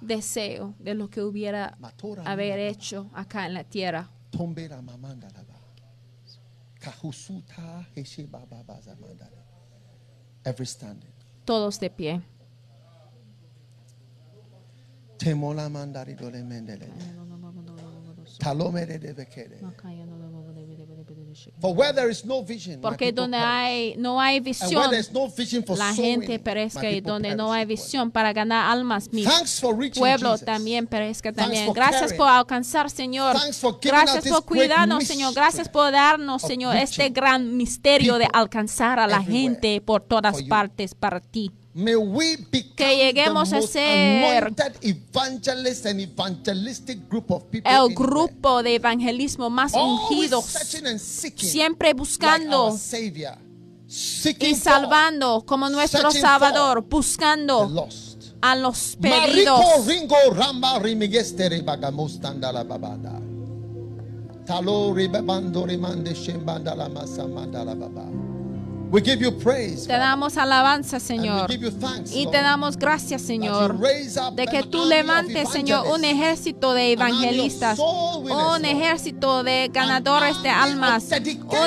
Deseo 0.00 0.74
de 0.78 0.94
lo 0.94 1.08
que 1.08 1.22
hubiera 1.22 1.76
haber 2.24 2.58
hecho 2.58 3.10
acá 3.14 3.46
en 3.46 3.54
la 3.54 3.64
tierra? 3.64 4.10
Every 10.44 10.66
standing. 10.66 11.12
Todos 11.44 11.78
de 11.80 11.90
pie. 11.90 12.22
Temola 15.18 15.68
mandari 15.68 16.14
dole 16.14 16.42
mendele. 16.42 16.88
Talomere 18.38 18.98
de 18.98 19.12
bekere. 19.12 19.60
Porque 22.80 23.12
donde 23.12 23.36
hay, 23.36 23.94
no 23.96 24.20
hay 24.20 24.40
visión, 24.40 24.90
there 24.90 25.00
is 25.00 25.12
no 25.12 25.28
vision 25.28 25.64
for 25.64 25.78
la 25.78 25.92
gente 25.92 26.38
perezca 26.38 26.90
y 26.90 27.00
donde 27.00 27.34
no 27.34 27.52
hay 27.52 27.66
visión 27.66 28.10
para 28.10 28.32
ganar 28.32 28.70
almas, 28.70 29.10
mi 29.12 29.24
pueblo 29.94 30.38
también 30.38 30.86
perezca 30.86 31.32
también. 31.32 31.66
for 31.66 31.74
Gracias 31.74 32.12
por 32.12 32.28
alcanzar, 32.28 32.90
Señor. 32.90 33.36
Gracias 33.82 34.28
por 34.28 34.44
cuidarnos, 34.44 35.04
Señor. 35.04 35.34
Gracias 35.34 35.68
por 35.68 35.92
darnos, 35.92 36.42
Señor, 36.42 36.76
este 36.76 37.10
gran 37.10 37.56
misterio 37.56 38.18
de 38.18 38.28
alcanzar 38.32 38.98
a 38.98 39.06
la 39.06 39.22
gente 39.22 39.80
por 39.80 40.02
todas 40.02 40.42
partes 40.44 40.94
para 40.94 41.20
ti. 41.20 41.50
May 41.78 41.94
we 41.94 42.36
become 42.50 42.74
Que 42.74 42.96
lleguemos 42.96 43.52
a 43.52 43.62
ser 43.62 44.24
anointed 44.34 44.78
evangelist 44.82 45.86
and 45.86 46.00
evangelistic 46.00 47.08
group 47.08 47.30
of 47.30 47.44
people 47.52 47.70
El 47.70 47.94
grupo 47.94 48.64
de 48.64 48.74
evangelismo 48.74 49.48
más 49.48 49.74
ungidos, 49.74 50.44
siempre 51.36 51.94
buscando 51.94 52.76
y 54.40 54.54
salvando 54.56 55.44
como 55.46 55.70
nuestro 55.70 56.10
Salvador, 56.10 56.82
buscando 56.82 57.88
a 58.40 58.56
los 58.56 58.96
perdidos. 59.00 59.60
Talo 64.44 64.94
shembanda 64.96 66.74
la 66.74 66.88
masamanda 66.88 67.64
la 67.64 67.74
baba. 67.74 68.37
We 68.90 69.02
give 69.02 69.22
you 69.22 69.32
praise. 69.32 69.86
Te 69.86 69.92
damos 69.92 70.38
alabanza, 70.38 70.96
and 70.96 71.04
Señor. 71.04 71.48
we 71.48 71.56
give 71.56 71.66
you 71.66 71.70
thanks, 71.70 72.10
Y 72.14 72.26
te 72.30 72.38
damos 72.38 72.78
gracias, 72.78 73.20
Señor, 73.20 73.78
de 73.78 74.46
que 74.46 74.62
tú 74.62 74.86
levantes, 74.86 75.50
Señor, 75.50 75.86
un 75.88 76.04
ejército 76.04 76.72
de 76.72 76.92
evangelistas, 76.92 77.78
un 77.78 78.64
ejército 78.64 79.42
de 79.42 79.70
ganadores 79.72 80.42
de 80.42 80.48
almas, 80.48 81.04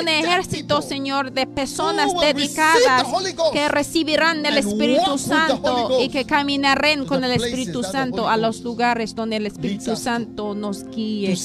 un 0.00 0.08
ejército, 0.08 0.82
Señor, 0.82 1.32
de 1.32 1.46
personas 1.46 2.10
dedicadas 2.20 3.06
que 3.52 3.68
recibirán 3.68 4.42
del 4.42 4.58
Espíritu 4.58 5.16
Santo 5.16 6.00
y 6.00 6.08
que 6.08 6.24
caminarán 6.24 7.06
con 7.06 7.22
el 7.22 7.32
Espíritu 7.32 7.84
Santo 7.84 8.28
a 8.28 8.36
los 8.36 8.60
lugares 8.62 9.14
donde 9.14 9.36
el 9.36 9.46
Espíritu. 9.46 9.96
Santo 9.96 10.54
nos 10.54 10.84
guíe 10.84 11.36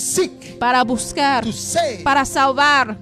para 0.60 0.84
buscar, 0.84 1.46
para 2.04 2.26
salvar 2.26 2.98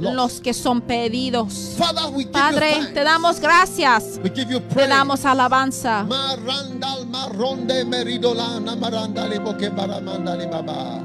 los 0.00 0.40
que 0.40 0.54
son 0.54 0.80
perdidos. 0.80 1.76
Father, 1.82 2.10
we 2.14 2.22
give 2.22 2.32
Padre, 2.32 2.92
te 2.94 3.02
damos 3.02 3.40
gracias, 3.40 4.20
we 4.22 4.30
give 4.30 4.48
you 4.52 4.60
te 4.60 4.86
damos 4.86 5.24
alabanza. 5.24 6.06
Marandal 6.06 7.04
maronde 7.06 7.84
meridolana 7.84 8.76
marandali 8.76 9.42
boke 9.42 9.68
baramandali 9.70 10.46
baba. 10.48 11.02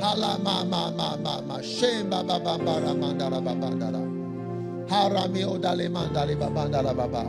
Hala 0.00 0.38
ma 0.38 0.62
ma 0.62 0.90
ma 0.92 1.16
ma 1.16 1.40
ma 1.40 1.58
shemba 1.58 2.22
baba 2.24 2.56
baramandala 2.58 3.40
babandala. 3.42 3.98
Harami 4.88 5.42
odale 5.42 5.88
mandali 5.88 6.36
babandala 6.36 6.94
baba. 6.94 7.24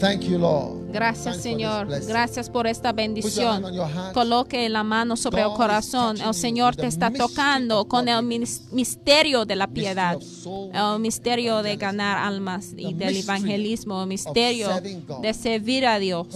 Thank 0.00 0.22
you, 0.22 0.38
Lord. 0.38 0.92
Gracias, 0.92 1.24
Thanks 1.24 1.42
Señor. 1.42 1.86
Gracias 2.06 2.48
por 2.48 2.66
esta 2.66 2.92
bendición. 2.92 3.64
Coloque 4.14 4.68
la 4.68 4.82
mano 4.82 5.16
sobre 5.16 5.42
el 5.42 5.48
God 5.48 5.56
corazón. 5.56 6.20
El 6.20 6.34
Señor 6.34 6.76
te 6.76 6.86
está 6.86 7.10
tocando 7.10 7.86
con 7.86 8.08
el 8.08 8.22
misterio 8.22 9.44
de 9.44 9.56
la 9.56 9.66
piedad, 9.66 10.18
el 10.72 11.00
misterio 11.00 11.62
de 11.62 11.76
ganar 11.76 12.18
almas 12.18 12.72
y 12.76 12.94
del 12.94 13.16
evangelismo, 13.16 14.02
el 14.02 14.08
misterio 14.08 14.70
de 15.20 15.34
servir 15.34 15.86
a 15.86 15.98
Dios. 15.98 16.26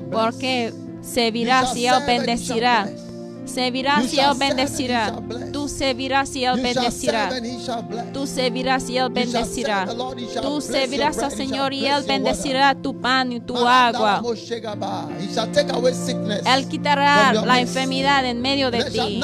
Bless. 0.00 0.10
Porque 0.10 0.74
servirás 1.00 1.76
y 1.76 1.86
Él 1.86 1.94
bendecirá. 2.06 2.88
Servirás 3.46 4.12
y 4.12 4.20
Él 4.20 4.32
bendecirá. 4.38 5.14
Tú 5.52 5.68
servirás 5.68 6.34
y 6.36 6.44
Él 6.44 6.60
bendecirá. 6.60 7.30
Tú 8.12 8.26
servirás 8.26 8.90
y 8.90 8.98
Él 8.98 9.08
bendecirá. 9.10 9.86
Tú 10.42 10.60
servirás 10.60 11.18
al 11.18 11.32
Señor 11.32 11.72
y 11.72 11.86
Él 11.86 12.04
bendecirá 12.06 12.74
tu 12.74 13.00
pan 13.00 13.32
y 13.32 13.40
tu 13.40 13.56
agua. 13.66 14.22
Él 16.46 16.68
quitará 16.68 17.32
la 17.32 17.60
enfermedad 17.60 18.24
en 18.26 18.40
medio 18.40 18.70
de 18.70 18.84
ti. 18.84 19.20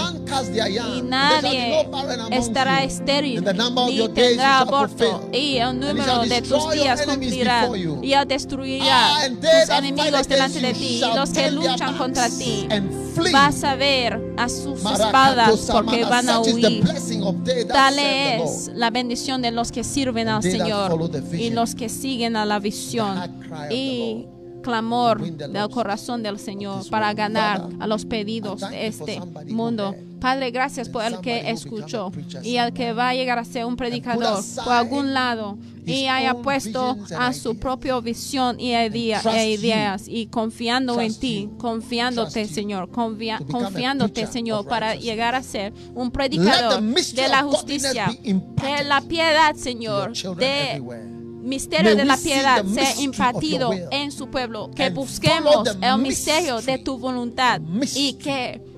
Y 0.96 1.02
nadie 1.02 1.88
estará 2.30 2.82
estéril 2.84 3.44
ni 3.88 4.08
tendrá 4.08 4.60
aborto. 4.60 5.28
Y 5.32 5.58
el 5.58 5.78
número 5.78 6.22
de 6.22 6.42
tus 6.42 6.70
días 6.70 7.02
cumplirá. 7.02 7.68
Y 8.02 8.12
Él 8.12 8.26
destruirá 8.28 8.82
Ah, 8.92 9.28
tus 9.28 9.70
enemigos 9.76 10.28
delante 10.28 10.60
de 10.60 10.72
ti. 10.74 11.00
Y 11.02 11.16
los 11.16 11.30
que 11.30 11.50
luchan 11.50 11.96
contra 11.96 12.28
ti. 12.28 12.68
Vas 13.32 13.64
a 13.64 13.74
ver 13.74 14.34
a 14.36 14.48
sus 14.48 14.84
espaldas 14.84 15.68
porque 15.70 16.04
van 16.04 16.28
a 16.28 16.40
huir. 16.40 16.84
Tal 17.68 17.98
es 17.98 18.70
la 18.74 18.90
bendición 18.90 19.42
de 19.42 19.50
los 19.50 19.72
que 19.72 19.84
sirven 19.84 20.28
al 20.28 20.42
Señor 20.42 21.10
y 21.32 21.50
los 21.50 21.74
que 21.74 21.88
siguen 21.88 22.36
a 22.36 22.44
la 22.44 22.58
visión 22.58 23.18
y 23.70 24.26
clamor 24.62 25.20
del 25.20 25.68
corazón 25.70 26.22
del 26.22 26.38
Señor 26.38 26.88
para 26.88 27.12
ganar 27.14 27.68
a 27.80 27.86
los 27.86 28.04
pedidos 28.04 28.60
de 28.60 28.86
este 28.86 29.20
mundo. 29.46 29.94
Padre, 30.22 30.50
gracias 30.52 30.88
por 30.88 31.04
el 31.04 31.18
que 31.20 31.50
escuchó 31.50 32.12
y 32.44 32.56
al 32.56 32.72
que 32.72 32.92
va 32.92 33.08
a 33.10 33.14
llegar 33.14 33.38
a 33.40 33.44
ser 33.44 33.64
un 33.64 33.76
predicador 33.76 34.42
por 34.64 34.72
algún 34.72 35.12
lado 35.12 35.58
y 35.84 36.06
haya 36.06 36.34
puesto 36.34 36.96
a 37.18 37.32
su 37.32 37.58
propia 37.58 37.98
visión 37.98 38.60
y 38.60 38.72
e 38.72 39.50
ideas 39.50 40.04
y 40.06 40.26
confiando 40.26 41.00
en 41.00 41.12
ti, 41.18 41.50
confiándote. 41.58 42.46
Señor, 42.46 42.88
confia- 42.90 43.38
confiándote, 43.50 44.26
Señor, 44.28 44.64
para 44.66 44.94
llegar 44.94 45.34
a 45.34 45.42
ser 45.42 45.72
un 45.94 46.10
predicador 46.12 46.80
de 46.82 47.28
la 47.28 47.42
justicia. 47.42 48.06
Que 48.22 48.84
la 48.84 49.00
piedad, 49.00 49.56
Señor, 49.56 50.12
de 50.36 50.80
misterio 51.42 51.96
de 51.96 52.04
la 52.04 52.16
piedad 52.16 52.64
sea 52.64 53.00
impartido 53.00 53.72
en 53.90 54.12
su 54.12 54.28
pueblo, 54.28 54.70
que 54.74 54.90
busquemos 54.90 55.66
el 55.80 55.98
misterio 55.98 56.60
de 56.60 56.78
tu 56.78 56.96
voluntad 56.98 57.60
y 57.96 58.12
que. 58.14 58.71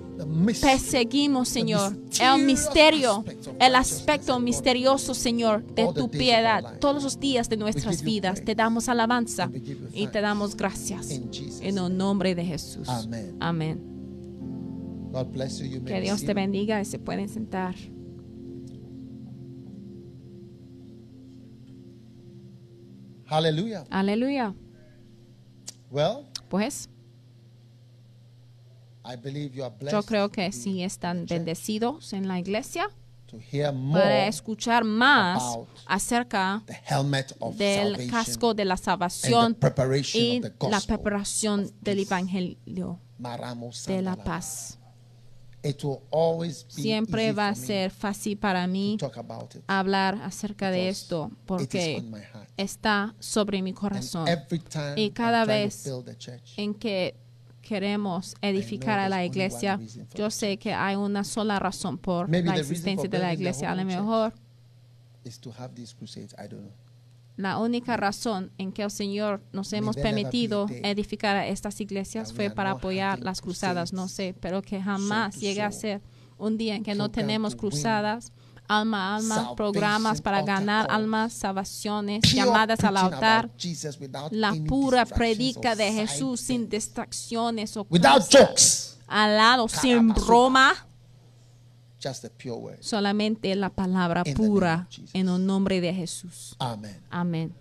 Perseguimos, 0.60 1.48
Señor, 1.48 1.96
el 2.20 2.44
misterio, 2.44 3.24
el 3.58 3.74
aspecto 3.74 4.38
misterioso, 4.40 5.14
Señor, 5.14 5.64
de 5.74 5.92
tu 5.92 6.10
piedad 6.10 6.78
todos 6.78 7.02
los 7.02 7.20
días 7.20 7.48
de 7.48 7.56
nuestras 7.56 8.02
vidas. 8.02 8.44
Te 8.44 8.54
damos 8.54 8.88
alabanza 8.88 9.50
y 9.92 10.06
te 10.08 10.20
damos 10.20 10.56
gracias 10.56 11.10
en 11.10 11.78
el 11.78 11.96
nombre 11.96 12.34
de 12.34 12.44
Jesús. 12.44 12.88
Amén. 13.40 13.94
Que 15.86 16.00
Dios 16.00 16.24
te 16.24 16.34
bendiga 16.34 16.80
y 16.80 16.84
se 16.84 16.98
pueden 16.98 17.28
sentar. 17.28 17.74
Hallelujah. 23.26 23.84
Aleluya. 23.90 24.54
Well, 25.90 26.26
Pues 26.48 26.88
I 26.88 26.90
believe 26.90 26.90
you 26.90 26.90
are 26.90 26.90
blessed 26.90 26.92
yo 29.90 30.02
creo 30.02 30.30
que 30.30 30.50
sí 30.52 30.82
están 30.82 31.26
bendecidos 31.26 32.12
en 32.12 32.28
la 32.28 32.38
iglesia 32.38 32.88
to 33.26 33.38
hear 33.38 33.66
para 33.66 33.72
more 33.72 34.28
escuchar 34.28 34.84
más 34.84 35.42
acerca 35.86 36.62
the 36.66 36.80
helmet 36.84 37.34
of 37.40 37.56
del 37.56 38.10
casco 38.10 38.54
de 38.54 38.64
la 38.64 38.76
salvación 38.76 39.54
the 39.54 39.60
preparation 39.60 40.22
y 40.22 40.38
of 40.38 40.52
the 40.58 40.70
la 40.70 40.80
preparación 40.80 41.70
del 41.80 42.00
evangelio 42.00 43.00
de 43.86 44.02
la 44.02 44.16
paz. 44.16 44.78
It 45.62 45.82
will 45.82 46.00
always 46.10 46.66
be 46.76 46.82
Siempre 46.82 47.24
easy 47.28 47.36
va 47.36 47.48
a 47.48 47.54
ser 47.54 47.90
fácil 47.90 48.36
para 48.36 48.66
mí 48.66 48.98
to 48.98 49.08
talk 49.08 49.16
about 49.16 49.54
it 49.54 49.62
hablar 49.66 50.20
acerca 50.22 50.70
de 50.70 50.90
esto 50.90 51.30
porque 51.46 51.96
on 52.00 52.10
my 52.10 52.18
heart. 52.20 52.50
está 52.58 53.14
sobre 53.18 53.62
mi 53.62 53.72
corazón. 53.72 54.28
every 54.28 54.58
time 54.58 54.94
Y 54.96 55.10
cada 55.10 55.46
vez 55.46 55.84
build 55.84 56.06
a 56.10 56.18
church, 56.18 56.52
en 56.58 56.74
que 56.74 57.16
queremos 57.64 58.34
edificar 58.40 58.98
a 58.98 59.08
la 59.08 59.24
iglesia, 59.24 59.80
yo 60.14 60.30
sé 60.30 60.58
que 60.58 60.72
hay 60.72 60.94
una 60.96 61.24
sola 61.24 61.58
razón 61.58 61.98
por 61.98 62.30
la 62.30 62.56
existencia 62.56 63.08
de 63.08 63.18
la 63.18 63.32
iglesia. 63.32 63.72
A 63.72 63.74
lo 63.74 63.84
mejor 63.84 64.34
la 67.36 67.58
única 67.58 67.96
razón 67.96 68.52
en 68.58 68.72
que 68.72 68.82
el 68.82 68.90
Señor 68.90 69.42
nos 69.52 69.72
hemos 69.72 69.96
permitido 69.96 70.66
edificar 70.70 71.36
a 71.36 71.48
estas 71.48 71.80
iglesias 71.80 72.32
fue 72.32 72.50
para 72.50 72.72
apoyar 72.72 73.20
las 73.20 73.40
cruzadas, 73.40 73.92
no 73.92 74.06
sé, 74.08 74.34
pero 74.40 74.62
que 74.62 74.80
jamás 74.80 75.40
llegue 75.40 75.62
a 75.62 75.72
ser 75.72 76.00
un 76.38 76.56
día 76.56 76.76
en 76.76 76.84
que 76.84 76.94
no 76.94 77.10
tenemos 77.10 77.56
cruzadas, 77.56 78.32
alma 78.68 79.12
a 79.12 79.16
alma, 79.16 79.34
salvation, 79.34 79.56
programas 79.56 80.20
para 80.20 80.42
ganar 80.42 80.86
almas, 80.90 81.32
salvaciones, 81.32 82.22
llamadas 82.32 82.82
al 82.84 82.96
altar, 82.96 83.50
la 84.30 84.54
pura 84.66 85.04
predica 85.04 85.74
de 85.74 85.92
Jesús 85.92 86.40
sin 86.40 86.68
distracciones 86.68 87.76
o 87.76 87.86
without 87.90 88.22
cosas 88.22 88.48
jokes. 88.48 88.98
al 89.06 89.36
lado, 89.36 89.68
sin 89.68 90.08
broma, 90.08 90.74
solamente 92.80 93.54
la 93.54 93.70
palabra 93.70 94.24
pura 94.24 94.88
en 95.12 95.28
el 95.28 95.44
nombre 95.44 95.80
de 95.80 95.94
Jesús. 95.94 96.56
Amén. 97.10 97.54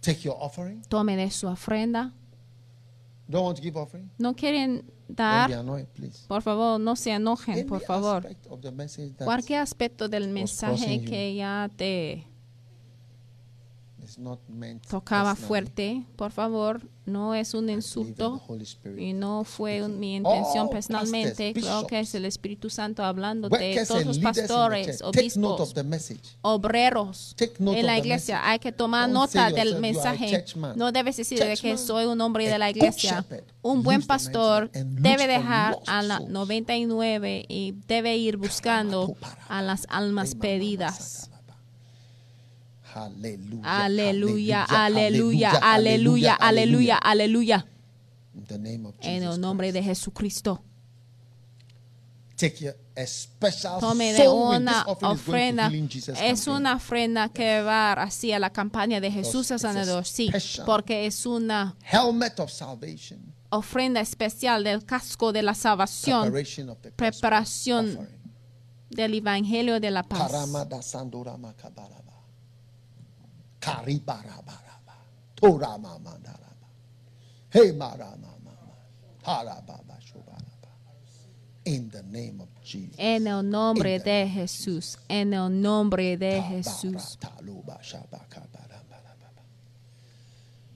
Take 0.00 0.22
your 0.22 0.36
offering. 0.40 0.82
Tome 0.88 1.16
de 1.16 1.30
su 1.30 1.46
ofrenda. 1.46 2.12
Don't 3.28 3.44
want 3.44 3.56
to 3.56 3.62
give 3.62 3.78
offering? 3.78 4.10
No 4.18 4.34
quieren 4.34 4.84
dar, 5.14 5.52
annoyed, 5.52 5.86
por 6.28 6.42
favor, 6.42 6.80
no 6.80 6.96
se 6.96 7.10
enojen, 7.10 7.54
Any 7.54 7.64
por 7.64 7.80
favor. 7.80 8.28
Cualquier 9.24 9.60
aspecto 9.60 10.08
del 10.08 10.28
mensaje 10.28 11.04
que 11.04 11.34
ya 11.34 11.70
te 11.76 12.26
tocaba 14.88 15.34
fuerte, 15.34 16.04
por 16.16 16.32
favor, 16.32 16.82
no 17.04 17.34
es 17.34 17.54
un 17.54 17.68
insulto 17.68 18.40
y 18.96 19.12
no 19.12 19.44
fue 19.44 19.82
un- 19.82 19.98
mi 19.98 20.16
speaking. 20.18 20.26
intención 20.38 20.70
personalmente. 20.70 21.52
pastors, 21.52 21.66
Creo 21.66 21.86
que 21.86 22.00
es 22.00 22.14
el 22.14 22.24
Espíritu 22.24 22.70
Santo 22.70 23.04
hablando 23.04 23.48
de 23.48 23.84
todos 23.86 24.04
los 24.06 24.18
pastores, 24.18 25.02
obispos, 25.02 25.74
obreros 26.42 27.34
en 27.38 27.86
la 27.86 27.98
iglesia. 27.98 28.40
Hay 28.48 28.58
que 28.58 28.72
tomar 28.72 29.10
Don't 29.10 29.14
nota 29.34 29.50
del 29.50 29.78
mensaje. 29.80 30.44
No 30.76 30.92
debes 30.92 31.16
decir 31.16 31.38
de 31.38 31.56
que 31.56 31.76
soy 31.76 32.04
un 32.06 32.20
hombre 32.20 32.48
de 32.48 32.58
la 32.58 32.70
iglesia. 32.70 33.24
Un 33.62 33.82
buen 33.82 34.02
pastor 34.02 34.70
99 34.72 34.80
and 34.80 35.00
debe 35.00 35.26
dejar 35.26 35.78
a 35.86 36.02
la 36.02 36.18
souls. 36.18 36.30
99 36.30 37.44
y 37.48 37.74
debe 37.86 38.16
ir 38.16 38.36
buscando 38.36 39.16
a 39.48 39.62
las 39.62 39.86
almas 39.88 40.34
perdidas. 40.34 41.30
Aleluya. 42.94 43.62
Aleluya, 43.64 44.64
aleluya, 44.64 45.50
aleluya, 45.60 46.34
aleluya, 46.34 46.96
aleluya. 46.96 47.66
In 48.34 48.44
the 48.44 48.58
name 48.58 48.86
of 48.86 48.94
En 49.00 49.20
Jesus 49.20 49.34
el 49.34 49.40
nombre 49.40 49.72
de 49.72 49.82
Jesucristo. 49.82 50.62
Tome 53.80 54.12
de 54.12 54.28
una 54.28 54.84
ofrenda. 55.02 55.70
Es 56.20 56.46
una 56.46 56.76
ofrenda 56.76 57.28
que 57.28 57.62
va 57.62 57.92
hacia 57.92 58.38
la 58.38 58.50
campaña 58.50 59.00
de 59.00 59.10
Jesús 59.10 59.50
el 59.50 59.60
sanador. 59.60 60.04
Sí, 60.04 60.30
porque 60.66 61.06
es 61.06 61.24
una 61.24 61.76
ofrenda 63.50 64.00
especial 64.00 64.64
del 64.64 64.84
casco 64.84 65.32
de 65.32 65.42
la 65.42 65.54
salvación, 65.54 66.32
preparación 66.96 68.08
del 68.90 69.14
evangelio 69.14 69.78
de 69.78 69.90
la 69.90 70.02
paz. 70.02 70.32
Karibarabaraba. 73.62 74.58
Hey. 77.50 77.72
Harababa. 79.24 79.92
In 81.64 81.88
the 81.90 82.02
name 82.02 82.40
of 82.40 82.48
Jesus. 82.64 82.96
En 82.98 83.28
el 83.28 83.48
nombre 83.48 84.00
de 84.00 84.28
Jesús, 84.28 84.98
en 85.08 85.32
el 85.32 85.48
nombre 85.48 86.16
de 86.16 86.42
Jesús. 86.42 87.16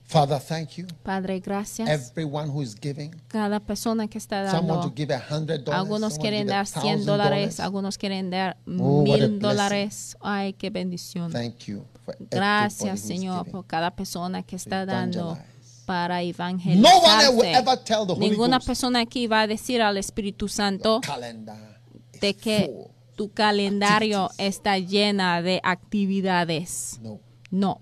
Father, 0.05 0.39
thank 0.39 0.77
you. 0.77 0.87
Padre, 1.03 1.41
gracias. 1.41 1.89
Everyone 1.89 2.49
who 2.49 2.61
is 2.61 2.73
giving. 2.73 3.13
Cada 3.27 3.59
persona 3.59 4.07
que 4.07 4.17
está 4.17 4.43
dando. 4.43 4.81
to 4.81 4.93
give 4.95 5.13
a 5.13 5.19
hundred 5.19 5.65
dollars. 5.65 5.77
Algunos 5.77 6.17
quieren 6.17 6.47
dar 6.47 6.65
100 6.65 7.01
$1,000. 7.01 7.05
dólares, 7.05 7.59
algunos 7.59 7.97
quieren 7.97 8.29
dar 8.29 8.55
mil 8.65 9.39
dólares. 9.39 10.15
Ay, 10.21 10.53
qué 10.53 10.69
bendición. 10.69 11.33
Thank 11.33 11.65
you 11.65 11.85
Gracias, 12.19 12.99
Señor, 12.99 13.49
por 13.49 13.65
cada 13.65 13.95
persona 13.95 14.43
que 14.43 14.55
está 14.55 14.85
dando 14.85 15.37
para 15.85 16.21
evangelizarse. 16.21 17.55
Ninguna 18.17 18.59
persona 18.59 18.99
aquí 19.01 19.27
va 19.27 19.41
a 19.41 19.47
decir 19.47 19.81
al 19.81 19.97
Espíritu 19.97 20.47
Santo 20.47 21.01
de 22.21 22.33
que 22.35 22.87
tu 23.15 23.31
calendario 23.31 24.29
está 24.37 24.77
llena 24.77 25.41
de 25.41 25.59
actividades. 25.63 26.99
No, 27.49 27.81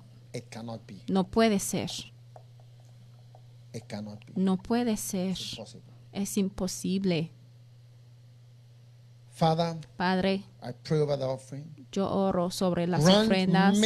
No, 1.08 1.24
puede 1.26 1.60
ser. 1.60 1.92
No 4.36 4.58
puede 4.58 4.98
ser. 4.98 5.38
Es 6.12 6.38
imposible. 6.38 7.32
Father, 9.34 9.76
Padre, 9.98 10.44
Yo 11.92 12.10
oro 12.10 12.52
sobre 12.52 12.88
las 12.88 13.04
Grant 13.04 13.26
ofrendas. 13.26 13.80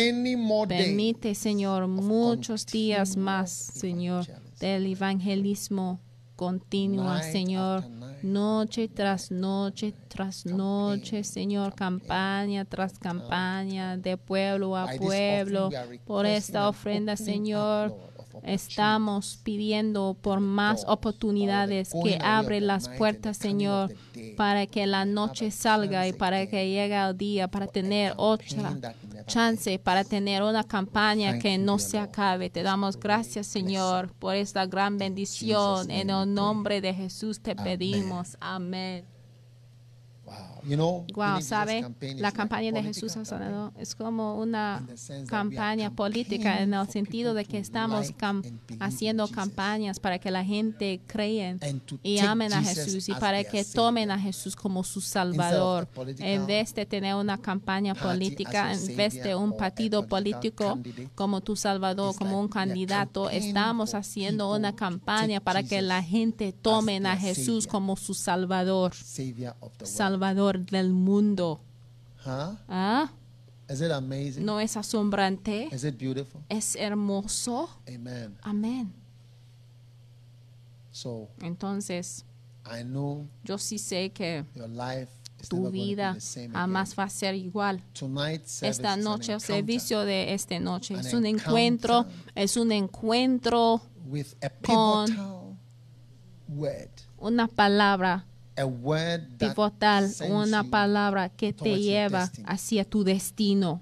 Permite, 0.67 1.35
Señor, 1.35 1.87
muchos 1.87 2.65
días 2.65 3.17
más, 3.17 3.51
Señor, 3.51 4.25
del 4.59 4.85
evangelismo 4.87 5.99
continua, 6.39 7.21
Señor, 7.21 7.83
noche 8.23 8.87
tras 8.87 9.29
noche 9.29 9.93
tras 10.07 10.45
noche, 10.45 11.25
Señor, 11.25 11.75
campaña. 11.75 12.63
tras 12.63 12.97
campaña, 12.97 13.97
de 13.97 14.15
pueblo 14.15 14.77
a 14.77 14.87
pueblo. 14.97 15.69
Por 16.05 16.25
esta 16.25 16.69
ofrenda, 16.69 17.17
Señor, 17.17 17.93
estamos 18.43 19.39
pidiendo 19.43 20.17
por 20.21 20.39
más 20.39 20.83
oportunidades 20.87 21.91
que 22.03 22.17
abre 22.21 22.61
las 22.61 22.89
puertas, 22.89 23.37
Señor, 23.37 23.93
para 24.37 24.65
que 24.67 24.87
la 24.87 25.05
noche 25.05 25.51
salga 25.51 26.07
y 26.07 26.13
para 26.13 26.47
que 26.47 26.69
llegue 26.69 26.95
el 26.95 27.17
día, 27.17 27.47
para 27.47 27.67
tener 27.67 28.13
otra 28.17 28.77
chance 29.29 29.79
para 29.79 30.03
tener 30.03 30.43
una 30.43 30.63
campaña 30.63 31.39
que 31.39 31.57
no 31.57 31.79
se 31.79 31.97
acabe. 31.97 32.49
Te 32.49 32.63
damos 32.63 32.99
gracias, 32.99 33.47
Señor, 33.47 34.11
por 34.13 34.35
esta 34.35 34.65
gran 34.65 34.97
bendición. 34.97 35.89
En 35.89 36.09
el 36.09 36.33
nombre 36.33 36.81
de 36.81 36.93
Jesús 36.93 37.39
te 37.39 37.55
pedimos. 37.55 38.35
Amén. 38.39 39.05
Wow. 40.25 40.58
You 40.63 40.75
know, 40.75 41.05
Wow, 41.15 41.41
¿sabe? 41.41 41.85
La 42.17 42.31
campaña 42.31 42.71
de 42.71 42.83
Jesús 42.83 43.15
ha 43.17 43.25
sanado 43.25 43.71
es 43.77 43.95
como 43.95 44.35
una 44.37 44.85
campaña 45.27 45.91
política 45.91 46.61
en 46.61 46.73
el 46.73 46.87
sentido 46.89 47.33
de 47.33 47.45
que 47.45 47.57
estamos 47.59 48.11
cam- 48.17 48.43
haciendo 48.79 49.27
campañas 49.27 49.99
para 49.99 50.19
que 50.19 50.31
la 50.31 50.43
gente 50.43 50.99
to 51.85 51.99
y 52.03 52.19
amen 52.19 52.53
a 52.53 52.61
Jesús 52.63 53.09
y 53.09 53.13
para 53.13 53.43
que 53.43 53.63
tomen 53.63 54.11
a 54.11 54.19
Jesús 54.19 54.55
como 54.55 54.83
su 54.83 55.01
Salvador. 55.01 55.87
En 56.19 56.45
vez 56.45 56.73
de 56.73 56.85
tener 56.85 57.15
una 57.15 57.37
campaña 57.37 57.93
política, 57.95 58.73
en 58.73 58.95
vez 58.97 59.13
de 59.21 59.35
un 59.35 59.55
partido 59.55 60.05
político 60.07 60.79
como 61.15 61.41
tu 61.41 61.55
Salvador, 61.55 62.15
como 62.15 62.39
un 62.39 62.47
candidato, 62.47 63.29
estamos 63.29 63.93
haciendo 63.93 64.53
una 64.53 64.75
campaña 64.75 65.39
para 65.39 65.63
que 65.63 65.81
la 65.81 66.03
gente 66.03 66.51
tomen 66.53 67.05
a 67.05 67.15
Jesús 67.17 67.67
como 67.67 67.95
su 67.95 68.13
Salvador, 68.13 68.93
Savior 69.83 70.48
del 70.57 70.93
mundo. 70.93 71.61
Huh? 72.25 72.55
¿Ah? 72.67 73.11
Is 73.69 73.81
it 73.81 73.91
amazing? 73.91 74.43
¿No 74.45 74.59
es 74.59 74.75
asombrante? 74.75 75.69
Is 75.71 75.83
it 75.83 75.95
beautiful? 75.97 76.41
Es 76.49 76.75
hermoso. 76.75 77.69
Amen. 77.87 78.35
Amén. 78.41 78.91
So 80.91 81.29
Entonces, 81.41 82.25
I 82.65 82.83
know 82.83 83.27
yo 83.43 83.57
sí 83.57 83.77
sé 83.77 84.11
que 84.11 84.43
your 84.55 84.67
life 84.69 85.09
is 85.39 85.47
tu 85.49 85.69
vida 85.71 86.17
jamás 86.51 86.95
va 86.97 87.03
a 87.03 87.09
ser 87.09 87.35
igual. 87.35 87.81
Tonight 87.93 88.41
Esta 88.61 88.97
noche, 88.97 89.33
el 89.33 89.39
servicio 89.41 90.01
de 90.01 90.33
esta 90.33 90.59
noche 90.59 90.95
An 90.95 91.01
es 91.01 91.13
un 91.13 91.25
encuentro, 91.25 92.05
es 92.35 92.57
un 92.57 92.71
encuentro, 92.71 93.81
with 94.07 94.33
a 94.43 94.49
con- 94.49 95.57
word. 96.49 96.89
una 97.19 97.47
palabra 97.47 98.25
pivotal, 99.37 100.09
una 100.29 100.63
palabra 100.63 101.29
que 101.29 101.53
te 101.53 101.79
lleva 101.79 102.29
hacia 102.45 102.85
tu 102.85 103.03
destino, 103.03 103.81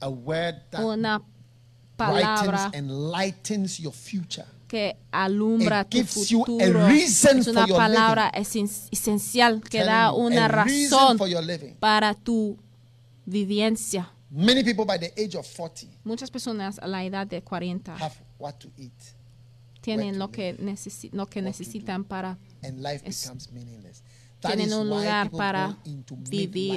a 0.00 0.08
word 0.08 0.56
that 0.70 0.84
una 0.84 1.22
palabra 1.96 2.70
que 4.68 4.96
alumbra 5.12 5.84
tu 5.84 5.98
gives 5.98 6.28
you 6.28 6.42
a 6.42 6.46
futuro. 6.46 6.86
reason 6.88 7.38
Es 7.38 7.46
una 7.46 7.66
palabra 7.66 8.30
esen- 8.34 8.88
esencial 8.90 9.60
que 9.62 9.84
da 9.84 10.12
una 10.12 10.48
razón 10.48 11.18
for 11.18 11.28
your 11.28 11.42
living. 11.44 11.74
para 11.78 12.14
tu 12.14 12.58
vivencia. 13.24 14.10
Many 14.30 14.64
people 14.64 14.84
by 14.84 14.98
the 14.98 15.12
age 15.16 15.36
of 15.36 15.46
40 15.46 15.86
Muchas 16.04 16.30
personas 16.30 16.78
a 16.80 16.86
la 16.88 17.04
edad 17.04 17.26
de 17.28 17.42
40 17.42 17.94
have 17.96 18.14
what 18.38 18.54
to 18.58 18.68
eat 18.76 18.92
tienen 19.86 20.18
lo 20.18 20.30
que, 20.30 20.56
necesi- 20.58 21.10
lo 21.12 21.26
que 21.26 21.40
necesitan 21.42 22.04
para 22.04 22.38
tienen 24.40 24.68
un 24.80 24.88
lugar 25.00 25.26
para 25.38 25.76
vivir, 26.30 26.72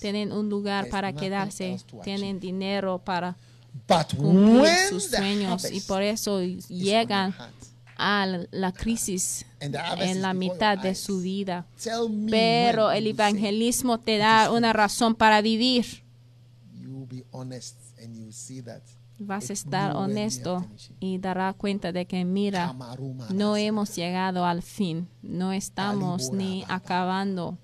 tienen 0.00 0.32
un 0.32 0.48
lugar 0.48 0.84
para 0.90 1.08
quedarse, 1.20 1.64
tienen 2.04 2.40
dinero 2.40 2.98
para 2.98 3.36
cumplir 4.16 4.66
sus 4.88 5.04
sueños 5.18 5.62
y 5.76 5.80
por 5.86 6.02
eso 6.02 6.40
llegan 6.68 7.34
a 7.96 8.26
la- 8.50 8.72
crisis 8.72 9.46
en 10.10 10.22
la 10.22 10.34
mitad 10.34 10.76
de 10.78 10.94
su 10.94 11.20
vida. 11.20 11.66
Pero 12.30 12.90
el 12.90 13.06
evangelismo 13.06 14.00
te 14.00 14.18
da 14.18 14.50
una 14.50 14.72
razón 14.72 15.14
para 15.14 15.40
vivir. 15.40 16.02
Vas 19.24 19.50
a 19.50 19.52
estar 19.52 19.94
honesto 19.96 20.64
y 21.00 21.18
dará 21.18 21.52
cuenta 21.52 21.92
de 21.92 22.06
que 22.06 22.24
mira, 22.24 22.74
no 23.32 23.56
hemos 23.56 23.94
llegado 23.94 24.44
al 24.44 24.62
fin, 24.62 25.08
no 25.22 25.52
estamos 25.52 26.32
ni 26.32 26.64
acabando. 26.68 27.58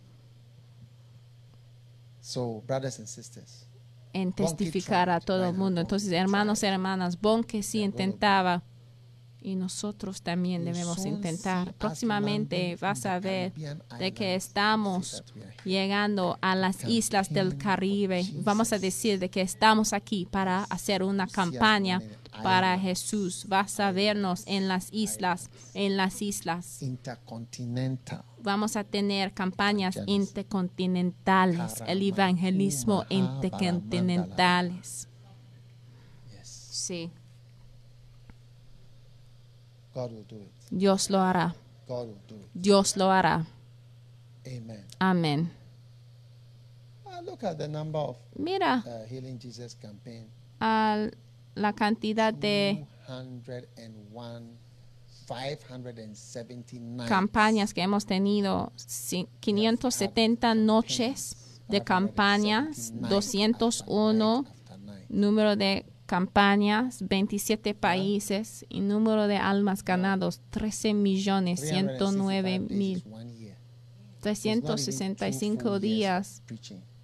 En 4.12 4.32
testificar 4.32 5.10
a 5.10 5.20
todo 5.20 5.44
el 5.46 5.54
mundo. 5.54 5.80
Entonces, 5.80 6.10
hermanos 6.12 6.62
y 6.62 6.66
hermanas, 6.66 7.20
sí 7.62 7.78
They're 7.78 7.90
gonna 7.90 7.96
be- 7.96 8.02
intentaba 8.04 8.62
y 9.40 9.54
nosotros 9.54 10.22
también 10.22 10.64
debemos 10.64 11.04
intentar. 11.06 11.72
Próximamente 11.74 12.76
vas 12.80 13.06
a 13.06 13.20
ver 13.20 13.52
de 13.98 14.12
que 14.12 14.34
estamos 14.34 15.22
llegando 15.64 16.38
a 16.40 16.54
las 16.54 16.84
islas 16.84 17.32
del 17.32 17.56
Caribe. 17.56 18.26
Vamos 18.42 18.72
a 18.72 18.78
decir 18.78 19.18
de 19.18 19.30
que 19.30 19.40
estamos 19.40 19.92
aquí 19.92 20.26
para 20.30 20.64
hacer 20.64 21.02
una 21.02 21.26
campaña 21.26 22.00
para. 22.42 22.78
Jesús. 22.78 23.46
Vas 23.48 23.80
a 23.80 23.90
vernos 23.92 24.42
en 24.46 24.68
las 24.68 24.88
islas, 24.92 25.50
en 25.74 25.96
las 25.96 26.22
islas. 26.22 26.82
Intercontinental. 26.82 28.22
Vamos 28.40 28.76
a 28.76 28.84
tener 28.84 29.32
campañas 29.32 29.98
intercontinentales, 30.06 31.82
el 31.86 32.02
evangelismo 32.02 33.04
intercontinentales. 33.08 35.08
Sí, 36.42 36.70
God 36.74 36.78
will 36.78 36.88
do 36.88 37.00
it. 39.87 39.87
Dios 40.70 41.10
lo 41.10 41.20
hará. 41.20 41.54
Dios 42.54 42.96
lo 42.96 43.10
hará. 43.10 43.46
Amen. 44.46 44.84
Amén. 44.98 45.50
Ah, 47.06 47.20
look 47.22 47.42
at 47.44 47.56
the 47.58 47.66
number 47.68 47.98
of 48.00 48.16
Mira 48.36 48.82
uh, 48.86 49.06
Healing 49.08 49.38
Jesus 49.38 49.74
campaign. 49.74 50.26
a 50.60 51.08
la 51.54 51.72
cantidad 51.72 52.32
de 52.32 52.86
201, 53.08 54.58
579. 55.26 57.08
campañas 57.08 57.74
que 57.74 57.82
hemos 57.82 58.06
tenido, 58.06 58.72
ci- 58.76 59.28
570 59.40 60.54
noches 60.54 61.60
de 61.68 61.82
campañas, 61.82 62.92
201 62.94 64.44
número 65.08 65.56
de 65.56 65.84
campañas, 66.08 67.06
27 67.06 67.74
países 67.74 68.64
y 68.70 68.80
número 68.80 69.28
de 69.28 69.36
almas 69.36 69.84
ganados, 69.84 70.40
13 70.50 70.94
millones 70.94 71.60
109 71.60 72.60
mil. 72.60 73.04
365 74.20 75.78
días 75.78 76.42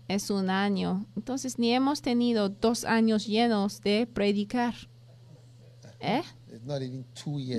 es 0.08 0.30
un 0.30 0.48
año. 0.48 1.06
Entonces 1.16 1.58
ni 1.58 1.72
hemos 1.72 2.00
tenido 2.00 2.48
dos 2.48 2.84
años 2.84 3.26
llenos 3.26 3.82
de 3.82 4.08
predicar. 4.12 4.74
¿Eh? 6.00 6.22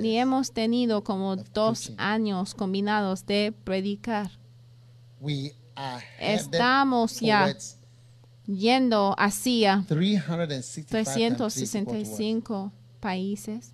Ni 0.02 0.18
hemos 0.18 0.52
tenido 0.52 1.04
como 1.04 1.36
dos 1.36 1.92
años 1.96 2.54
combinados 2.54 3.24
de 3.24 3.54
predicar. 3.64 4.32
Estamos 6.18 7.20
ya 7.20 7.54
yendo 8.46 9.14
hacia 9.18 9.84
365 9.88 10.88
365 10.88 12.72
países. 13.00 13.72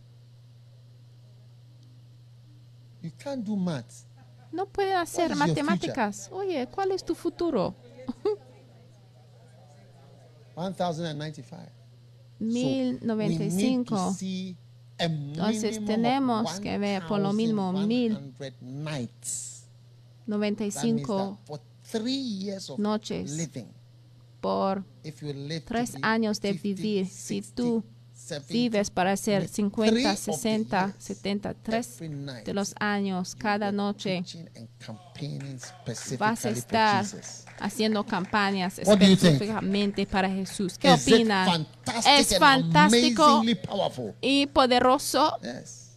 You 3.03 3.11
can't 3.19 3.45
do. 3.45 3.57
No 4.53 4.67
pueden 4.67 4.97
hacer 4.97 5.35
matemáticas. 5.35 6.29
Oye, 6.31 6.69
¿cuál 6.69 6.93
es 6.93 7.05
tu 7.05 7.15
futuro? 7.15 7.75
1095. 10.57 11.73
So, 12.39 12.47
we 12.47 12.49
need 12.49 13.01
to 13.01 13.07
1095. 13.07 14.15
see 14.15 14.57
a 14.99 15.05
Entonces, 15.05 15.85
tenemos 15.85 16.61
que 16.61 16.79
ver 16.79 17.07
por 17.07 17.21
lo 17.21 17.33
mínimo 17.33 17.73
mil 17.73 18.13
1100 18.13 18.55
nights. 18.61 19.65
That 20.27 20.39
means 20.39 20.59
95 20.63 21.07
that 21.07 21.47
for 21.47 21.61
three 21.83 22.13
years 22.13 22.71
of 22.71 22.79
noches 22.79 23.37
living, 23.37 23.69
por 24.43 24.85
tres 25.65 25.97
años 26.03 26.41
de 26.41 26.53
50, 26.53 26.63
vivir. 26.63 27.07
Si 27.07 27.41
60, 27.41 27.55
tú 27.55 27.85
70, 28.13 28.53
vives 28.53 28.91
para 28.91 29.17
three 29.17 29.49
50, 29.49 29.91
of 29.91 29.95
the 29.95 30.17
60, 30.17 30.87
years, 30.87 30.95
73 30.99 31.87
every 31.97 32.09
night, 32.09 32.45
de 32.45 32.53
los 32.53 32.75
años, 32.79 33.35
cada 33.35 33.73
noche, 33.73 34.23
vas 36.19 36.45
a 36.45 36.51
estar 36.51 37.07
haciendo 37.59 38.05
campañas 38.05 38.79
específicamente 38.79 40.07
para 40.07 40.29
Jesús. 40.29 40.77
¿Qué 40.77 40.89
fantastic 40.97 41.67
Es 42.07 42.39
fantástico 42.39 43.43
y 44.21 44.47
poderoso. 44.47 45.39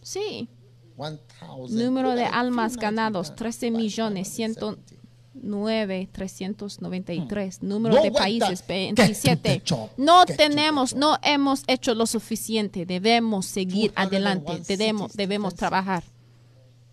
Sí. 0.02 0.48
1,000. 0.96 1.84
Número 1.84 2.14
de 2.14 2.24
almas 2.24 2.76
ganados, 2.76 3.28
we've 3.28 3.36
done, 3.36 3.36
13 3.36 3.70
millones, 3.70 4.30
570. 4.30 4.95
9, 5.42 6.08
393. 6.12 7.62
Número 7.62 7.94
No 7.96 8.02
de 8.02 8.10
países, 8.10 8.62
that- 8.62 8.66
get 8.68 8.94
to 8.94 9.02
27. 9.02 9.42
the 9.60 9.62
job, 9.64 9.90
No 9.96 10.24
the 10.24 10.34
tenemos, 10.36 10.94
no 10.94 11.16
hemos 11.22 11.62
hecho 11.66 11.94
lo 11.94 12.06
suficiente. 12.06 12.86
Debemos 12.86 13.46
seguir 13.46 13.92
201 13.94 14.06
adelante. 14.06 14.62
Debemos, 14.66 15.12
debemos 15.14 15.54
trabajar. 15.54 16.04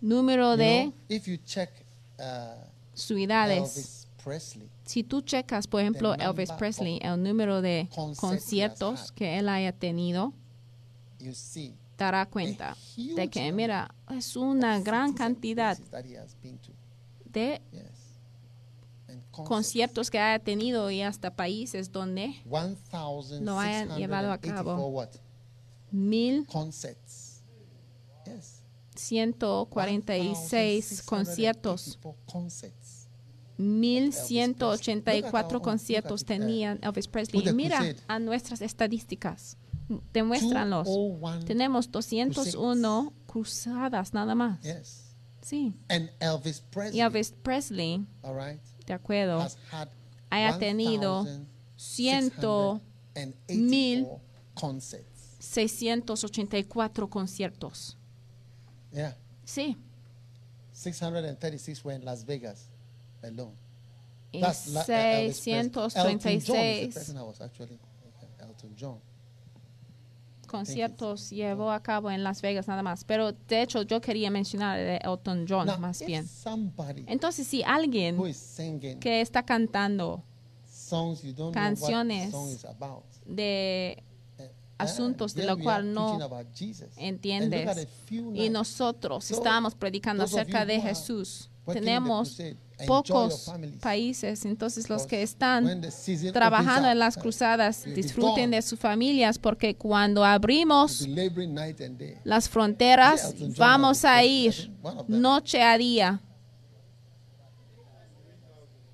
Número 0.00 0.52
You 0.52 0.58
de 0.58 0.92
know, 1.08 1.18
you 1.26 1.36
check 1.44 1.70
uh, 2.18 2.22
ciudades. 2.94 3.58
Elvis 3.76 4.08
Presley, 4.22 4.68
Si 4.84 5.02
tú 5.02 5.20
checas, 5.22 5.66
por 5.66 5.80
ejemplo, 5.80 6.14
Elvis 6.14 6.50
Presley, 6.52 6.98
el 7.02 7.22
número 7.22 7.60
de 7.62 7.88
conciertos 8.16 9.10
had. 9.10 9.14
que 9.14 9.38
él 9.38 9.48
haya 9.48 9.72
tenido, 9.72 10.32
you 11.20 11.32
see 11.34 11.74
dará 11.96 12.26
cuenta 12.26 12.76
de 12.96 13.28
que, 13.28 13.52
mira, 13.52 13.94
es 14.10 14.36
una 14.36 14.80
gran 14.80 15.12
cantidad 15.12 15.78
de. 17.32 17.60
Conciertos 19.42 20.10
que 20.10 20.18
haya 20.18 20.38
tenido 20.42 20.90
y 20.90 21.02
hasta 21.02 21.34
países 21.34 21.90
donde 21.90 22.34
lo 23.40 23.58
hayan 23.58 23.96
llevado 23.96 24.30
a 24.32 24.38
1,684 24.38 24.54
cabo. 24.54 25.08
mil 25.90 26.46
Concerts. 26.46 27.42
Yes. 28.26 28.62
146 28.96 31.02
conciertos, 31.02 31.98
1,684 32.02 32.16
concerts. 32.26 33.08
1184 33.56 35.22
Look 35.22 35.36
at 35.36 35.52
our- 35.52 35.62
conciertos 35.62 36.24
tenían 36.24 36.78
Elvis 36.82 37.06
Presley. 37.08 37.42
the 37.44 37.52
Mira 37.52 37.80
a 38.08 38.18
nuestras 38.18 38.60
estadísticas, 38.62 39.56
demuéstranlos. 40.12 40.86
201 40.86 41.44
Tenemos 41.44 41.90
201 41.90 43.12
cruzadas 43.26 44.12
nada 44.14 44.34
más. 44.34 44.58
Sí. 45.42 45.74
And 45.88 46.10
Elvis 46.20 46.60
Presley, 46.70 46.98
Y 46.98 47.02
Elvis 47.02 47.32
Presley, 47.42 48.06
de 48.86 48.92
acuerdo, 48.92 49.46
haya 50.30 50.58
tenido 50.58 51.24
1,684 51.76 52.80
mil 53.48 54.06
concerts. 54.54 55.36
684 55.38 57.08
conciertos. 57.10 57.96
Yeah. 58.92 59.16
Sí. 59.44 59.76
636 60.72 61.84
were 61.84 61.94
in 61.94 62.04
Las 62.04 62.24
Vegas 62.24 62.68
alone. 63.22 63.54
Y 64.32 64.40
That's 64.40 64.66
la- 64.68 64.80
uh, 64.80 64.84
Elvis 64.84 65.40
Presley. 65.40 65.58
Elton 65.60 66.18
John 66.20 66.26
is 66.26 66.44
the 66.44 66.50
636 66.90 66.94
person 66.94 67.16
I 67.18 67.22
was 67.22 67.40
actually 67.40 67.78
Elton 68.40 68.74
John. 68.76 69.00
Conciertos 70.54 71.30
llevó 71.30 71.72
a 71.72 71.82
cabo 71.82 72.12
en 72.12 72.22
Las 72.22 72.40
Vegas 72.40 72.68
nada 72.68 72.82
más. 72.82 73.04
Pero 73.04 73.32
de 73.32 73.62
hecho 73.62 73.82
yo 73.82 74.00
quería 74.00 74.30
mencionar 74.30 74.78
de 74.78 74.96
Elton 74.98 75.46
John 75.48 75.66
Now, 75.66 75.78
más 75.78 76.04
bien. 76.06 76.24
Entonces 77.06 77.46
si 77.46 77.62
alguien 77.64 78.16
que 79.00 79.20
está 79.20 79.42
cantando 79.42 80.22
songs 80.70 81.22
you 81.22 81.32
don't 81.32 81.52
canciones 81.52 82.32
de 83.26 84.02
asuntos 84.78 85.34
de 85.34 85.44
lo 85.44 85.58
cual 85.58 85.92
no 85.92 86.18
entiendes 86.96 87.88
y 88.10 88.48
nosotros 88.50 89.24
So, 89.24 89.34
estábamos 89.34 89.74
predicando 89.74 90.22
acerca 90.24 90.64
de 90.64 90.80
Jesús. 90.80 91.50
Tenemos 91.72 92.38
pocos 92.86 93.50
países, 93.80 94.44
entonces 94.44 94.90
los 94.90 95.06
que 95.06 95.22
están 95.22 95.80
trabajando 96.32 96.90
en 96.90 96.98
las 96.98 97.16
up, 97.16 97.22
cruzadas 97.22 97.84
disfruten 97.84 98.50
de 98.50 98.60
sus 98.62 98.78
familias 98.78 99.38
porque 99.38 99.76
cuando 99.76 100.24
abrimos 100.24 101.06
las 102.24 102.48
fronteras 102.48 103.34
vamos 103.56 104.04
a 104.04 104.22
ir 104.24 104.72
noche 105.08 105.62
a 105.62 105.78
día. 105.78 106.20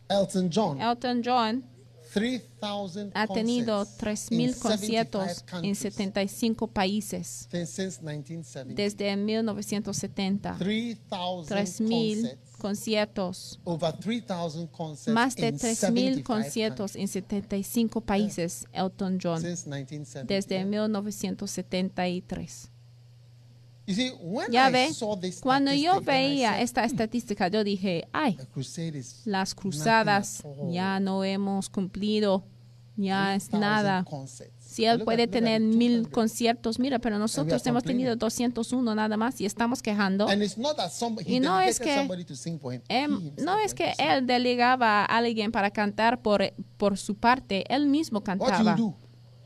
Elton 0.09 0.51
John, 0.53 0.81
Elton 0.81 1.23
John 1.25 1.65
3,000 2.13 3.13
ha 3.15 3.27
tenido 3.29 3.85
concerts 3.85 4.33
in 4.33 4.39
3.000 4.51 4.59
conciertos 4.59 5.23
75 5.25 5.47
en 5.53 5.75
countries. 5.75 5.79
75 5.79 6.67
países. 6.67 7.49
Since- 7.51 7.67
since 7.67 8.03
1970. 8.03 8.75
desde 8.75 9.17
1970. 9.17 10.57
3,000 10.59 11.47
3.000 11.47 12.23
concerts, 12.23 12.50
conciertos, 12.61 13.59
over 13.65 13.93
3,000 13.99 14.69
concerts 14.69 15.13
más 15.13 15.35
de 15.35 15.49
in 15.49 15.55
3.000 15.57 15.75
75 15.75 16.23
conciertos 16.25 16.95
en 16.95 17.09
75 17.09 18.01
países, 18.03 18.65
Elton 18.73 19.19
countries 19.19 19.25
John, 19.25 19.41
since 19.41 19.69
1970. 19.69 20.33
desde 20.33 20.65
1973. 20.65 22.71
You 23.87 23.95
see, 23.95 24.13
Ya 24.53 24.69
I 24.69 24.73
ve, 24.73 24.95
saw 24.95 25.17
this 25.19 25.41
cuando 25.41 25.73
yo 25.73 26.01
veía 26.01 26.53
said, 26.53 26.63
esta 26.63 26.85
estadística, 26.85 27.49
yo 27.49 27.65
dije, 27.65 28.07
ay, 28.13 28.37
las 29.25 29.55
cruzadas 29.55 30.45
ya 30.71 31.01
no 31.01 31.25
hemos 31.25 31.69
cumplido, 31.69 32.45
ya 32.97 33.35
es 33.35 33.49
3,000 33.49 33.61
nada. 33.61 34.05
concerts. 34.05 34.60
Si 34.71 34.85
él 34.85 34.99
puede 35.05 35.27
tener 35.27 35.61
mil 35.61 36.03
200. 36.03 36.13
conciertos, 36.13 36.79
mira, 36.79 37.01
pero 37.01 37.19
nosotros 37.19 37.61
hemos 37.67 37.83
tenido 37.83 38.15
201 38.15 38.95
nada 38.95 39.17
más 39.17 39.41
y 39.41 39.45
estamos 39.47 39.83
quejando. 39.83 40.29
Y 41.27 41.41
no 41.41 41.61
es 41.61 41.81
que- 41.81 41.95
Em, 42.89 43.11
himself 43.11 43.39
no 43.45 43.59
es 43.59 43.75
que 43.75 43.93
él 43.99 44.27
delegaba 44.29 45.01
a 45.03 45.05
alguien 45.07 45.51
para 45.51 45.71
cantar 45.73 46.23
por, 46.23 46.53
por 46.77 46.97
su 46.99 47.17
parte, 47.17 47.65
él 47.69 47.87
mismo 47.87 48.21
cantaba. 48.23 48.77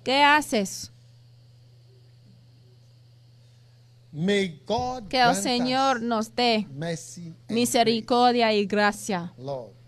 ¿Qué 0.04 0.22
haces? 0.22 0.90
Que 5.08 5.20
el 5.20 5.34
Señor 5.42 6.02
nos 6.02 6.34
dé 6.36 6.66
misericordia 7.48 8.52
y 8.52 8.66
gracia. 8.66 9.32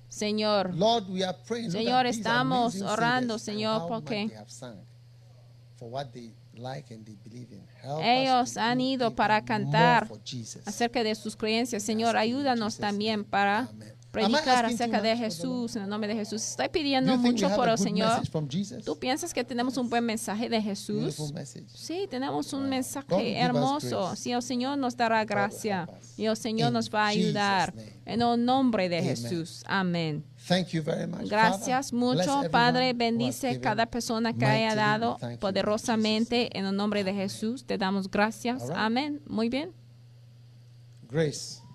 Señor, 0.08 0.74
Señor, 1.70 2.06
estamos 2.06 2.74
orando, 2.92 3.38
Señor, 3.38 3.82
porque 3.88 4.28
ellos 8.03 8.57
han 8.57 8.78
do 8.78 8.85
ido 8.85 9.15
para 9.15 9.44
cantar 9.44 10.09
acerca 10.65 11.03
de 11.03 11.15
sus 11.15 11.36
creencias. 11.36 11.82
Señor, 11.82 12.16
ayúdanos 12.16 12.78
también 12.78 13.24
para 13.24 13.69
Amen. 13.69 13.95
Predicar 14.22 14.64
acerca 14.64 15.01
de 15.01 15.16
Jesús, 15.16 15.76
en 15.76 15.82
el 15.82 15.88
nombre 15.88 16.09
de 16.09 16.14
Jesús. 16.14 16.43
Estoy 16.43 16.66
Do 16.66 16.72
pidiendo 16.72 17.16
mucho 17.16 17.48
por 17.55 17.68
el 17.68 17.78
Señor. 17.78 18.22
¿Tú 18.84 18.98
piensas 18.98 19.32
que 19.32 19.44
tenemos 19.44 19.76
un 19.76 19.88
buen 19.88 20.05
mensaje 20.05 20.48
de 20.48 20.60
Jesús? 20.60 21.16
Sí, 21.74 22.06
tenemos 22.10 22.52
un 22.52 22.68
mensaje 22.68 23.38
hermoso. 23.38 24.14
Sí, 24.16 24.32
el 24.32 24.43
Señor 24.43 24.78
nos 24.78 24.97
dará 24.97 25.24
gracia 25.24 25.88
y 26.16 26.26
el 26.26 26.36
Señor 26.36 26.72
nos 26.72 26.90
va 26.90 27.05
a 27.05 27.09
ayudar. 27.09 27.72
En 28.05 28.22
el 28.22 28.44
nombre 28.44 28.88
de. 28.88 29.02
Jesús. 29.02 29.62
Amén. 29.66 30.24
Thank 30.48 30.68
you 30.68 30.82
very 30.82 31.06
much. 31.06 31.28
Gracias 31.28 31.90
Father, 31.90 31.98
mucho, 31.98 32.51
Padre. 32.51 32.93
Bendice 32.93 33.60
cada 33.60 33.86
persona 33.86 34.32
que 34.32 34.44
haya 34.44 34.74
dado 34.74 35.18
poderosamente 35.40 36.56
en 36.56 36.66
el 36.66 36.76
nombre 36.76 37.05
de 37.05 37.14
Jesús. 37.14 37.64
Te 37.64 37.78
damos 37.78 38.10
gracias. 38.10 38.62
Right. 38.62 38.72
Amén. 38.76 39.22
Muy 39.26 39.48
bien. 39.48 39.72
Grace. 41.09 41.65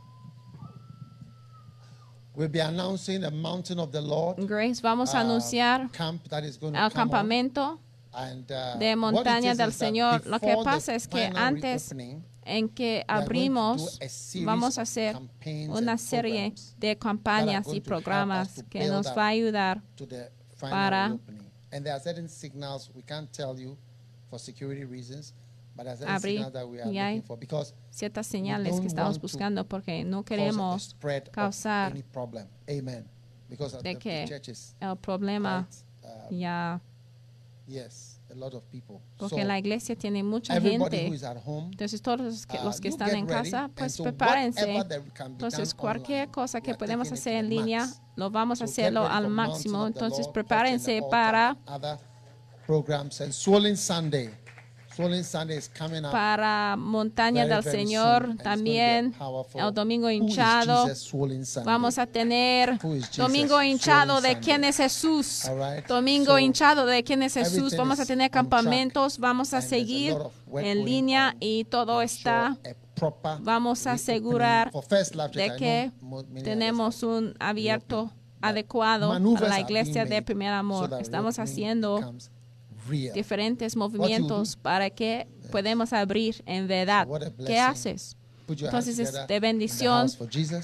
We'll 2.34 2.50
be 2.50 2.60
announcing 2.60 3.22
the 3.22 3.32
mountain 3.32 3.80
of 3.80 3.92
the 3.92 4.02
Lord. 4.02 4.38
Grace, 4.48 4.82
vamos 4.82 5.14
a 5.14 5.18
uh, 5.18 5.22
anunciar 5.22 5.92
camp 5.92 6.28
that 6.30 6.44
is 6.44 6.58
going 6.58 6.74
to 6.74 6.80
el 6.80 6.90
campamento 6.90 7.80
And, 8.14 8.50
uh, 8.50 8.78
de 8.80 8.96
montaña 8.96 9.54
del 9.56 9.74
Señor. 9.74 10.26
Lo 10.26 10.40
que 10.40 10.56
pasa 10.64 10.96
es 10.96 11.08
que 11.08 11.30
antes 11.36 11.94
en 12.46 12.70
que 12.70 13.04
abrimos, 13.08 14.00
a 14.02 14.08
series 14.10 14.46
vamos 14.46 14.78
a 14.78 14.82
of 14.82 14.88
hacer 14.88 15.14
campaigns 15.14 15.78
una 15.78 15.92
and 15.92 16.00
serie 16.00 16.54
de 16.78 16.98
campañas 16.98 17.68
y 17.74 17.82
programas 17.82 18.64
que 18.70 18.88
nos 18.88 19.08
va 19.08 19.26
a 19.26 19.30
ayudar 19.30 19.82
para-. 20.60 21.18
And 21.74 21.86
there 21.86 21.94
are 21.94 22.02
certain 22.02 22.28
signals 22.28 22.90
we 22.94 23.02
can't 23.02 23.32
tell 23.32 23.58
you 23.58 23.78
for 24.30 24.40
security 24.40 24.86
reasons, 24.86 25.34
certain 25.84 26.10
Abrir 26.10 26.46
y 26.92 26.98
hay 26.98 27.24
ciertas 27.90 28.28
señales 28.28 28.80
que 28.80 28.88
estamos 28.88 29.20
buscando 29.20 29.66
porque 29.68 30.04
no 30.04 30.24
queremos 30.24 30.96
causar 31.32 31.94
de 33.84 33.96
que 33.96 34.24
el 34.80 34.98
problema 34.98 35.68
uh, 36.04 36.34
ya, 36.34 36.82
yes, 37.68 38.20
a 38.32 38.36
lot 38.36 38.54
of 38.54 38.64
people. 38.72 39.00
porque 39.18 39.44
la 39.44 39.60
iglesia 39.60 39.96
tiene 39.96 40.24
mucha 40.24 40.60
gente. 40.60 41.08
who 41.08 41.14
is 41.14 41.24
at 41.24 41.38
home, 41.46 41.70
Entonces 41.72 42.02
todos 42.02 42.22
los 42.22 42.46
que, 42.46 42.58
uh, 42.58 42.92
están 42.92 43.16
en 43.16 43.26
casa, 43.26 43.70
pues 43.76 44.00
prepárense. 44.00 44.78
Entonces 45.20 45.74
cualquier 45.74 46.22
online, 46.22 46.32
cosa 46.32 46.62
que 46.62 46.76
podemos 46.76 47.12
hacer 47.12 47.36
en 47.36 47.50
línea, 47.50 47.88
lo 48.16 48.30
vamos 48.30 48.62
a 48.62 48.66
hacerlo 48.66 49.06
al 49.06 49.28
máximo. 49.28 49.86
Entonces 49.86 50.28
prepárense 50.28 51.02
para 51.10 51.58
para 56.12 56.76
Montaña 56.78 57.46
del 57.46 57.64
Señor, 57.64 58.36
también 58.44 59.14
a 59.20 59.68
el 59.68 59.74
Domingo 59.74 60.10
hinchado. 60.10 60.88
Vamos 61.64 61.98
a 61.98 62.08
tener? 62.08 62.78
Domingo 63.16 63.62
hinchado 63.62 64.20
de 64.22 64.40
quién 64.40 64.64
es 64.64 64.78
Jesús. 64.78 65.44
Domingo 65.88 66.38
hinchado 66.38 66.86
de 66.86 67.04
quién 67.04 67.24
es 67.24 67.36
Jesús. 67.36 67.76
Vamos 67.78 68.00
a 68.00 68.06
tener 68.06 68.30
campamentos, 68.32 69.18
vamos 69.18 69.54
a 69.54 69.62
a 69.62 69.62
seguir 69.62 70.16
en 70.54 70.86
línea 70.86 71.36
y 71.40 71.64
todo 71.66 71.96
to 71.96 72.02
está. 72.02 72.58
a 73.02 73.40
Vamos 73.42 73.88
a 73.88 73.94
asegurar 73.94 74.72
de 75.34 75.56
que 75.56 75.92
tenemos 76.44 77.04
un 77.04 77.36
abierto 77.40 78.12
adecuado 78.42 79.10
para 79.10 79.48
la 79.48 79.60
iglesia 79.60 80.06
de 80.06 80.22
primer 80.22 80.54
amor. 80.54 80.98
Estamos 81.00 81.40
haciendo. 81.40 82.14
Diferentes 83.14 83.76
movimientos 83.76 84.56
para 84.56 84.90
que 84.90 85.28
podamos 85.52 85.94
abrir 85.94 86.42
en 86.46 86.68
verdad. 86.68 87.08
¿Qué 87.46 87.60
haces? 87.60 88.16
Entonces, 88.48 88.98
de 88.98 89.26
the 89.28 89.40
bendición, 89.40 90.08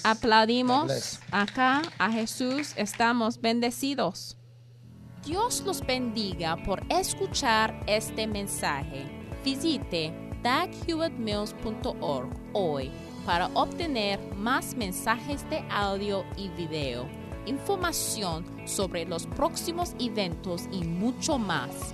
aplaudimos 0.03 1.19
acá 1.31 1.81
a 1.98 2.11
Jesús, 2.11 2.73
estamos 2.76 3.39
bendecidos. 3.39 4.38
Dios 5.26 5.64
los 5.65 5.85
bendiga 5.85 6.57
por 6.64 6.84
escuchar 6.89 7.84
este 7.88 8.27
mensaje. 8.27 9.06
Visite 9.44 10.14
daghewittmills.org 10.44 12.30
hoy 12.53 12.91
para 13.26 13.48
obtener 13.53 14.19
más 14.35 14.76
mensajes 14.76 15.49
de 15.49 15.64
audio 15.69 16.23
y 16.38 16.49
video. 16.49 17.07
información 17.45 18.45
sobre 18.65 19.06
los 19.06 19.26
próximos 19.26 19.95
eventos 19.99 20.64
y 20.72 20.84
mucho 20.84 21.38
más. 21.38 21.94